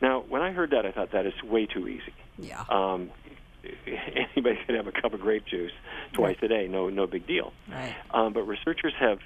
Now, 0.00 0.20
when 0.28 0.42
I 0.42 0.52
heard 0.52 0.70
that, 0.70 0.86
I 0.86 0.92
thought 0.92 1.12
that 1.12 1.26
is 1.26 1.34
way 1.42 1.66
too 1.66 1.88
easy. 1.88 2.14
Yeah. 2.38 2.64
Um, 2.68 3.10
anybody 3.86 4.58
could 4.66 4.76
have 4.76 4.86
a 4.86 4.92
cup 4.92 5.12
of 5.12 5.20
grape 5.20 5.46
juice 5.46 5.72
twice 6.12 6.36
a 6.42 6.48
day, 6.48 6.68
no, 6.68 6.88
no 6.88 7.06
big 7.06 7.26
deal. 7.26 7.52
Right. 7.70 7.94
Um, 8.10 8.32
but 8.32 8.42
researchers 8.42 8.94
have 8.98 9.18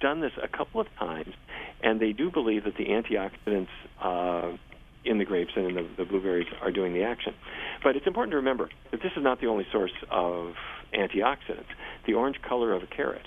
done 0.00 0.20
this 0.20 0.32
a 0.42 0.48
couple 0.48 0.80
of 0.80 0.86
times, 0.98 1.34
and 1.82 2.00
they 2.00 2.12
do 2.12 2.30
believe 2.30 2.64
that 2.64 2.76
the 2.76 2.86
antioxidants 2.86 3.68
uh, 4.00 4.56
in 5.04 5.18
the 5.18 5.24
grapes 5.24 5.52
and 5.56 5.66
in 5.66 5.74
the, 5.74 5.86
the 5.96 6.04
blueberries 6.04 6.46
are 6.60 6.70
doing 6.70 6.92
the 6.92 7.02
action. 7.02 7.34
But 7.82 7.96
it's 7.96 8.06
important 8.06 8.32
to 8.32 8.36
remember 8.36 8.68
that 8.90 9.02
this 9.02 9.12
is 9.16 9.22
not 9.22 9.40
the 9.40 9.46
only 9.48 9.66
source 9.72 9.92
of 10.10 10.54
antioxidants. 10.94 11.66
The 12.06 12.14
orange 12.14 12.40
color 12.42 12.72
of 12.72 12.82
a 12.82 12.86
carrot, 12.86 13.26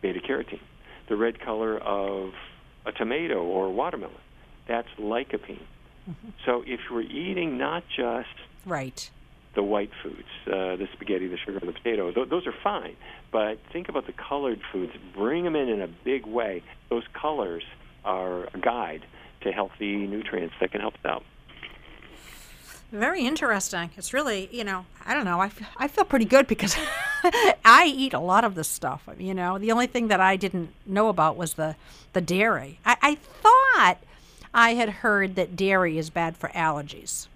beta 0.00 0.20
carotene. 0.20 0.60
The 1.08 1.16
red 1.16 1.40
color 1.40 1.78
of 1.78 2.32
a 2.84 2.92
tomato 2.92 3.42
or 3.42 3.72
watermelon, 3.72 4.16
that's 4.66 4.88
lycopene. 4.98 5.62
So 6.44 6.62
if 6.66 6.80
we're 6.90 7.00
eating 7.02 7.58
not 7.58 7.82
just 7.94 8.28
Right. 8.64 9.10
the 9.54 9.62
white 9.62 9.90
foods, 10.02 10.28
uh, 10.46 10.76
the 10.76 10.88
spaghetti, 10.92 11.26
the 11.28 11.36
sugar, 11.38 11.58
the 11.60 11.72
potato. 11.72 12.12
Th- 12.12 12.28
those 12.28 12.46
are 12.46 12.54
fine. 12.62 12.94
But 13.32 13.58
think 13.72 13.88
about 13.88 14.06
the 14.06 14.12
colored 14.12 14.60
foods. 14.72 14.92
Bring 15.14 15.44
them 15.44 15.56
in 15.56 15.68
in 15.68 15.80
a 15.82 15.88
big 15.88 16.26
way. 16.26 16.62
Those 16.90 17.04
colors 17.12 17.64
are 18.04 18.44
a 18.54 18.58
guide 18.60 19.04
to 19.42 19.50
healthy 19.52 19.96
nutrients 20.06 20.54
that 20.60 20.70
can 20.72 20.80
help 20.80 20.94
us 20.94 21.04
out. 21.04 21.24
Very 22.92 23.26
interesting. 23.26 23.90
It's 23.96 24.12
really, 24.14 24.48
you 24.52 24.62
know, 24.62 24.86
I 25.04 25.12
don't 25.12 25.24
know. 25.24 25.40
I, 25.40 25.46
f- 25.46 25.60
I 25.76 25.88
feel 25.88 26.04
pretty 26.04 26.24
good 26.24 26.46
because 26.46 26.76
I 27.64 27.92
eat 27.92 28.12
a 28.14 28.20
lot 28.20 28.44
of 28.44 28.54
this 28.54 28.68
stuff. 28.68 29.08
You 29.18 29.34
know, 29.34 29.58
the 29.58 29.72
only 29.72 29.88
thing 29.88 30.06
that 30.08 30.20
I 30.20 30.36
didn't 30.36 30.70
know 30.86 31.08
about 31.08 31.36
was 31.36 31.54
the, 31.54 31.74
the 32.12 32.20
dairy. 32.20 32.78
I, 32.84 32.96
I 33.02 33.14
thought 33.16 33.98
I 34.56 34.74
had 34.74 34.88
heard 34.88 35.36
that 35.36 35.54
dairy 35.54 35.98
is 35.98 36.08
bad 36.10 36.36
for 36.36 36.48
allergies 36.48 37.28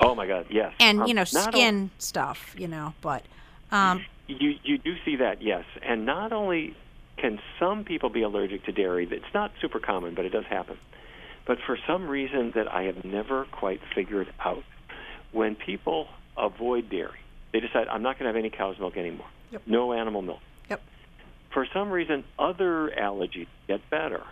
Oh 0.00 0.14
my 0.14 0.26
God, 0.26 0.46
yes. 0.50 0.72
and, 0.78 1.00
Um, 1.00 1.08
you 1.08 1.14
know, 1.14 1.24
not 1.32 1.48
o- 1.48 1.50
skin 1.58 1.90
stuff, 1.98 2.54
you 2.58 2.68
know, 2.68 2.94
but. 3.00 3.24
Um, 3.72 4.04
you 4.28 4.56
you 4.62 4.78
do 4.78 4.94
see 5.04 5.16
that, 5.16 5.42
yes. 5.42 5.64
And 5.82 6.06
not 6.06 6.32
only 6.32 6.76
can 7.16 7.40
some 7.58 7.82
people 7.84 8.08
be 8.08 8.22
allergic 8.22 8.64
to 8.66 8.72
dairy, 8.72 9.08
it's 9.10 9.34
not 9.34 9.50
super 9.60 9.80
common, 9.80 10.14
but 10.14 10.24
it 10.24 10.28
does 10.30 10.44
happen. 10.44 10.76
But 11.46 11.58
for 11.66 11.76
some 11.86 12.06
reason 12.08 12.52
that 12.54 12.72
I 12.72 12.82
have 12.84 13.04
never 13.04 13.46
quite 13.46 13.80
figured 13.94 14.28
out, 14.38 14.62
when 15.32 15.56
people 15.56 16.06
avoid 16.36 16.90
dairy, 16.90 17.18
they 17.52 17.60
decide 17.60 17.88
I'm 17.88 18.02
not 18.02 18.18
going 18.18 18.24
to 18.32 18.34
have 18.34 18.36
any 18.36 18.50
cow's 18.50 18.78
milk 18.78 18.96
anymore. 18.96 19.26
Yep. 19.50 19.62
No 19.66 19.92
animal 19.94 20.22
milk. 20.22 20.40
Yep. 20.70 20.80
For 21.50 21.66
some 21.72 21.90
reason, 21.90 22.22
other 22.38 22.92
allergies 22.96 23.48
get 23.66 23.80
better. 23.90 24.22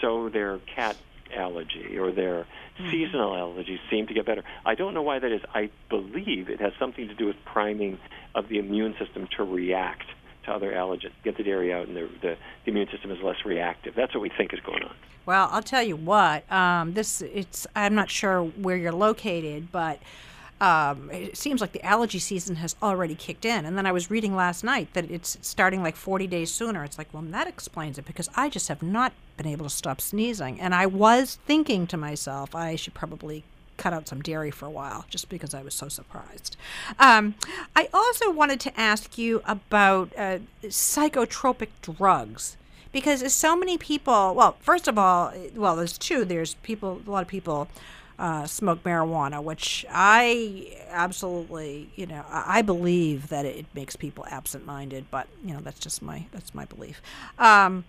So 0.00 0.30
their 0.30 0.58
cat 0.74 0.96
allergy 1.34 1.98
or 1.98 2.12
their 2.12 2.46
seasonal 2.90 3.32
allergies 3.32 3.78
seem 3.90 4.06
to 4.06 4.14
get 4.14 4.26
better. 4.26 4.42
I 4.64 4.74
don't 4.74 4.94
know 4.94 5.02
why 5.02 5.18
that 5.18 5.32
is. 5.32 5.40
I 5.54 5.70
believe 5.88 6.48
it 6.48 6.60
has 6.60 6.72
something 6.78 7.08
to 7.08 7.14
do 7.14 7.26
with 7.26 7.36
priming 7.44 7.98
of 8.34 8.48
the 8.48 8.58
immune 8.58 8.94
system 8.98 9.28
to 9.36 9.44
react 9.44 10.06
to 10.44 10.52
other 10.52 10.72
allergens. 10.72 11.12
Get 11.24 11.36
the 11.36 11.42
dairy 11.42 11.72
out, 11.72 11.88
and 11.88 11.96
the, 11.96 12.08
the, 12.20 12.36
the 12.64 12.70
immune 12.70 12.88
system 12.90 13.10
is 13.10 13.18
less 13.22 13.44
reactive. 13.44 13.94
That's 13.94 14.14
what 14.14 14.20
we 14.20 14.30
think 14.30 14.52
is 14.52 14.60
going 14.60 14.82
on. 14.82 14.94
Well, 15.24 15.48
I'll 15.52 15.62
tell 15.62 15.82
you 15.82 15.96
what. 15.96 16.50
Um, 16.50 16.94
this 16.94 17.22
it's 17.22 17.66
I'm 17.76 17.94
not 17.94 18.10
sure 18.10 18.42
where 18.42 18.76
you're 18.76 18.92
located, 18.92 19.70
but 19.70 20.00
um, 20.62 21.10
it 21.10 21.36
seems 21.36 21.60
like 21.60 21.72
the 21.72 21.84
allergy 21.84 22.20
season 22.20 22.54
has 22.56 22.76
already 22.80 23.16
kicked 23.16 23.44
in. 23.44 23.64
And 23.64 23.76
then 23.76 23.84
I 23.84 23.90
was 23.90 24.12
reading 24.12 24.36
last 24.36 24.62
night 24.62 24.94
that 24.94 25.10
it's 25.10 25.36
starting 25.42 25.82
like 25.82 25.96
40 25.96 26.28
days 26.28 26.52
sooner. 26.52 26.84
It's 26.84 26.96
like, 26.96 27.12
well, 27.12 27.24
that 27.24 27.48
explains 27.48 27.98
it 27.98 28.04
because 28.04 28.30
I 28.36 28.48
just 28.48 28.68
have 28.68 28.80
not 28.80 29.12
been 29.36 29.48
able 29.48 29.66
to 29.66 29.70
stop 29.74 30.00
sneezing. 30.00 30.60
And 30.60 30.72
I 30.72 30.86
was 30.86 31.40
thinking 31.46 31.88
to 31.88 31.96
myself, 31.96 32.54
I 32.54 32.76
should 32.76 32.94
probably 32.94 33.42
cut 33.76 33.92
out 33.92 34.06
some 34.06 34.22
dairy 34.22 34.52
for 34.52 34.66
a 34.66 34.70
while 34.70 35.04
just 35.10 35.28
because 35.28 35.52
I 35.52 35.62
was 35.62 35.74
so 35.74 35.88
surprised. 35.88 36.56
Um, 36.96 37.34
I 37.74 37.88
also 37.92 38.30
wanted 38.30 38.60
to 38.60 38.80
ask 38.80 39.18
you 39.18 39.42
about 39.44 40.12
uh, 40.16 40.38
psychotropic 40.62 41.70
drugs 41.80 42.56
because 42.92 43.34
so 43.34 43.56
many 43.56 43.78
people, 43.78 44.32
well, 44.36 44.56
first 44.60 44.86
of 44.86 44.96
all, 44.96 45.32
well, 45.56 45.74
there's 45.74 45.98
two. 45.98 46.24
There's 46.24 46.54
people, 46.54 47.00
a 47.04 47.10
lot 47.10 47.22
of 47.22 47.28
people 47.28 47.66
uh, 48.18 48.46
smoke 48.46 48.82
marijuana, 48.84 49.42
which 49.42 49.84
I 49.90 50.76
absolutely, 50.90 51.90
you 51.96 52.06
know, 52.06 52.24
I 52.28 52.62
believe 52.62 53.28
that 53.28 53.44
it 53.44 53.66
makes 53.74 53.96
people 53.96 54.24
absent-minded, 54.30 55.06
but 55.10 55.26
you 55.44 55.54
know, 55.54 55.60
that's 55.60 55.80
just 55.80 56.02
my 56.02 56.26
that's 56.32 56.54
my 56.54 56.64
belief. 56.64 57.02
Um, 57.38 57.84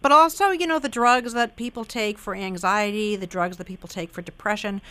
but 0.00 0.10
also, 0.10 0.50
you 0.50 0.66
know, 0.66 0.80
the 0.80 0.88
drugs 0.88 1.32
that 1.32 1.56
people 1.56 1.84
take 1.84 2.18
for 2.18 2.34
anxiety, 2.34 3.14
the 3.14 3.26
drugs 3.26 3.56
that 3.58 3.66
people 3.66 3.88
take 3.88 4.10
for 4.10 4.20
depression, 4.20 4.82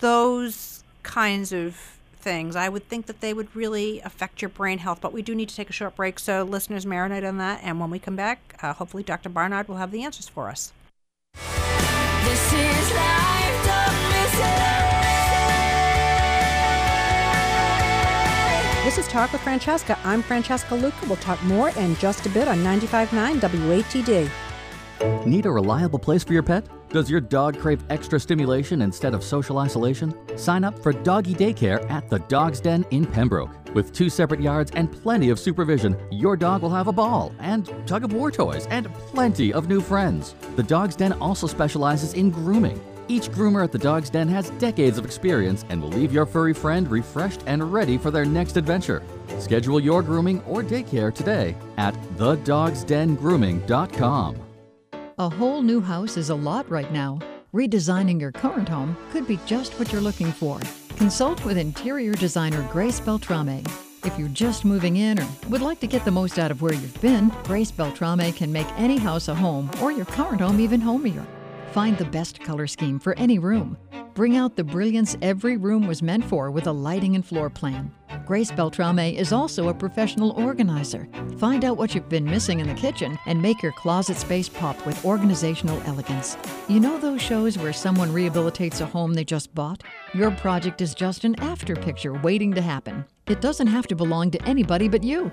those 0.00 0.82
kinds 1.04 1.52
of 1.52 1.98
things, 2.20 2.56
I 2.56 2.68
would 2.68 2.88
think 2.88 3.06
that 3.06 3.20
they 3.20 3.32
would 3.32 3.54
really 3.54 4.00
affect 4.00 4.42
your 4.42 4.48
brain 4.48 4.78
health. 4.78 5.00
But 5.00 5.12
we 5.12 5.22
do 5.22 5.34
need 5.34 5.48
to 5.48 5.56
take 5.56 5.70
a 5.70 5.72
short 5.72 5.94
break, 5.94 6.18
so 6.18 6.42
listeners 6.42 6.84
marinate 6.84 7.26
on 7.26 7.38
that. 7.38 7.60
And 7.62 7.78
when 7.80 7.90
we 7.90 7.98
come 7.98 8.16
back, 8.16 8.56
uh, 8.60 8.74
hopefully 8.74 9.04
Dr. 9.04 9.28
Barnard 9.28 9.68
will 9.68 9.76
have 9.76 9.92
the 9.92 10.02
answers 10.02 10.28
for 10.28 10.48
us. 10.48 10.72
This 12.24 12.52
is 12.52 12.94
life, 12.94 13.49
This 18.84 18.98
is 18.98 19.06
Talk 19.08 19.32
with 19.32 19.42
Francesca. 19.42 19.96
I'm 20.04 20.20
Francesca 20.20 20.74
Luca. 20.74 21.06
We'll 21.06 21.16
talk 21.16 21.40
more 21.44 21.70
in 21.70 21.94
just 21.96 22.26
a 22.26 22.28
bit 22.28 22.48
on 22.48 22.58
95.9 22.58 23.38
WATD. 23.40 24.28
Need 25.24 25.46
a 25.46 25.50
reliable 25.50 25.98
place 25.98 26.24
for 26.24 26.32
your 26.32 26.42
pet? 26.42 26.66
Does 26.88 27.08
your 27.08 27.20
dog 27.20 27.56
crave 27.56 27.84
extra 27.88 28.18
stimulation 28.18 28.82
instead 28.82 29.14
of 29.14 29.22
social 29.22 29.58
isolation? 29.58 30.12
Sign 30.36 30.64
up 30.64 30.76
for 30.82 30.92
doggy 30.92 31.34
daycare 31.34 31.88
at 31.88 32.10
the 32.10 32.18
Dog's 32.18 32.60
Den 32.60 32.84
in 32.90 33.06
Pembroke. 33.06 33.50
With 33.74 33.92
two 33.92 34.10
separate 34.10 34.40
yards 34.40 34.72
and 34.72 34.90
plenty 34.90 35.30
of 35.30 35.38
supervision, 35.38 35.96
your 36.10 36.36
dog 36.36 36.62
will 36.62 36.70
have 36.70 36.88
a 36.88 36.92
ball 36.92 37.32
and 37.38 37.72
tug 37.86 38.02
of 38.02 38.12
war 38.12 38.32
toys 38.32 38.66
and 38.70 38.92
plenty 38.94 39.52
of 39.52 39.68
new 39.68 39.80
friends. 39.80 40.34
The 40.56 40.64
Dog's 40.64 40.96
Den 40.96 41.12
also 41.14 41.46
specializes 41.46 42.14
in 42.14 42.30
grooming. 42.30 42.80
Each 43.10 43.28
groomer 43.28 43.62
at 43.64 43.72
the 43.72 43.78
Dog's 43.78 44.08
Den 44.08 44.28
has 44.28 44.50
decades 44.50 44.96
of 44.96 45.04
experience 45.04 45.64
and 45.68 45.82
will 45.82 45.88
leave 45.88 46.12
your 46.12 46.26
furry 46.26 46.54
friend 46.54 46.88
refreshed 46.88 47.40
and 47.44 47.72
ready 47.72 47.98
for 47.98 48.12
their 48.12 48.24
next 48.24 48.56
adventure. 48.56 49.02
Schedule 49.40 49.80
your 49.80 50.00
grooming 50.00 50.40
or 50.42 50.62
daycare 50.62 51.12
today 51.12 51.56
at 51.76 51.92
thedogsdengrooming.com. 52.16 54.36
A 55.18 55.28
whole 55.28 55.60
new 55.60 55.80
house 55.80 56.16
is 56.16 56.30
a 56.30 56.34
lot 56.36 56.70
right 56.70 56.92
now. 56.92 57.18
Redesigning 57.52 58.20
your 58.20 58.30
current 58.30 58.68
home 58.68 58.96
could 59.10 59.26
be 59.26 59.40
just 59.44 59.76
what 59.80 59.90
you're 59.90 60.00
looking 60.00 60.30
for. 60.30 60.60
Consult 60.96 61.44
with 61.44 61.58
interior 61.58 62.12
designer 62.12 62.64
Grace 62.70 63.00
Beltrame. 63.00 63.64
If 64.04 64.16
you're 64.20 64.28
just 64.28 64.64
moving 64.64 64.98
in 64.98 65.18
or 65.18 65.26
would 65.48 65.62
like 65.62 65.80
to 65.80 65.88
get 65.88 66.04
the 66.04 66.12
most 66.12 66.38
out 66.38 66.52
of 66.52 66.62
where 66.62 66.74
you've 66.74 67.02
been, 67.02 67.32
Grace 67.42 67.72
Beltrame 67.72 68.32
can 68.34 68.52
make 68.52 68.68
any 68.78 68.98
house 68.98 69.26
a 69.26 69.34
home 69.34 69.68
or 69.82 69.90
your 69.90 70.06
current 70.06 70.40
home 70.40 70.60
even 70.60 70.80
homier. 70.80 71.26
Find 71.72 71.96
the 71.96 72.04
best 72.04 72.40
color 72.40 72.66
scheme 72.66 72.98
for 72.98 73.16
any 73.16 73.38
room. 73.38 73.78
Bring 74.14 74.36
out 74.36 74.56
the 74.56 74.64
brilliance 74.64 75.16
every 75.22 75.56
room 75.56 75.86
was 75.86 76.02
meant 76.02 76.24
for 76.24 76.50
with 76.50 76.66
a 76.66 76.72
lighting 76.72 77.14
and 77.14 77.24
floor 77.24 77.48
plan. 77.48 77.92
Grace 78.26 78.50
Beltrame 78.50 78.98
is 78.98 79.32
also 79.32 79.68
a 79.68 79.74
professional 79.74 80.32
organizer. 80.32 81.08
Find 81.38 81.64
out 81.64 81.76
what 81.76 81.94
you've 81.94 82.08
been 82.08 82.24
missing 82.24 82.58
in 82.58 82.66
the 82.66 82.74
kitchen 82.74 83.16
and 83.26 83.40
make 83.40 83.62
your 83.62 83.70
closet 83.70 84.16
space 84.16 84.48
pop 84.48 84.84
with 84.84 85.04
organizational 85.04 85.80
elegance. 85.82 86.36
You 86.66 86.80
know 86.80 86.98
those 86.98 87.22
shows 87.22 87.56
where 87.56 87.72
someone 87.72 88.10
rehabilitates 88.10 88.80
a 88.80 88.86
home 88.86 89.14
they 89.14 89.24
just 89.24 89.54
bought? 89.54 89.84
Your 90.12 90.32
project 90.32 90.80
is 90.80 90.92
just 90.92 91.22
an 91.22 91.38
after 91.38 91.76
picture 91.76 92.14
waiting 92.14 92.52
to 92.54 92.60
happen. 92.60 93.04
It 93.28 93.40
doesn't 93.40 93.68
have 93.68 93.86
to 93.86 93.94
belong 93.94 94.32
to 94.32 94.42
anybody 94.42 94.88
but 94.88 95.04
you. 95.04 95.30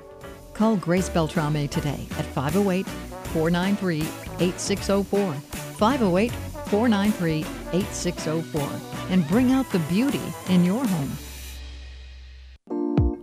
Call 0.53 0.75
Grace 0.75 1.09
Beltrame 1.09 1.67
today 1.67 2.05
at 2.19 2.25
508 2.27 2.85
493 2.85 4.01
8604. 4.39 5.66
508 5.77 6.31
493 6.69 7.45
8604 7.73 8.69
and 9.11 9.27
bring 9.27 9.51
out 9.51 9.69
the 9.71 9.79
beauty 9.79 10.21
in 10.49 10.65
your 10.65 10.85
home. 10.85 11.11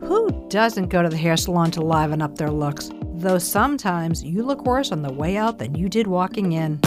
Who 0.01 0.47
doesn't 0.49 0.89
go 0.89 1.03
to 1.03 1.09
the 1.09 1.17
hair 1.17 1.37
salon 1.37 1.71
to 1.73 1.81
liven 1.81 2.23
up 2.23 2.37
their 2.37 2.51
looks? 2.51 2.91
Though 3.15 3.39
sometimes 3.39 4.23
you 4.23 4.43
look 4.43 4.65
worse 4.65 4.93
on 4.93 5.03
the 5.03 5.13
way 5.13 5.37
out 5.37 5.59
than 5.59 5.75
you 5.75 5.89
did 5.89 6.07
walking 6.07 6.53
in. 6.53 6.81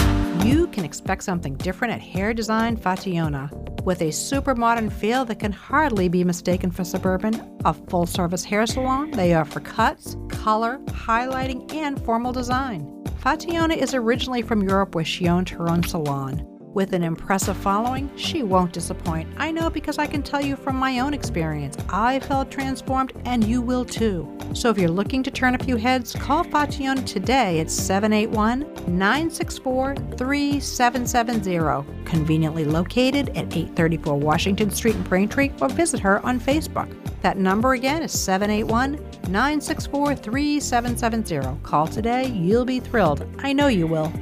You 0.44 0.68
can 0.68 0.86
expect 0.86 1.24
something 1.24 1.56
different 1.56 1.94
at 1.94 2.02
Hair 2.02 2.34
Design 2.34 2.78
Fationa. 2.78 3.52
With 3.84 4.02
a 4.02 4.12
super 4.12 4.54
modern 4.54 4.90
feel 4.90 5.26
that 5.26 5.40
can 5.40 5.52
hardly 5.52 6.10
be 6.10 6.24
mistaken 6.24 6.70
for 6.70 6.84
suburban, 6.84 7.58
a 7.66 7.74
full 7.74 8.06
service 8.06 8.44
hair 8.44 8.66
salon, 8.68 9.12
they 9.12 9.34
offer 9.34 9.60
cuts, 9.60 10.16
color, 10.30 10.80
highlighting, 10.88 11.74
and 11.74 12.04
formal 12.04 12.32
design. 12.32 12.97
Fationa 13.20 13.76
is 13.76 13.94
originally 13.94 14.42
from 14.42 14.62
Europe 14.64 14.96
where 14.96 15.04
she 15.04 15.28
owned 15.28 15.50
her 15.50 15.70
own 15.70 15.84
salon. 15.84 16.57
With 16.78 16.94
an 16.94 17.02
impressive 17.02 17.58
following, 17.58 18.08
she 18.18 18.44
won't 18.44 18.72
disappoint. 18.72 19.28
I 19.38 19.50
know 19.50 19.68
because 19.68 19.98
I 19.98 20.06
can 20.06 20.22
tell 20.22 20.40
you 20.40 20.56
from 20.56 20.76
my 20.76 21.00
own 21.00 21.12
experience. 21.12 21.76
I 21.90 22.20
felt 22.20 22.52
transformed 22.52 23.14
and 23.26 23.44
you 23.44 23.64
will 23.64 23.84
too. 23.84 24.32
So 24.54 24.70
if 24.70 24.78
you're 24.78 24.88
looking 24.88 25.24
to 25.24 25.32
turn 25.32 25.56
a 25.56 25.58
few 25.58 25.78
heads, 25.78 26.14
call 26.14 26.44
Fationa 26.44 27.04
today 27.04 27.62
at 27.62 27.72
781 27.72 28.60
964 28.96 29.96
3770. 30.18 32.06
Conveniently 32.06 32.64
located 32.64 33.30
at 33.30 33.58
834 33.58 34.20
Washington 34.20 34.70
Street 34.70 34.94
in 34.94 35.02
Braintree 35.02 35.50
or 35.60 35.70
visit 35.70 36.00
her 36.00 36.24
on 36.24 36.40
Facebook. 36.40 36.96
That 37.24 37.40
number 37.40 37.74
again 37.74 38.04
is 38.04 38.12
781 38.12 39.04
964 39.32 40.16
3770. 40.16 41.60
Call 41.64 41.88
today, 41.88 42.28
you'll 42.28 42.66
be 42.66 42.80
thrilled. 42.80 43.26
I 43.40 43.52
know 43.52 43.66
you 43.66 43.88
will. 43.88 44.14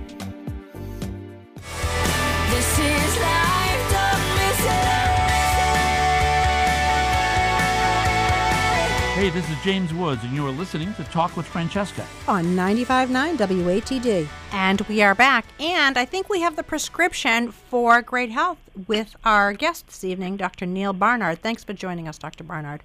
Hey, 9.16 9.30
this 9.30 9.50
is 9.50 9.56
James 9.64 9.94
Woods, 9.94 10.26
and 10.26 10.34
you 10.34 10.46
are 10.46 10.52
listening 10.52 10.94
to 10.96 11.04
Talk 11.06 11.38
with 11.38 11.46
Francesca. 11.46 12.06
on 12.28 12.48
95.9 12.48 13.38
WATD. 13.38 14.28
And 14.52 14.82
we 14.82 15.02
are 15.02 15.16
back. 15.16 15.46
And 15.58 15.98
I 15.98 16.04
think 16.04 16.28
we 16.28 16.42
have 16.42 16.58
the 16.58 16.64
prescription 16.64 17.50
for 17.54 18.02
great 18.02 18.30
health 18.30 18.58
with 18.90 19.16
our 19.24 19.54
guest 19.54 19.88
this 19.88 20.04
evening, 20.04 20.36
Dr. 20.36 20.66
Neal 20.66 20.92
Barnard. 20.92 21.42
Thanks 21.42 21.64
for 21.64 21.72
joining 21.72 22.10
us, 22.10 22.18
Dr. 22.18 22.44
Barnard. 22.44 22.84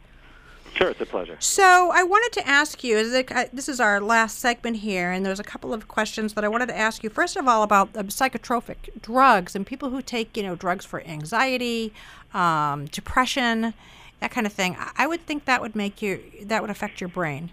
Sure, 0.72 0.90
it's 0.90 1.00
a 1.00 1.06
pleasure. 1.06 1.36
So 1.40 1.90
I 1.92 2.04
wanted 2.04 2.30
to 2.40 2.46
ask 2.46 2.84
you, 2.84 2.96
is 2.96 3.12
it, 3.12 3.32
uh, 3.32 3.46
this 3.52 3.68
is 3.68 3.80
our 3.80 4.00
last 4.00 4.38
segment 4.38 4.76
here, 4.76 5.10
and 5.10 5.26
there's 5.26 5.40
a 5.40 5.44
couple 5.44 5.74
of 5.74 5.88
questions 5.88 6.34
that 6.34 6.44
I 6.44 6.48
wanted 6.48 6.68
to 6.68 6.78
ask 6.78 7.02
you. 7.02 7.10
First 7.10 7.34
of 7.34 7.48
all, 7.48 7.64
about 7.64 7.88
uh, 7.96 8.04
psychotropic 8.04 9.02
drugs 9.02 9.56
and 9.56 9.66
people 9.66 9.90
who 9.90 10.00
take, 10.00 10.36
you 10.36 10.44
know, 10.44 10.54
drugs 10.54 10.84
for 10.84 11.02
anxiety, 11.02 11.92
um, 12.32 12.86
depression, 12.86 13.74
that 14.20 14.30
kind 14.30 14.46
of 14.46 14.52
thing. 14.52 14.76
I- 14.96 15.06
would 15.06 15.26
think 15.26 15.44
that 15.46 15.60
would 15.60 15.74
make 15.74 16.00
you, 16.02 16.22
that 16.44 16.60
would 16.62 16.70
affect 16.70 17.00
your 17.00 17.08
brain. 17.08 17.50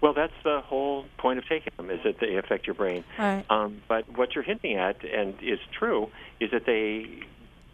Well, 0.00 0.12
that's 0.12 0.32
the 0.44 0.60
whole 0.60 1.06
point 1.18 1.38
of 1.38 1.46
taking 1.48 1.72
them 1.76 1.90
is 1.90 2.00
that 2.04 2.18
they 2.20 2.36
affect 2.36 2.66
your 2.66 2.74
brain. 2.74 3.04
Right. 3.18 3.44
Um, 3.48 3.80
but 3.88 4.04
what 4.16 4.34
you're 4.34 4.44
hinting 4.44 4.76
at, 4.76 5.02
and 5.04 5.34
is 5.42 5.58
true, 5.78 6.10
is 6.40 6.50
that 6.50 6.66
they 6.66 7.22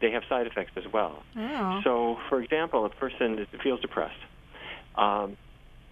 they 0.01 0.11
have 0.11 0.23
side 0.29 0.47
effects 0.49 0.73
as 0.77 0.85
well. 0.93 1.23
Oh. 1.37 1.81
So, 1.85 2.19
for 2.29 2.41
example, 2.43 2.85
a 2.85 2.89
person 2.89 3.47
feels 3.63 3.81
depressed, 3.81 4.19
um, 4.97 5.37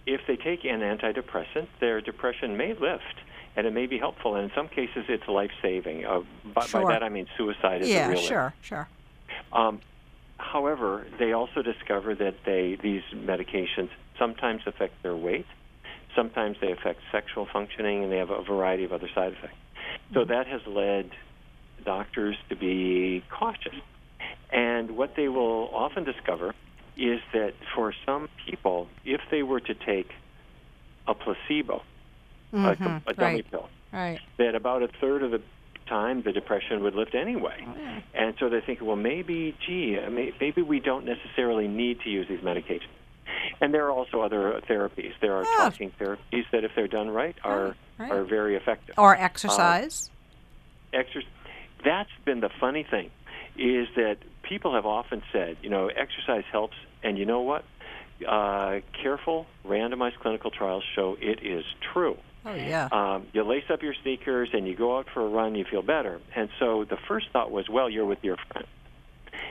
if 0.05 0.21
they 0.27 0.35
take 0.35 0.65
an 0.65 0.81
antidepressant, 0.81 1.67
their 1.79 2.01
depression 2.01 2.57
may 2.57 2.73
lift, 2.73 3.15
and 3.55 3.65
it 3.67 3.71
may 3.73 3.85
be 3.85 3.97
helpful. 3.97 4.35
And 4.35 4.49
in 4.49 4.55
some 4.55 4.67
cases, 4.67 5.05
it's 5.07 5.27
life 5.29 5.51
saving. 5.61 6.05
Uh, 6.05 6.21
by, 6.53 6.65
Sure. 6.65 6.83
by 6.83 6.93
that 6.93 7.03
I 7.03 7.09
mean 7.09 7.27
suicide 7.37 7.81
is 7.83 7.87
a 7.87 7.91
yeah, 7.91 8.07
real 8.09 8.19
sure, 8.19 8.53
sure. 8.61 8.87
um, 9.53 9.79
however, 10.41 11.05
they 11.19 11.33
also 11.33 11.61
discover 11.61 12.15
that 12.15 12.35
they 12.45 12.77
these 12.81 13.03
medications 13.13 13.89
sometimes 14.17 14.61
affect 14.65 15.01
their 15.03 15.15
weight, 15.15 15.45
sometimes 16.15 16.57
they 16.61 16.71
affect 16.71 16.99
sexual 17.11 17.47
functioning, 17.51 18.03
and 18.03 18.11
they 18.11 18.17
have 18.17 18.29
a 18.29 18.43
variety 18.43 18.83
of 18.83 18.91
other 18.91 19.09
side 19.13 19.33
effects. 19.33 19.57
So 20.13 20.25
that 20.25 20.47
has 20.47 20.61
led 20.67 21.11
doctors 21.85 22.35
to 22.49 22.55
be 22.55 23.23
cautious. 23.29 23.75
And 24.51 24.97
what 24.97 25.15
they 25.15 25.27
will 25.27 25.69
often 25.73 26.03
discover 26.03 26.53
is 26.97 27.19
that 27.33 27.53
for 27.75 27.93
some 28.05 28.27
people, 28.45 28.87
if 29.05 29.21
they 29.31 29.43
were 29.43 29.61
to 29.61 29.73
take 29.73 30.11
a 31.07 31.13
placebo, 31.13 31.81
a, 32.53 32.57
Mhm, 32.75 33.01
a 33.07 33.13
dummy 33.13 33.35
right. 33.35 33.51
pill, 33.51 33.69
Right. 33.93 34.19
that 34.37 34.55
about 34.55 34.83
a 34.83 34.87
third 34.99 35.23
of 35.23 35.31
the 35.31 35.41
time, 35.91 36.23
the 36.23 36.31
depression 36.31 36.75
would 36.83 36.95
lift 36.95 37.13
anyway. 37.13 37.59
And 38.13 38.33
so 38.39 38.49
they're 38.49 38.65
thinking, 38.69 38.87
well, 38.87 38.95
maybe, 39.13 39.55
gee, 39.65 39.97
maybe 40.39 40.61
we 40.73 40.79
don't 40.79 41.05
necessarily 41.05 41.67
need 41.67 41.95
to 42.05 42.09
use 42.09 42.27
these 42.27 42.39
medications. 42.51 42.95
And 43.59 43.73
there 43.73 43.85
are 43.87 43.91
also 43.91 44.21
other 44.21 44.61
therapies. 44.69 45.13
There 45.19 45.35
are 45.35 45.43
talking 45.61 45.91
therapies 45.99 46.45
that, 46.51 46.63
if 46.63 46.71
they're 46.75 46.87
done 46.87 47.09
right, 47.09 47.35
are 47.43 47.75
right. 47.97 48.11
are 48.11 48.23
very 48.23 48.55
effective. 48.55 48.95
Or 48.97 49.15
Uh, 49.15 49.29
exercise. 49.29 50.09
exercise. 50.93 51.29
That's 51.83 52.15
been 52.25 52.41
the 52.47 52.53
funny 52.63 52.83
thing, 52.83 53.09
is 53.57 53.87
that 53.95 54.17
people 54.43 54.71
have 54.75 54.85
often 54.85 55.19
said, 55.33 55.57
you 55.63 55.69
know, 55.69 55.83
exercise 55.87 56.45
helps, 56.51 56.77
and 57.03 57.17
you 57.19 57.25
know 57.25 57.41
what? 57.41 57.63
Uh, 58.27 58.81
careful 59.03 59.47
randomized 59.65 60.17
clinical 60.23 60.51
trials 60.51 60.83
show 60.95 61.17
it 61.19 61.39
is 61.43 61.65
true. 61.93 62.17
Oh 62.45 62.53
yeah. 62.53 62.87
Um, 62.91 63.27
you 63.33 63.43
lace 63.43 63.63
up 63.69 63.81
your 63.83 63.93
sneakers 64.01 64.49
and 64.53 64.67
you 64.67 64.75
go 64.75 64.97
out 64.97 65.07
for 65.13 65.21
a 65.25 65.27
run, 65.29 65.55
you 65.55 65.65
feel 65.65 65.81
better. 65.81 66.19
And 66.35 66.49
so 66.59 66.83
the 66.83 66.97
first 67.07 67.27
thought 67.31 67.51
was, 67.51 67.69
well, 67.69 67.89
you're 67.89 68.05
with 68.05 68.23
your 68.23 68.37
friend. 68.51 68.67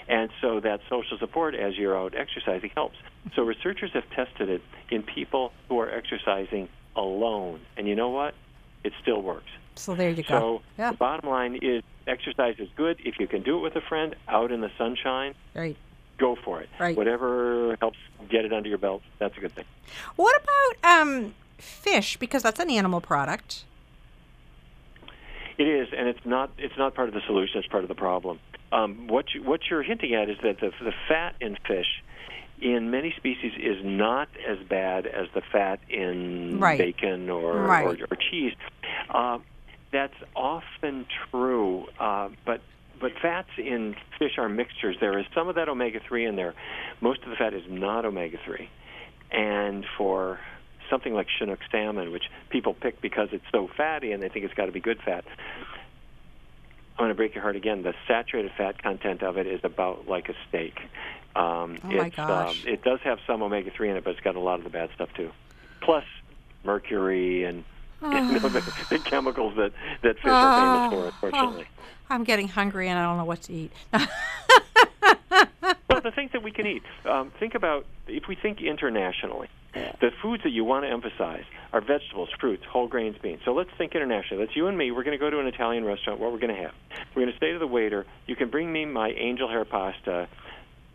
And 0.08 0.30
so 0.40 0.60
that 0.60 0.80
social 0.88 1.18
support 1.18 1.54
as 1.54 1.76
you're 1.76 1.96
out 1.96 2.14
exercising 2.16 2.70
helps. 2.74 2.96
So 3.34 3.42
researchers 3.42 3.92
have 3.92 4.08
tested 4.10 4.48
it 4.48 4.62
in 4.90 5.02
people 5.02 5.52
who 5.68 5.78
are 5.80 5.90
exercising 5.90 6.68
alone. 6.96 7.60
And 7.76 7.86
you 7.86 7.94
know 7.94 8.10
what? 8.10 8.34
It 8.82 8.92
still 9.02 9.22
works. 9.22 9.50
so 9.76 9.94
there 9.94 10.10
you 10.10 10.22
So 10.24 10.28
go. 10.38 10.62
Yeah. 10.78 10.90
the 10.92 10.96
bottom 10.96 11.28
line 11.30 11.58
is 11.62 11.82
exercise 12.06 12.56
is 12.58 12.68
good. 12.76 12.98
If 13.04 13.20
you 13.20 13.26
can 13.28 13.42
do 13.42 13.58
it 13.58 13.60
with 13.60 13.76
a 13.76 13.80
friend 13.82 14.16
out 14.26 14.50
in 14.50 14.60
the 14.62 14.70
sunshine, 14.78 15.34
Right. 15.54 15.76
go 16.18 16.34
for 16.44 16.60
it. 16.60 16.68
Right. 16.80 16.96
Whatever 16.96 17.76
helps 17.80 17.98
get 18.28 18.44
it 18.44 18.52
under 18.52 18.68
your 18.68 18.78
belt, 18.78 19.02
that's 19.18 19.36
a 19.36 19.40
good 19.40 19.52
thing. 19.54 19.66
What 20.16 20.34
about 20.42 21.00
um, 21.02 21.34
fish? 21.60 22.16
Because 22.16 22.42
that's 22.42 22.60
an 22.60 22.70
animal 22.70 23.00
product. 23.00 23.64
It 25.58 25.64
is, 25.68 25.88
and 25.96 26.08
it's 26.08 26.24
not. 26.24 26.50
It's 26.58 26.76
not 26.78 26.94
part 26.94 27.08
of 27.08 27.14
the 27.14 27.20
solution. 27.26 27.58
It's 27.58 27.68
part 27.68 27.84
of 27.84 27.88
the 27.88 27.94
problem. 27.94 28.38
Um, 28.72 29.08
what 29.08 29.26
you, 29.34 29.42
what 29.42 29.60
you're 29.68 29.82
hinting 29.82 30.14
at 30.14 30.30
is 30.30 30.38
that 30.42 30.60
the, 30.60 30.70
the 30.82 30.92
fat 31.08 31.34
in 31.40 31.56
fish, 31.66 32.02
in 32.62 32.90
many 32.90 33.12
species, 33.16 33.52
is 33.58 33.76
not 33.84 34.28
as 34.48 34.58
bad 34.68 35.06
as 35.06 35.26
the 35.34 35.42
fat 35.52 35.80
in 35.90 36.60
Right. 36.60 36.78
bacon 36.78 37.28
or 37.28 37.62
Right. 37.62 37.84
or, 38.00 38.06
or 38.10 38.16
cheese. 38.16 38.54
Uh, 39.10 39.38
that's 39.92 40.14
often 40.34 41.04
true, 41.30 41.86
uh, 41.98 42.28
but 42.46 42.60
but 43.00 43.12
fats 43.20 43.48
in 43.58 43.96
fish 44.18 44.38
are 44.38 44.48
mixtures. 44.48 44.96
There 45.00 45.18
is 45.18 45.26
some 45.34 45.48
of 45.48 45.56
that 45.56 45.68
omega 45.68 46.00
three 46.06 46.24
in 46.24 46.36
there. 46.36 46.54
Most 47.00 47.22
of 47.24 47.30
the 47.30 47.36
fat 47.36 47.52
is 47.54 47.64
not 47.68 48.04
omega 48.06 48.38
three, 48.46 48.70
and 49.30 49.84
for 49.98 50.38
something 50.90 51.14
like 51.14 51.28
Chinook 51.38 51.60
salmon, 51.70 52.12
which 52.12 52.24
people 52.50 52.74
pick 52.74 53.00
because 53.00 53.28
it's 53.32 53.44
so 53.50 53.68
fatty 53.76 54.12
and 54.12 54.22
they 54.22 54.28
think 54.28 54.44
it's 54.44 54.54
got 54.54 54.66
to 54.66 54.72
be 54.72 54.80
good 54.80 55.00
fat. 55.02 55.24
I'm 56.98 57.04
going 57.04 57.08
to 57.10 57.14
break 57.14 57.34
your 57.34 57.42
heart 57.42 57.56
again. 57.56 57.82
The 57.82 57.94
saturated 58.06 58.52
fat 58.58 58.82
content 58.82 59.22
of 59.22 59.38
it 59.38 59.46
is 59.46 59.60
about 59.64 60.06
like 60.06 60.28
a 60.28 60.34
steak. 60.48 60.78
Um, 61.34 61.78
Oh, 61.84 61.88
my 61.88 62.08
gosh. 62.10 62.66
Um, 62.66 62.72
it 62.72 62.82
does 62.82 63.00
have 63.04 63.18
some 63.26 63.42
omega 63.42 63.70
three 63.70 63.88
in 63.88 63.96
it, 63.96 64.04
but 64.04 64.10
it's 64.10 64.20
got 64.20 64.36
a 64.36 64.40
lot 64.40 64.58
of 64.58 64.64
the 64.64 64.70
bad 64.70 64.90
stuff 64.94 65.08
too. 65.14 65.30
Plus 65.80 66.04
mercury 66.64 67.44
and 67.44 67.64
you 68.02 68.08
know, 68.10 68.38
the, 68.48 68.60
the 68.90 68.98
chemicals 68.98 69.54
that 69.56 69.72
that 70.02 70.16
fish 70.16 70.24
are 70.30 70.90
famous 70.90 71.10
for, 71.20 71.26
unfortunately. 71.26 71.66
I'm 72.08 72.24
getting 72.24 72.48
hungry 72.48 72.88
and 72.88 72.98
I 72.98 73.04
don't 73.04 73.18
know 73.18 73.24
what 73.24 73.42
to 73.42 73.52
eat. 73.52 73.70
well, 73.92 74.06
the 76.02 76.10
things 76.14 76.32
that 76.32 76.42
we 76.42 76.50
can 76.50 76.66
eat. 76.66 76.82
Um, 77.04 77.30
think 77.38 77.54
about 77.54 77.86
if 78.08 78.26
we 78.26 78.34
think 78.34 78.60
internationally, 78.60 79.48
the 79.74 80.10
foods 80.22 80.42
that 80.42 80.50
you 80.50 80.64
want 80.64 80.84
to 80.84 80.90
emphasize 80.90 81.44
are 81.72 81.80
vegetables, 81.80 82.28
fruits, 82.40 82.64
whole 82.68 82.88
grains, 82.88 83.16
beans. 83.22 83.40
So 83.44 83.52
let's 83.52 83.70
think 83.78 83.94
internationally. 83.94 84.44
That's 84.44 84.56
you 84.56 84.66
and 84.66 84.76
me. 84.76 84.90
We're 84.90 85.04
going 85.04 85.18
to 85.18 85.24
go 85.24 85.30
to 85.30 85.38
an 85.38 85.46
Italian 85.46 85.84
restaurant. 85.84 86.20
What 86.20 86.32
we're 86.32 86.40
going 86.40 86.54
to 86.54 86.62
have? 86.62 86.72
We're 87.14 87.22
going 87.22 87.32
to 87.32 87.38
say 87.38 87.52
to 87.52 87.58
the 87.58 87.66
waiter, 87.66 88.06
"You 88.26 88.36
can 88.36 88.50
bring 88.50 88.72
me 88.72 88.84
my 88.84 89.10
angel 89.10 89.48
hair 89.48 89.64
pasta." 89.64 90.28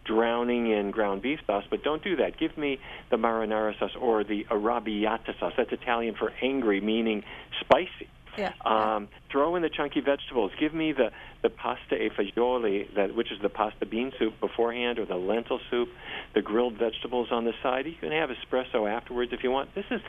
Drowning 0.06 0.70
in 0.70 0.92
ground 0.92 1.24
beef 1.24 1.40
sauce, 1.48 1.64
but 1.68 1.84
don't 1.84 2.04
do 2.04 2.18
that. 2.18 2.38
Give 2.38 2.56
me 2.60 2.78
the 3.10 3.18
marinara 3.18 3.76
sauce 3.80 3.96
or 4.00 4.24
the 4.24 4.46
arrabbiata 4.52 5.40
sauce. 5.40 5.54
That's 5.58 5.72
Italian 5.72 6.14
for 6.14 6.32
angry, 6.44 6.80
meaning 6.80 7.24
spicy. 7.60 8.08
Yeah. 8.38 8.54
Um, 8.66 9.08
throw 9.32 9.56
in 9.56 9.62
the 9.62 9.70
chunky 9.70 10.02
vegetables. 10.02 10.52
Give 10.60 10.74
me 10.74 10.92
the, 10.92 11.12
the 11.42 11.50
pasta 11.50 11.96
e 11.96 12.10
fagioli, 12.10 12.94
that, 12.96 13.16
which 13.16 13.32
is 13.32 13.40
the 13.42 13.50
pasta 13.50 13.86
bean 13.86 14.12
soup 14.18 14.40
beforehand, 14.40 15.00
or 15.00 15.06
the 15.06 15.16
lentil 15.16 15.60
soup, 15.70 15.90
the 16.34 16.42
grilled 16.42 16.78
vegetables 16.78 17.30
on 17.32 17.46
the 17.46 17.54
side. 17.62 17.86
You 17.86 17.94
can 17.94 18.12
have 18.12 18.30
espresso 18.30 18.90
afterwards 18.90 19.32
if 19.34 19.44
you 19.44 19.52
want. 19.52 19.74
This 19.76 19.86
is 19.92 20.02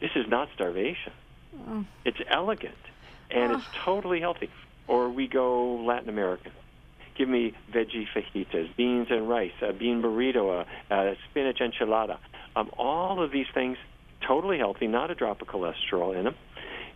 this 0.00 0.10
is 0.14 0.28
not 0.28 0.48
starvation. 0.54 1.12
It's 2.04 2.18
elegant, 2.28 2.74
and 3.30 3.52
it's 3.52 3.64
totally 3.84 4.20
healthy. 4.20 4.50
Or 4.88 5.08
we 5.08 5.26
go 5.26 5.76
Latin 5.76 6.08
American. 6.08 6.52
Give 7.16 7.28
me 7.28 7.54
veggie 7.72 8.06
fajitas, 8.14 8.76
beans 8.76 9.08
and 9.10 9.28
rice, 9.28 9.52
a 9.62 9.72
bean 9.72 10.02
burrito, 10.02 10.64
a, 10.90 10.94
a 10.94 11.16
spinach 11.30 11.58
enchilada. 11.60 12.18
Um, 12.54 12.70
all 12.76 13.22
of 13.22 13.30
these 13.32 13.46
things 13.54 13.78
totally 14.20 14.58
healthy, 14.58 14.86
not 14.86 15.10
a 15.10 15.14
drop 15.14 15.40
of 15.40 15.48
cholesterol 15.48 16.14
in 16.14 16.24
them. 16.24 16.34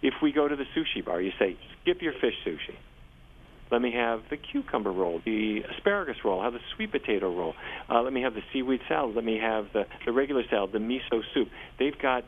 If 0.03 0.14
we 0.22 0.32
go 0.32 0.48
to 0.48 0.57
the 0.57 0.64
sushi 0.76 1.05
bar, 1.05 1.20
you 1.20 1.32
say, 1.38 1.57
skip 1.82 2.03
your 2.03 2.12
fish 2.14 2.34
sushi. 2.46 2.76
Let 3.70 3.82
me 3.82 3.92
have 3.92 4.22
the 4.30 4.36
cucumber 4.36 4.90
roll, 4.90 5.20
the 5.24 5.62
asparagus 5.62 6.16
roll, 6.24 6.42
have 6.42 6.55
the 6.55 6.61
sweet 6.74 6.90
potato 6.90 7.32
roll. 7.32 7.55
Uh, 7.88 8.03
let 8.03 8.12
me 8.12 8.22
have 8.22 8.34
the 8.34 8.42
seaweed 8.53 8.80
salad. 8.88 9.14
Let 9.14 9.24
me 9.24 9.38
have 9.38 9.72
the, 9.72 9.86
the 10.05 10.12
regular 10.12 10.42
salad, 10.51 10.72
the 10.72 10.78
miso 10.78 11.22
soup. 11.32 11.48
They've 11.78 11.96
got 11.96 12.24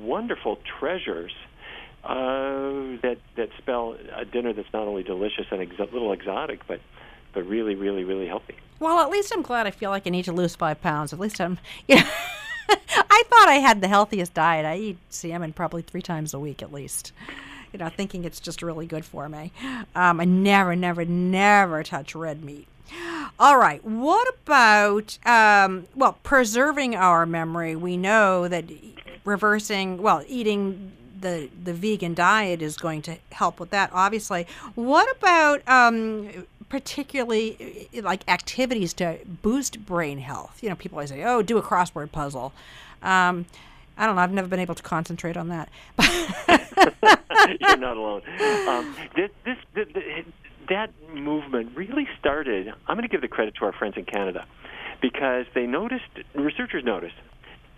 wonderful 0.00 0.58
treasures 0.78 1.32
uh, 2.02 2.96
that 3.02 3.18
that 3.36 3.48
spell 3.58 3.96
a 4.14 4.24
dinner 4.24 4.52
that's 4.52 4.72
not 4.72 4.86
only 4.86 5.02
delicious 5.02 5.46
and 5.50 5.60
a 5.60 5.84
little 5.84 6.12
exotic, 6.12 6.60
but 6.66 6.80
but 7.34 7.46
really, 7.46 7.74
really, 7.74 8.04
really 8.04 8.26
healthy. 8.26 8.54
well, 8.80 8.98
at 9.00 9.10
least 9.10 9.30
I'm 9.34 9.42
glad 9.42 9.66
I 9.66 9.70
feel 9.70 9.90
like 9.90 10.06
I 10.06 10.10
need 10.10 10.24
to 10.24 10.32
lose 10.32 10.56
five 10.56 10.80
pounds. 10.80 11.12
At 11.12 11.18
least 11.18 11.38
I'm, 11.40 11.58
know, 11.88 12.02
I 12.68 13.22
thought 13.28 13.48
I 13.48 13.60
had 13.60 13.80
the 13.80 13.88
healthiest 13.88 14.34
diet. 14.34 14.64
I 14.66 14.76
eat 14.76 14.98
salmon 15.08 15.52
probably 15.52 15.82
three 15.82 16.02
times 16.02 16.34
a 16.34 16.38
week 16.38 16.62
at 16.62 16.72
least. 16.72 17.12
You 17.72 17.78
know, 17.78 17.88
thinking 17.88 18.24
it's 18.24 18.40
just 18.40 18.62
really 18.62 18.86
good 18.86 19.04
for 19.04 19.28
me. 19.28 19.52
Um, 19.94 20.20
I 20.20 20.24
never, 20.24 20.74
never, 20.74 21.04
never 21.04 21.82
touch 21.82 22.14
red 22.14 22.42
meat. 22.42 22.66
All 23.38 23.58
right. 23.58 23.84
What 23.84 24.34
about 24.34 25.18
um, 25.26 25.86
well, 25.94 26.18
preserving 26.22 26.94
our 26.94 27.26
memory? 27.26 27.76
We 27.76 27.96
know 27.96 28.48
that 28.48 28.64
reversing, 29.24 30.00
well, 30.00 30.24
eating 30.26 30.92
the 31.20 31.48
the 31.62 31.72
vegan 31.72 32.14
diet 32.14 32.62
is 32.62 32.76
going 32.76 33.02
to 33.02 33.16
help 33.32 33.60
with 33.60 33.70
that. 33.70 33.90
Obviously. 33.92 34.46
What 34.74 35.14
about 35.16 35.66
um, 35.68 36.46
particularly 36.68 37.88
uh, 37.96 38.02
like 38.02 38.22
activities 38.28 38.92
to 38.94 39.18
boost 39.42 39.84
brain 39.86 40.18
health? 40.18 40.58
You 40.62 40.68
know, 40.70 40.76
people 40.76 40.98
always 40.98 41.10
say, 41.10 41.24
"Oh, 41.24 41.42
do 41.42 41.58
a 41.58 41.62
crossword 41.62 42.12
puzzle." 42.12 42.52
Um, 43.02 43.46
I 43.98 44.06
don't 44.06 44.16
know. 44.16 44.22
I've 44.22 44.32
never 44.32 44.48
been 44.48 44.60
able 44.60 44.74
to 44.74 44.82
concentrate 44.82 45.36
on 45.36 45.48
that. 45.48 45.68
You're 47.60 47.76
not 47.76 47.96
alone. 47.96 48.22
Um, 48.66 48.96
this, 49.14 49.30
this, 49.44 49.56
th 49.74 49.94
th 49.94 50.26
that 50.68 50.90
movement 51.14 51.76
really 51.76 52.08
started. 52.18 52.68
I'm 52.86 52.96
going 52.96 53.02
to 53.02 53.08
give 53.08 53.20
the 53.20 53.28
credit 53.28 53.54
to 53.56 53.64
our 53.64 53.72
friends 53.72 53.96
in 53.96 54.04
Canada 54.04 54.44
because 55.00 55.46
they 55.54 55.66
noticed, 55.66 56.10
researchers 56.34 56.84
noticed, 56.84 57.14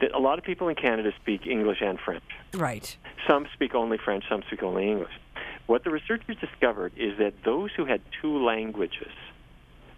that 0.01 0.13
a 0.13 0.19
lot 0.19 0.39
of 0.39 0.45
people 0.45 0.69
in 0.69 0.77
Canada 0.77 1.13
speak 1.21 1.47
English 1.47 1.79
and 1.83 1.99
French. 2.01 2.25
right. 2.55 2.97
Some 3.27 3.47
speak 3.53 3.75
only 3.75 3.99
French, 3.99 4.25
some 4.29 4.43
speak 4.47 4.63
only 4.63 4.89
English. 4.89 5.13
What 5.69 5.85
the 5.85 5.91
researchers 5.91 6.37
discovered 6.41 6.93
is 6.97 7.19
that 7.19 7.35
those 7.45 7.71
who 7.77 7.85
had 7.85 8.01
two 8.23 8.43
languages 8.43 9.13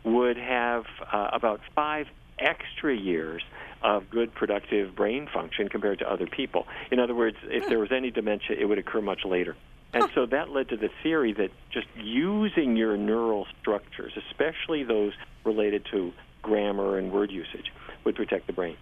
would 0.02 0.36
have 0.36 0.84
uh, 1.12 1.30
about 1.32 1.60
five 1.76 2.08
extra 2.40 2.92
years 2.92 3.44
of 3.80 4.10
good 4.10 4.34
productive 4.34 4.96
brain 4.96 5.28
function 5.32 5.68
compared 5.68 6.00
to 6.00 6.10
other 6.10 6.26
people. 6.26 6.66
In 6.90 6.98
other 6.98 7.14
words, 7.14 7.36
if 7.44 7.68
there 7.68 7.78
was 7.78 7.92
any 7.92 8.10
dementia, 8.10 8.56
it 8.58 8.64
would 8.64 8.78
occur 8.78 9.00
much 9.00 9.24
later. 9.24 9.54
And 9.92 10.10
so 10.12 10.26
that 10.26 10.50
led 10.50 10.70
to 10.70 10.76
the 10.76 10.90
theory 11.04 11.32
that 11.34 11.52
just 11.70 11.86
using 11.96 12.76
your 12.76 12.96
neural 12.96 13.46
structures, 13.60 14.12
especially 14.28 14.82
those 14.82 15.12
related 15.44 15.86
to 15.92 16.12
grammar 16.42 16.98
and 16.98 17.12
word 17.12 17.30
usage, 17.30 17.72
would 18.02 18.16
protect 18.16 18.48
the 18.48 18.52
brain. 18.52 18.76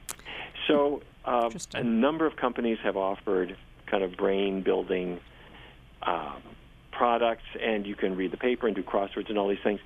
So 0.66 1.02
uh, 1.26 1.50
a 1.74 1.84
number 1.84 2.24
of 2.24 2.36
companies 2.36 2.78
have 2.82 2.96
offered 2.96 3.58
kind 3.84 4.02
of 4.02 4.16
brain 4.16 4.62
building 4.62 5.20
um, 6.02 6.42
products, 6.98 7.44
and 7.62 7.86
you 7.86 7.94
can 7.94 8.16
read 8.16 8.32
the 8.32 8.36
paper 8.36 8.66
and 8.66 8.74
do 8.74 8.82
crosswords 8.82 9.30
and 9.30 9.38
all 9.38 9.48
these 9.48 9.62
things. 9.62 9.80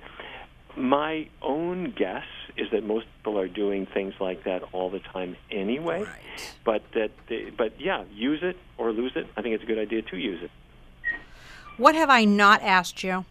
My 0.75 1.29
own 1.43 1.93
guess 1.95 2.25
is 2.57 2.71
that 2.71 2.83
most 2.83 3.05
people 3.17 3.39
are 3.39 3.47
doing 3.47 3.85
things 3.85 4.15
like 4.19 4.43
that 4.45 4.63
all 4.73 4.89
the 4.89 4.99
time 4.99 5.37
anyway. 5.51 6.05
But 6.65 6.81
that, 6.95 7.11
they, 7.29 7.51
but 7.55 7.79
yeah, 7.79 8.03
use 8.11 8.39
it 8.41 8.57
or 8.79 8.91
lose 8.91 9.13
it. 9.15 9.27
I 9.37 9.43
think 9.43 9.53
it's 9.53 9.63
a 9.63 9.67
good 9.67 9.77
idea 9.77 10.01
to 10.01 10.17
use 10.17 10.41
it. 10.41 10.51
What 11.77 11.93
have 11.93 12.09
I 12.09 12.25
not 12.25 12.61
asked 12.63 13.03
you? 13.03 13.25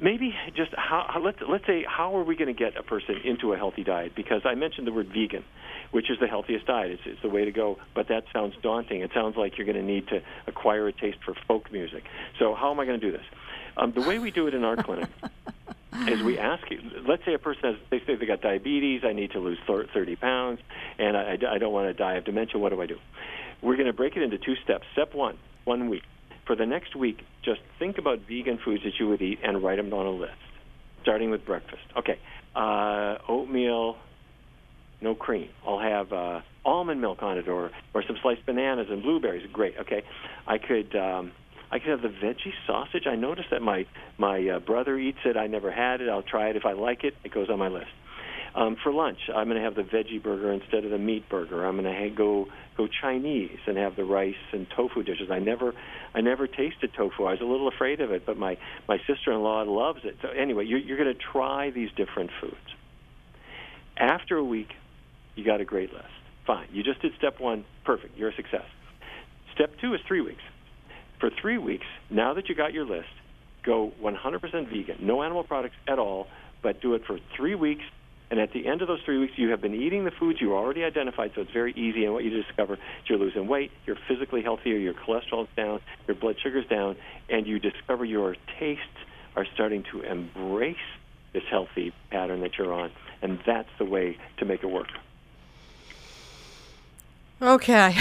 Maybe 0.00 0.34
just 0.54 0.72
how, 0.76 1.06
how 1.08 1.20
let's 1.20 1.38
let's 1.48 1.66
say 1.66 1.84
how 1.86 2.16
are 2.16 2.24
we 2.24 2.36
going 2.36 2.54
to 2.54 2.58
get 2.58 2.76
a 2.76 2.82
person 2.82 3.16
into 3.24 3.52
a 3.52 3.56
healthy 3.56 3.84
diet? 3.84 4.14
Because 4.14 4.42
I 4.44 4.54
mentioned 4.54 4.86
the 4.86 4.92
word 4.92 5.08
vegan, 5.08 5.44
which 5.90 6.10
is 6.10 6.18
the 6.20 6.26
healthiest 6.26 6.66
diet. 6.66 6.92
It's, 6.92 7.02
it's 7.06 7.22
the 7.22 7.28
way 7.28 7.44
to 7.44 7.52
go. 7.52 7.78
But 7.94 8.08
that 8.08 8.24
sounds 8.32 8.54
daunting. 8.62 9.00
It 9.00 9.10
sounds 9.14 9.36
like 9.36 9.56
you're 9.56 9.66
going 9.66 9.76
to 9.76 9.82
need 9.82 10.08
to 10.08 10.22
acquire 10.46 10.88
a 10.88 10.92
taste 10.92 11.18
for 11.24 11.34
folk 11.46 11.70
music. 11.72 12.04
So 12.38 12.54
how 12.54 12.70
am 12.70 12.80
I 12.80 12.86
going 12.86 13.00
to 13.00 13.06
do 13.06 13.12
this? 13.12 13.26
Um, 13.76 13.92
the 13.92 14.02
way 14.02 14.18
we 14.18 14.30
do 14.30 14.46
it 14.46 14.54
in 14.54 14.64
our 14.64 14.76
clinic 14.76 15.08
is 16.08 16.22
we 16.22 16.38
ask 16.38 16.70
you. 16.70 16.80
Let's 17.06 17.24
say 17.24 17.34
a 17.34 17.38
person 17.38 17.62
has 17.64 17.76
they 17.90 18.00
say 18.06 18.16
they 18.16 18.26
got 18.26 18.40
diabetes. 18.40 19.02
I 19.04 19.12
need 19.12 19.32
to 19.32 19.40
lose 19.40 19.58
thir- 19.66 19.86
30 19.92 20.16
pounds, 20.16 20.60
and 20.98 21.16
I, 21.16 21.38
I 21.48 21.58
don't 21.58 21.72
want 21.72 21.88
to 21.88 21.94
die 21.94 22.14
of 22.14 22.24
dementia. 22.24 22.58
What 22.58 22.70
do 22.70 22.80
I 22.80 22.86
do? 22.86 22.98
We're 23.62 23.76
going 23.76 23.86
to 23.86 23.92
break 23.92 24.16
it 24.16 24.22
into 24.22 24.38
two 24.38 24.56
steps. 24.62 24.86
Step 24.92 25.14
one, 25.14 25.38
one 25.64 25.88
week. 25.88 26.02
For 26.46 26.54
the 26.54 26.66
next 26.66 26.94
week, 26.94 27.24
just 27.44 27.60
think 27.78 27.98
about 27.98 28.20
vegan 28.28 28.58
foods 28.64 28.82
that 28.84 28.92
you 28.98 29.08
would 29.08 29.22
eat 29.22 29.38
and 29.42 29.62
write 29.62 29.76
them 29.76 29.92
on 29.92 30.06
a 30.06 30.10
list, 30.10 30.32
starting 31.02 31.30
with 31.30 31.44
breakfast. 31.44 31.82
Okay, 31.98 32.18
uh, 32.54 33.16
oatmeal, 33.28 33.96
no 35.00 35.14
cream. 35.14 35.48
I'll 35.66 35.80
have 35.80 36.12
uh, 36.12 36.40
almond 36.64 37.00
milk 37.00 37.22
on 37.22 37.38
it, 37.38 37.48
or 37.48 37.70
or 37.94 38.02
some 38.06 38.16
sliced 38.22 38.46
bananas 38.46 38.86
and 38.90 39.02
blueberries. 39.02 39.46
Great. 39.52 39.74
Okay, 39.80 40.02
I 40.46 40.58
could. 40.58 40.96
Um, 40.96 41.32
I 41.70 41.78
could 41.80 41.88
have 41.88 42.02
the 42.02 42.08
veggie 42.08 42.52
sausage. 42.66 43.06
I 43.06 43.16
noticed 43.16 43.48
that 43.50 43.62
my 43.62 43.86
my 44.18 44.48
uh, 44.48 44.58
brother 44.60 44.96
eats 44.98 45.18
it. 45.24 45.36
I 45.36 45.46
never 45.46 45.72
had 45.72 46.00
it. 46.00 46.08
I'll 46.08 46.22
try 46.22 46.48
it 46.50 46.56
if 46.56 46.64
I 46.64 46.72
like 46.72 47.04
it. 47.04 47.14
It 47.24 47.32
goes 47.32 47.50
on 47.50 47.58
my 47.58 47.68
list. 47.68 47.90
Um, 48.54 48.76
for 48.84 48.92
lunch, 48.92 49.18
I'm 49.34 49.48
going 49.48 49.58
to 49.58 49.64
have 49.64 49.74
the 49.74 49.82
veggie 49.82 50.22
burger 50.22 50.52
instead 50.52 50.84
of 50.84 50.92
the 50.92 50.98
meat 50.98 51.28
burger. 51.28 51.66
I'm 51.66 51.74
going 51.80 51.92
to 51.92 51.98
ha- 51.98 52.14
go 52.14 52.46
go 52.76 52.86
Chinese 52.86 53.58
and 53.66 53.76
have 53.76 53.96
the 53.96 54.04
rice 54.04 54.34
and 54.52 54.66
tofu 54.76 55.02
dishes. 55.02 55.28
I 55.30 55.40
never 55.40 55.72
I 56.14 56.20
never 56.20 56.46
tasted 56.46 56.92
tofu. 56.96 57.24
I 57.24 57.32
was 57.32 57.40
a 57.40 57.44
little 57.44 57.66
afraid 57.68 58.00
of 58.00 58.12
it, 58.12 58.24
but 58.24 58.36
my 58.36 58.56
my 58.88 58.98
sister-in-law 59.08 59.62
loves 59.62 60.00
it. 60.04 60.16
So 60.22 60.28
anyway, 60.28 60.66
you're, 60.66 60.78
you're 60.78 60.98
going 60.98 61.12
to 61.12 61.20
try 61.32 61.70
these 61.70 61.90
different 61.96 62.30
foods. 62.40 62.54
After 63.96 64.36
a 64.36 64.44
week, 64.44 64.68
you 65.34 65.44
got 65.44 65.60
a 65.60 65.64
great 65.64 65.92
list. 65.92 66.04
Fine. 66.46 66.68
You 66.72 66.82
just 66.82 67.02
did 67.02 67.12
step 67.18 67.40
one. 67.40 67.64
Perfect. 67.84 68.16
You're 68.16 68.30
a 68.30 68.34
success. 68.34 68.66
Step 69.54 69.70
two 69.80 69.94
is 69.94 70.00
three 70.06 70.20
weeks. 70.20 70.42
For 71.20 71.30
three 71.40 71.58
weeks, 71.58 71.86
now 72.10 72.34
that 72.34 72.48
you 72.48 72.54
got 72.54 72.72
your 72.72 72.84
list, 72.84 73.08
go 73.64 73.92
100% 74.02 74.68
vegan, 74.68 74.98
no 75.00 75.22
animal 75.22 75.44
products 75.44 75.76
at 75.88 75.98
all, 75.98 76.26
but 76.62 76.80
do 76.82 76.94
it 76.94 77.02
for 77.06 77.18
three 77.36 77.54
weeks. 77.54 77.82
And 78.34 78.42
at 78.42 78.52
the 78.52 78.66
end 78.66 78.82
of 78.82 78.88
those 78.88 78.98
three 79.04 79.18
weeks, 79.18 79.34
you 79.36 79.50
have 79.50 79.60
been 79.60 79.76
eating 79.76 80.04
the 80.04 80.10
foods 80.10 80.40
you 80.40 80.56
already 80.56 80.82
identified, 80.82 81.30
so 81.36 81.42
it's 81.42 81.52
very 81.52 81.70
easy. 81.74 82.04
And 82.04 82.12
what 82.12 82.24
you 82.24 82.30
discover 82.30 82.74
is 82.74 82.80
you're 83.06 83.16
losing 83.16 83.46
weight, 83.46 83.70
you're 83.86 83.98
physically 84.08 84.42
healthier, 84.42 84.76
your 84.76 84.92
cholesterol's 84.92 85.48
down, 85.56 85.78
your 86.08 86.16
blood 86.16 86.34
sugar's 86.42 86.66
down, 86.66 86.96
and 87.28 87.46
you 87.46 87.60
discover 87.60 88.04
your 88.04 88.34
tastes 88.58 88.82
are 89.36 89.46
starting 89.54 89.84
to 89.92 90.00
embrace 90.00 90.74
this 91.32 91.44
healthy 91.48 91.92
pattern 92.10 92.40
that 92.40 92.58
you're 92.58 92.72
on. 92.72 92.90
And 93.22 93.38
that's 93.46 93.68
the 93.78 93.84
way 93.84 94.18
to 94.38 94.44
make 94.44 94.64
it 94.64 94.68
work. 94.68 94.88
Okay. 97.40 97.96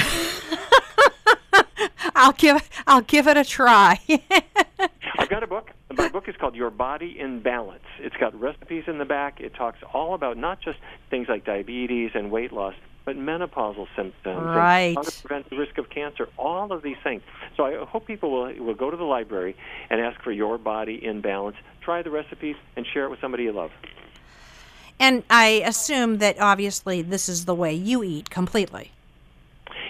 I'll 2.16 2.34
give 2.34 2.68
I'll 2.88 3.02
give 3.02 3.28
it 3.28 3.38
a 3.38 3.46
try. 3.46 4.00
I've 5.20 5.30
got 5.30 5.44
a 5.44 5.48
book. 5.48 5.70
My 5.98 6.10
book 6.10 6.28
is 6.28 6.36
called 6.36 6.56
Your 6.56 6.70
Body 6.72 7.20
in 7.20 7.42
Balance. 7.42 7.84
It's 8.00 8.16
got 8.18 8.40
recipes 8.40 8.84
in 8.88 8.98
the 8.98 9.06
back. 9.06 9.40
It 9.40 9.54
talks 9.54 9.80
all 9.94 10.14
about 10.16 10.38
not 10.38 10.60
just 10.62 10.80
things 11.10 11.28
like 11.30 11.46
diabetes 11.46 12.12
and 12.16 12.32
weight 12.32 12.52
loss, 12.52 12.74
but 13.06 13.16
menopausal 13.18 13.88
symptoms, 13.96 14.42
Right. 14.56 14.88
and 14.88 14.98
how 14.98 15.04
to 15.04 15.22
prevent 15.22 15.50
the 15.50 15.58
risk 15.58 15.78
of 15.78 15.90
cancer, 15.90 16.30
all 16.38 16.72
of 16.72 16.82
these 16.84 16.96
things. 17.04 17.22
So 17.58 17.66
I 17.66 17.86
hope 17.86 18.08
people 18.08 18.32
will 18.32 18.54
will 18.64 18.74
go 18.74 18.90
to 18.90 18.98
the 18.98 19.04
library 19.04 19.56
and 19.90 20.00
ask 20.02 20.22
for 20.24 20.32
Your 20.32 20.58
Body 20.58 21.04
in 21.06 21.22
Balance. 21.22 21.58
Try 21.82 22.02
the 22.02 22.12
recipes 22.12 22.56
and 22.76 22.86
share 22.88 23.04
it 23.06 23.10
with 23.10 23.20
somebody 23.20 23.44
you 23.44 23.52
love. 23.52 23.72
and 25.00 25.24
I 25.30 25.62
assume 25.66 26.20
that 26.20 26.40
obviously 26.40 27.02
this 27.02 27.28
is 27.28 27.46
the 27.46 27.56
way 27.56 27.74
you 27.74 28.04
eat 28.04 28.30
completely. 28.30 28.92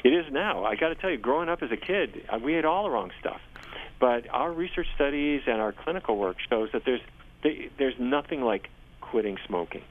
It 0.04 0.12
is 0.14 0.26
now. 0.32 0.66
I 0.66 0.76
got 0.76 0.89
to 0.89 0.95
tell 0.95 1.10
you, 1.12 1.18
growing 1.18 1.49
up 1.49 1.62
as 1.62 1.72
a 1.72 1.78
kid, 1.78 2.26
uh, 2.30 2.39
we 2.39 2.56
ate 2.56 2.66
all 2.66 2.84
the 2.84 2.89
wrong 2.89 3.12
stuff. 3.20 3.39
But 4.04 4.30
our 4.32 4.51
research 4.51 4.88
studies 4.95 5.43
and 5.47 5.62
our 5.62 5.72
clinical 5.72 6.18
work 6.18 6.36
shows 6.49 6.68
that 6.74 6.82
there's 6.86 6.99
there's 7.78 7.93
nothing 7.97 8.41
like 8.41 8.68
quitting 8.99 9.38
smoking, 9.47 9.84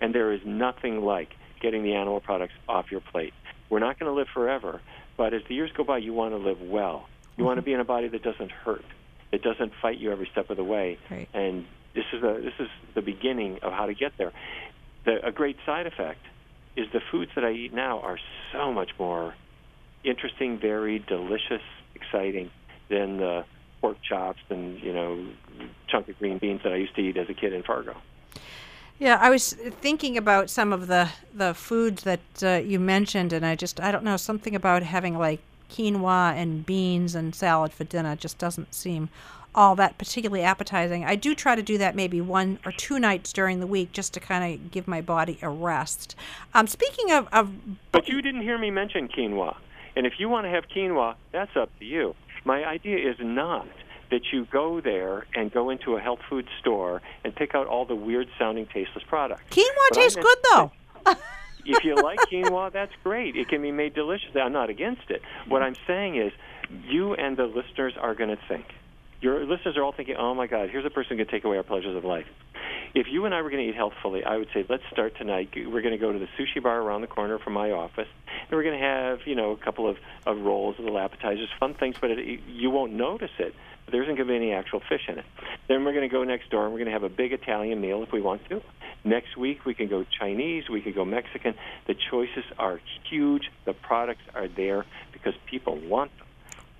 and 0.00 0.14
there 0.14 0.32
is 0.32 0.40
nothing 0.46 1.00
like 1.00 1.30
getting 1.60 1.82
the 1.82 1.94
animal 1.94 2.20
products 2.20 2.52
off 2.68 2.92
your 2.92 3.00
plate. 3.00 3.34
We're 3.68 3.80
not 3.80 3.98
going 3.98 4.08
to 4.08 4.16
live 4.16 4.28
forever, 4.32 4.80
but 5.16 5.34
as 5.34 5.42
the 5.48 5.56
years 5.56 5.72
go 5.76 5.82
by, 5.82 5.98
you 5.98 6.12
want 6.12 6.32
to 6.32 6.36
live 6.36 6.60
well. 6.60 7.08
You 7.36 7.42
want 7.42 7.56
to 7.56 7.62
be 7.62 7.72
in 7.72 7.80
a 7.80 7.84
body 7.84 8.06
that 8.06 8.22
doesn't 8.22 8.52
hurt, 8.52 8.84
that 9.32 9.42
doesn't 9.42 9.72
fight 9.82 9.98
you 9.98 10.12
every 10.12 10.28
step 10.30 10.48
of 10.48 10.56
the 10.56 10.62
way. 10.62 10.96
Right. 11.10 11.28
And 11.34 11.66
this 11.92 12.04
is 12.12 12.22
a 12.22 12.40
this 12.40 12.54
is 12.60 12.68
the 12.94 13.02
beginning 13.02 13.58
of 13.64 13.72
how 13.72 13.86
to 13.86 13.94
get 13.94 14.12
there. 14.16 14.30
The, 15.06 15.26
a 15.26 15.32
great 15.32 15.56
side 15.66 15.88
effect 15.88 16.20
is 16.76 16.86
the 16.92 17.00
foods 17.10 17.32
that 17.34 17.42
I 17.42 17.50
eat 17.50 17.74
now 17.74 17.98
are 17.98 18.20
so 18.52 18.72
much 18.72 18.92
more 18.96 19.34
interesting, 20.04 20.56
varied, 20.56 21.06
delicious, 21.06 21.62
exciting 21.96 22.52
than 22.88 23.16
the 23.16 23.44
pork 23.86 24.02
chops 24.02 24.40
and 24.50 24.80
you 24.82 24.92
know 24.92 25.24
chunk 25.86 26.08
of 26.08 26.18
green 26.18 26.38
beans 26.38 26.60
that 26.64 26.72
I 26.72 26.76
used 26.76 26.96
to 26.96 27.02
eat 27.02 27.16
as 27.16 27.28
a 27.28 27.34
kid 27.34 27.52
in 27.52 27.62
Fargo. 27.62 27.96
Yeah, 28.98 29.16
I 29.20 29.30
was 29.30 29.52
thinking 29.52 30.18
about 30.18 30.50
some 30.50 30.72
of 30.72 30.88
the 30.88 31.08
the 31.32 31.54
foods 31.54 32.02
that 32.02 32.20
uh, 32.42 32.54
you 32.64 32.80
mentioned, 32.80 33.32
and 33.32 33.46
I 33.46 33.54
just 33.54 33.80
I 33.80 33.92
don't 33.92 34.02
know 34.02 34.16
something 34.16 34.56
about 34.56 34.82
having 34.82 35.16
like 35.16 35.40
quinoa 35.70 36.34
and 36.34 36.66
beans 36.66 37.14
and 37.14 37.32
salad 37.34 37.72
for 37.72 37.84
dinner 37.84 38.16
just 38.16 38.38
doesn't 38.38 38.74
seem 38.74 39.08
all 39.54 39.76
that 39.76 39.98
particularly 39.98 40.42
appetizing. 40.42 41.04
I 41.04 41.14
do 41.14 41.34
try 41.34 41.54
to 41.54 41.62
do 41.62 41.78
that 41.78 41.94
maybe 41.94 42.20
one 42.20 42.58
or 42.66 42.72
two 42.72 42.98
nights 42.98 43.32
during 43.32 43.60
the 43.60 43.66
week 43.66 43.92
just 43.92 44.12
to 44.14 44.20
kind 44.20 44.42
of 44.52 44.70
give 44.72 44.86
my 44.88 45.00
body 45.00 45.38
a 45.42 45.48
rest. 45.48 46.16
Um, 46.54 46.66
speaking 46.66 47.12
of, 47.12 47.28
of 47.32 47.52
But 47.92 48.08
you 48.08 48.20
didn't 48.20 48.42
hear 48.42 48.58
me 48.58 48.70
mention 48.70 49.08
quinoa. 49.08 49.56
And 49.96 50.06
if 50.06 50.14
you 50.18 50.28
want 50.28 50.44
to 50.44 50.50
have 50.50 50.64
quinoa, 50.68 51.14
that's 51.32 51.56
up 51.56 51.70
to 51.78 51.84
you. 51.84 52.14
My 52.46 52.64
idea 52.64 53.10
is 53.10 53.16
not 53.18 53.66
that 54.12 54.20
you 54.32 54.46
go 54.52 54.80
there 54.80 55.26
and 55.34 55.52
go 55.52 55.68
into 55.70 55.96
a 55.96 56.00
health 56.00 56.20
food 56.30 56.46
store 56.60 57.02
and 57.24 57.34
pick 57.34 57.56
out 57.56 57.66
all 57.66 57.84
the 57.84 57.96
weird 57.96 58.28
sounding 58.38 58.66
tasteless 58.66 59.02
products. 59.08 59.42
quinoa 59.50 59.88
But 59.90 59.94
tastes 59.96 60.16
good 60.16 60.38
though. 60.52 60.70
if 61.64 61.82
you 61.82 61.96
like 61.96 62.20
quinoa, 62.20 62.72
that's 62.72 62.92
great. 63.02 63.34
It 63.34 63.48
can 63.48 63.62
be 63.62 63.72
made 63.72 63.94
delicious. 63.94 64.28
I'm 64.36 64.52
not 64.52 64.70
against 64.70 65.10
it. 65.10 65.22
What 65.48 65.62
I'm 65.62 65.74
saying 65.88 66.18
is, 66.18 66.32
you 66.88 67.14
and 67.14 67.36
the 67.36 67.46
listeners 67.46 67.94
are 68.00 68.14
going 68.14 68.30
to 68.30 68.38
think. 68.46 68.66
Your 69.20 69.44
listeners 69.46 69.76
are 69.76 69.82
all 69.82 69.92
thinking, 69.92 70.16
"Oh 70.16 70.34
my 70.34 70.46
God, 70.46 70.70
here's 70.70 70.84
a 70.84 70.90
person 70.90 71.16
who 71.16 71.24
can 71.24 71.32
take 71.32 71.44
away 71.44 71.56
our 71.56 71.62
pleasures 71.62 71.96
of 71.96 72.04
life." 72.04 72.26
If 72.94 73.08
you 73.10 73.26
and 73.26 73.34
I 73.34 73.42
were 73.42 73.50
going 73.50 73.62
to 73.62 73.68
eat 73.68 73.74
healthfully, 73.74 74.24
I 74.24 74.38
would 74.38 74.48
say, 74.54 74.64
let's 74.70 74.82
start 74.90 75.18
tonight. 75.18 75.50
We're 75.54 75.82
going 75.82 75.92
to 75.92 75.98
go 75.98 76.12
to 76.12 76.18
the 76.18 76.28
sushi 76.38 76.62
bar 76.62 76.80
around 76.80 77.02
the 77.02 77.06
corner 77.06 77.38
from 77.38 77.52
my 77.52 77.70
office, 77.70 78.08
and 78.26 78.50
we're 78.50 78.62
going 78.62 78.78
to 78.78 78.86
have, 78.86 79.18
you 79.26 79.34
know, 79.34 79.50
a 79.50 79.56
couple 79.58 79.86
of, 79.86 79.98
of 80.24 80.40
rolls, 80.40 80.76
little 80.78 80.98
appetizers, 80.98 81.50
fun 81.60 81.74
things, 81.74 81.96
but 82.00 82.10
it, 82.10 82.40
you 82.48 82.70
won't 82.70 82.94
notice 82.94 83.32
it. 83.38 83.54
There 83.90 84.02
isn't 84.02 84.16
going 84.16 84.26
to 84.26 84.32
be 84.32 84.36
any 84.36 84.52
actual 84.52 84.80
fish 84.80 85.02
in 85.08 85.18
it. 85.18 85.26
Then 85.68 85.84
we're 85.84 85.92
going 85.92 86.08
to 86.08 86.12
go 86.12 86.24
next 86.24 86.48
door, 86.48 86.64
and 86.64 86.72
we're 86.72 86.78
going 86.78 86.86
to 86.86 86.92
have 86.92 87.02
a 87.02 87.14
big 87.14 87.32
Italian 87.32 87.80
meal 87.82 88.02
if 88.02 88.12
we 88.12 88.22
want 88.22 88.48
to. 88.48 88.62
Next 89.04 89.36
week, 89.36 89.66
we 89.66 89.74
can 89.74 89.88
go 89.88 90.04
Chinese, 90.18 90.68
we 90.70 90.80
can 90.80 90.92
go 90.92 91.04
Mexican. 91.04 91.54
The 91.86 91.94
choices 92.10 92.44
are 92.58 92.80
huge. 93.10 93.50
The 93.66 93.74
products 93.74 94.22
are 94.34 94.48
there 94.48 94.86
because 95.12 95.34
people 95.50 95.78
want 95.78 96.16
them 96.16 96.25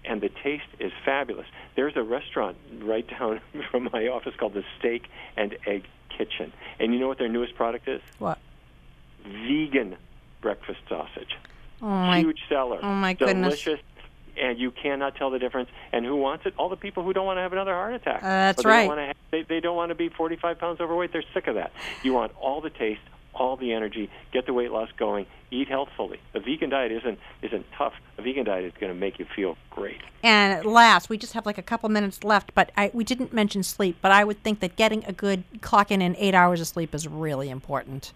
and 0.06 0.20
the 0.20 0.30
taste 0.42 0.64
is 0.78 0.92
fabulous. 1.04 1.46
There's 1.74 1.96
a 1.96 2.02
restaurant 2.02 2.56
right 2.80 3.06
down 3.08 3.40
from 3.70 3.88
my 3.92 4.06
office 4.08 4.34
called 4.38 4.54
the 4.54 4.64
Steak 4.78 5.04
and 5.36 5.56
Egg 5.66 5.84
Kitchen, 6.16 6.52
and 6.78 6.92
you 6.94 7.00
know 7.00 7.08
what 7.08 7.18
their 7.18 7.28
newest 7.28 7.54
product 7.56 7.88
is? 7.88 8.00
What? 8.18 8.38
Vegan 9.24 9.96
breakfast 10.40 10.80
sausage. 10.88 11.36
Oh 11.82 11.86
my 11.86 12.20
Huge 12.20 12.40
seller. 12.48 12.78
oh 12.82 12.94
my 12.94 13.12
goodness. 13.12 13.62
Delicious. 13.62 13.84
And 14.38 14.58
you 14.58 14.70
cannot 14.70 15.16
tell 15.16 15.30
the 15.30 15.38
difference. 15.38 15.70
And 15.92 16.04
who 16.04 16.16
wants 16.16 16.44
it? 16.44 16.52
All 16.58 16.68
the 16.68 16.76
people 16.76 17.02
who 17.02 17.14
don't 17.14 17.24
want 17.24 17.38
to 17.38 17.40
have 17.40 17.52
another 17.52 17.72
heart 17.72 17.94
attack. 17.94 18.22
Uh, 18.22 18.26
that's 18.28 18.62
they 18.62 18.68
right. 18.68 18.86
Don't 18.86 18.98
have, 18.98 19.16
they, 19.30 19.42
they 19.42 19.60
don't 19.60 19.76
want 19.76 19.88
to 19.88 19.94
be 19.94 20.10
45 20.10 20.58
pounds 20.58 20.78
overweight. 20.80 21.10
They're 21.12 21.24
sick 21.32 21.46
of 21.46 21.54
that. 21.54 21.72
You 22.02 22.12
want 22.12 22.32
all 22.38 22.60
the 22.60 22.68
taste, 22.68 23.00
all 23.36 23.56
the 23.56 23.72
energy, 23.72 24.10
get 24.32 24.46
the 24.46 24.52
weight 24.52 24.70
loss 24.72 24.88
going, 24.96 25.26
eat 25.50 25.68
healthfully. 25.68 26.18
A 26.34 26.40
vegan 26.40 26.70
diet 26.70 26.90
isn't 26.92 27.18
isn't 27.42 27.66
tough. 27.76 27.92
A 28.18 28.22
vegan 28.22 28.44
diet 28.44 28.64
is 28.64 28.72
going 28.80 28.92
to 28.92 28.98
make 28.98 29.18
you 29.18 29.26
feel 29.36 29.56
great. 29.70 30.00
And 30.22 30.52
at 30.52 30.66
last, 30.66 31.08
we 31.08 31.18
just 31.18 31.34
have 31.34 31.46
like 31.46 31.58
a 31.58 31.62
couple 31.62 31.88
minutes 31.88 32.24
left, 32.24 32.54
but 32.54 32.72
I, 32.76 32.90
we 32.92 33.04
didn't 33.04 33.32
mention 33.32 33.62
sleep. 33.62 33.98
But 34.02 34.10
I 34.12 34.24
would 34.24 34.42
think 34.42 34.60
that 34.60 34.76
getting 34.76 35.04
a 35.04 35.12
good 35.12 35.44
clock 35.60 35.90
in 35.90 36.02
and 36.02 36.16
eight 36.18 36.34
hours 36.34 36.60
of 36.60 36.66
sleep 36.66 36.94
is 36.94 37.06
really 37.06 37.50
important. 37.50 38.12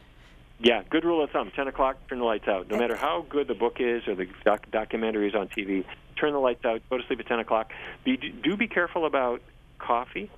Yeah, 0.62 0.83
good 0.91 1.05
rule 1.05 1.23
of 1.23 1.31
thumb: 1.31 1.51
ten 1.55 1.68
o'clock, 1.68 1.97
turn 2.09 2.18
the 2.18 2.25
lights 2.25 2.49
out. 2.49 2.68
No 2.68 2.77
matter 2.79 2.97
how 2.97 3.25
good 3.29 3.47
the 3.49 3.55
book 3.55 3.77
is 3.79 4.07
or 4.09 4.14
the 4.14 4.27
doc- 4.45 4.71
documentary 4.71 5.29
is 5.29 5.35
on 5.35 5.49
TV, 5.49 5.85
turn 6.16 6.33
the 6.33 6.39
lights 6.39 6.64
out. 6.64 6.83
Go 6.91 6.99
to 6.99 7.07
sleep 7.07 7.21
at 7.21 7.27
ten 7.27 7.39
o'clock. 7.39 7.71
Be, 8.05 8.16
do 8.16 8.57
be 8.57 8.68
careful 8.68 9.07
about 9.07 9.41
coffee 9.79 10.31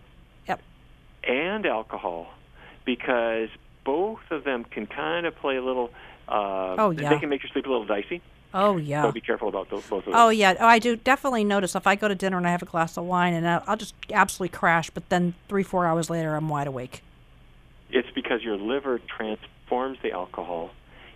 Yep. 0.46 0.60
and 1.24 1.66
alcohol, 1.66 2.28
because 2.84 3.48
both 3.84 4.20
of 4.30 4.44
them 4.44 4.64
can 4.64 4.86
kind 4.86 5.26
of 5.26 5.34
play 5.36 5.56
a 5.56 5.62
little. 5.62 5.90
Uh, 6.28 6.76
Oh, 6.78 6.90
yeah. 6.90 7.10
They 7.10 7.18
can 7.18 7.28
make 7.28 7.42
your 7.42 7.50
sleep 7.52 7.66
a 7.66 7.68
little 7.68 7.84
dicey. 7.86 8.22
Oh 8.54 8.76
yeah. 8.76 9.02
So 9.02 9.12
be 9.12 9.20
careful 9.22 9.48
about 9.48 9.70
those, 9.70 9.82
both 9.84 10.00
of 10.00 10.12
those. 10.12 10.14
Oh 10.14 10.28
yeah. 10.28 10.54
Oh, 10.60 10.66
I 10.66 10.78
do 10.78 10.94
definitely 10.96 11.42
notice 11.42 11.74
if 11.74 11.86
I 11.86 11.96
go 11.96 12.06
to 12.06 12.14
dinner 12.14 12.36
and 12.36 12.46
I 12.46 12.50
have 12.50 12.60
a 12.62 12.66
glass 12.66 12.96
of 12.98 13.04
wine 13.04 13.32
and 13.32 13.48
I'll, 13.48 13.62
I'll 13.66 13.76
just 13.78 13.94
absolutely 14.12 14.56
crash, 14.56 14.90
but 14.90 15.08
then 15.08 15.32
three 15.48 15.62
four 15.62 15.86
hours 15.86 16.10
later 16.10 16.34
I'm 16.36 16.48
wide 16.50 16.66
awake. 16.66 17.02
It's 17.90 18.10
because 18.14 18.42
your 18.42 18.56
liver 18.58 19.00
transforms 19.16 19.98
the 20.02 20.12
alcohol 20.12 20.70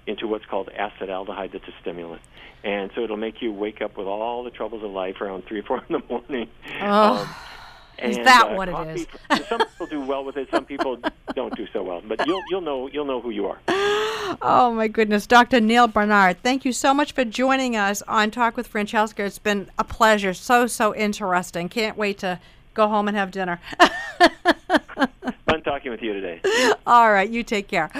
into 0.07 0.27
what's 0.27 0.47
called 0.47 0.71
acetaldehyde 0.79 1.53
that's 1.53 1.69
a 1.69 1.75
stimulant. 1.83 2.23
And 2.65 2.91
so 2.95 3.03
it'll 3.05 3.17
make 3.19 3.43
you 3.43 3.53
wake 3.53 3.83
up 3.83 3.97
with 3.99 4.07
all 4.07 4.43
the 4.43 4.51
troubles 4.51 4.83
of 4.83 4.91
life 4.91 5.21
around 5.21 5.45
3 5.47 5.59
or 5.59 5.63
4 5.63 5.85
in 5.89 6.01
the 6.01 6.03
morning. 6.09 6.49
Oh. 6.81 7.21
Um, 7.23 7.29
Is 8.03 8.17
that 8.19 8.49
uh, 8.51 8.55
what 8.55 8.69
it 8.69 8.73
coffee, 8.73 9.07
is? 9.31 9.47
some 9.47 9.61
people 9.61 9.87
do 9.87 10.01
well 10.01 10.25
with 10.25 10.37
it, 10.37 10.49
some 10.51 10.65
people 10.65 10.99
don't 11.35 11.55
do 11.57 11.67
so 11.73 11.83
well. 11.83 12.03
But 12.07 12.27
you'll 12.27 12.43
you'll 12.51 12.61
know 12.61 12.89
you'll 12.89 13.05
know 13.05 13.21
who 13.21 13.31
you 13.31 13.47
are. 13.47 13.59
Oh 14.43 14.73
my 14.75 14.89
goodness, 14.89 15.27
Dr. 15.27 15.61
Neal 15.61 15.87
Barnard, 15.87 16.43
thank 16.43 16.65
you 16.65 16.73
so 16.73 16.93
much 16.93 17.13
for 17.13 17.25
joining 17.25 17.77
us 17.77 18.03
on 18.03 18.31
Talk 18.31 18.57
with 18.57 18.67
French 18.67 18.87
Francesca. 18.91 19.25
It's 19.25 19.39
been 19.39 19.71
a 19.79 19.85
pleasure, 19.85 20.35
so 20.35 20.67
so 20.67 20.95
interesting. 20.95 21.69
Can't 21.69 21.97
wait 21.97 22.19
to 22.19 22.39
go 22.75 22.89
home 22.89 23.09
and 23.09 23.17
have 23.17 23.31
dinner. 23.31 23.61
Fun 25.47 25.63
talking 25.63 25.91
with 25.91 26.03
you 26.03 26.13
today. 26.13 26.41
All 26.87 27.13
right, 27.13 27.29
you 27.29 27.43
take 27.43 27.69
care. 27.69 27.91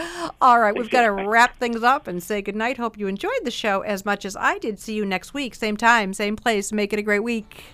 All 0.41 0.61
right, 0.61 0.77
we've 0.77 0.91
got 0.91 1.03
to 1.03 1.13
wrap 1.13 1.57
things 1.59 1.83
up 1.83 2.07
and 2.07 2.23
say 2.23 2.43
goodnight. 2.43 2.77
Hope 2.77 2.99
you 2.99 3.07
enjoyed 3.07 3.45
the 3.45 3.51
show 3.51 3.81
as 3.83 4.05
much 4.05 4.25
as 4.25 4.37
I 4.37 4.59
did. 4.59 4.79
See 4.79 4.95
you 4.95 5.05
next 5.05 5.35
week, 5.35 5.55
same 5.55 5.77
time, 5.77 6.13
same 6.13 6.37
place. 6.37 6.73
Make 6.73 6.93
it 6.93 6.99
a 6.99 7.03
great 7.03 7.23
week. 7.23 7.65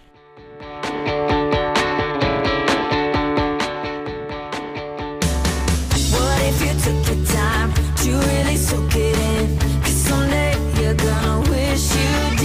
soak 8.62 8.94
it 8.94 9.18
in. 9.18 9.58
Cause 9.82 10.00
someday 10.08 10.54
you're 10.80 10.94
gonna 10.94 11.50
wish 11.50 11.94
you 11.96 12.36
did. 12.36 12.41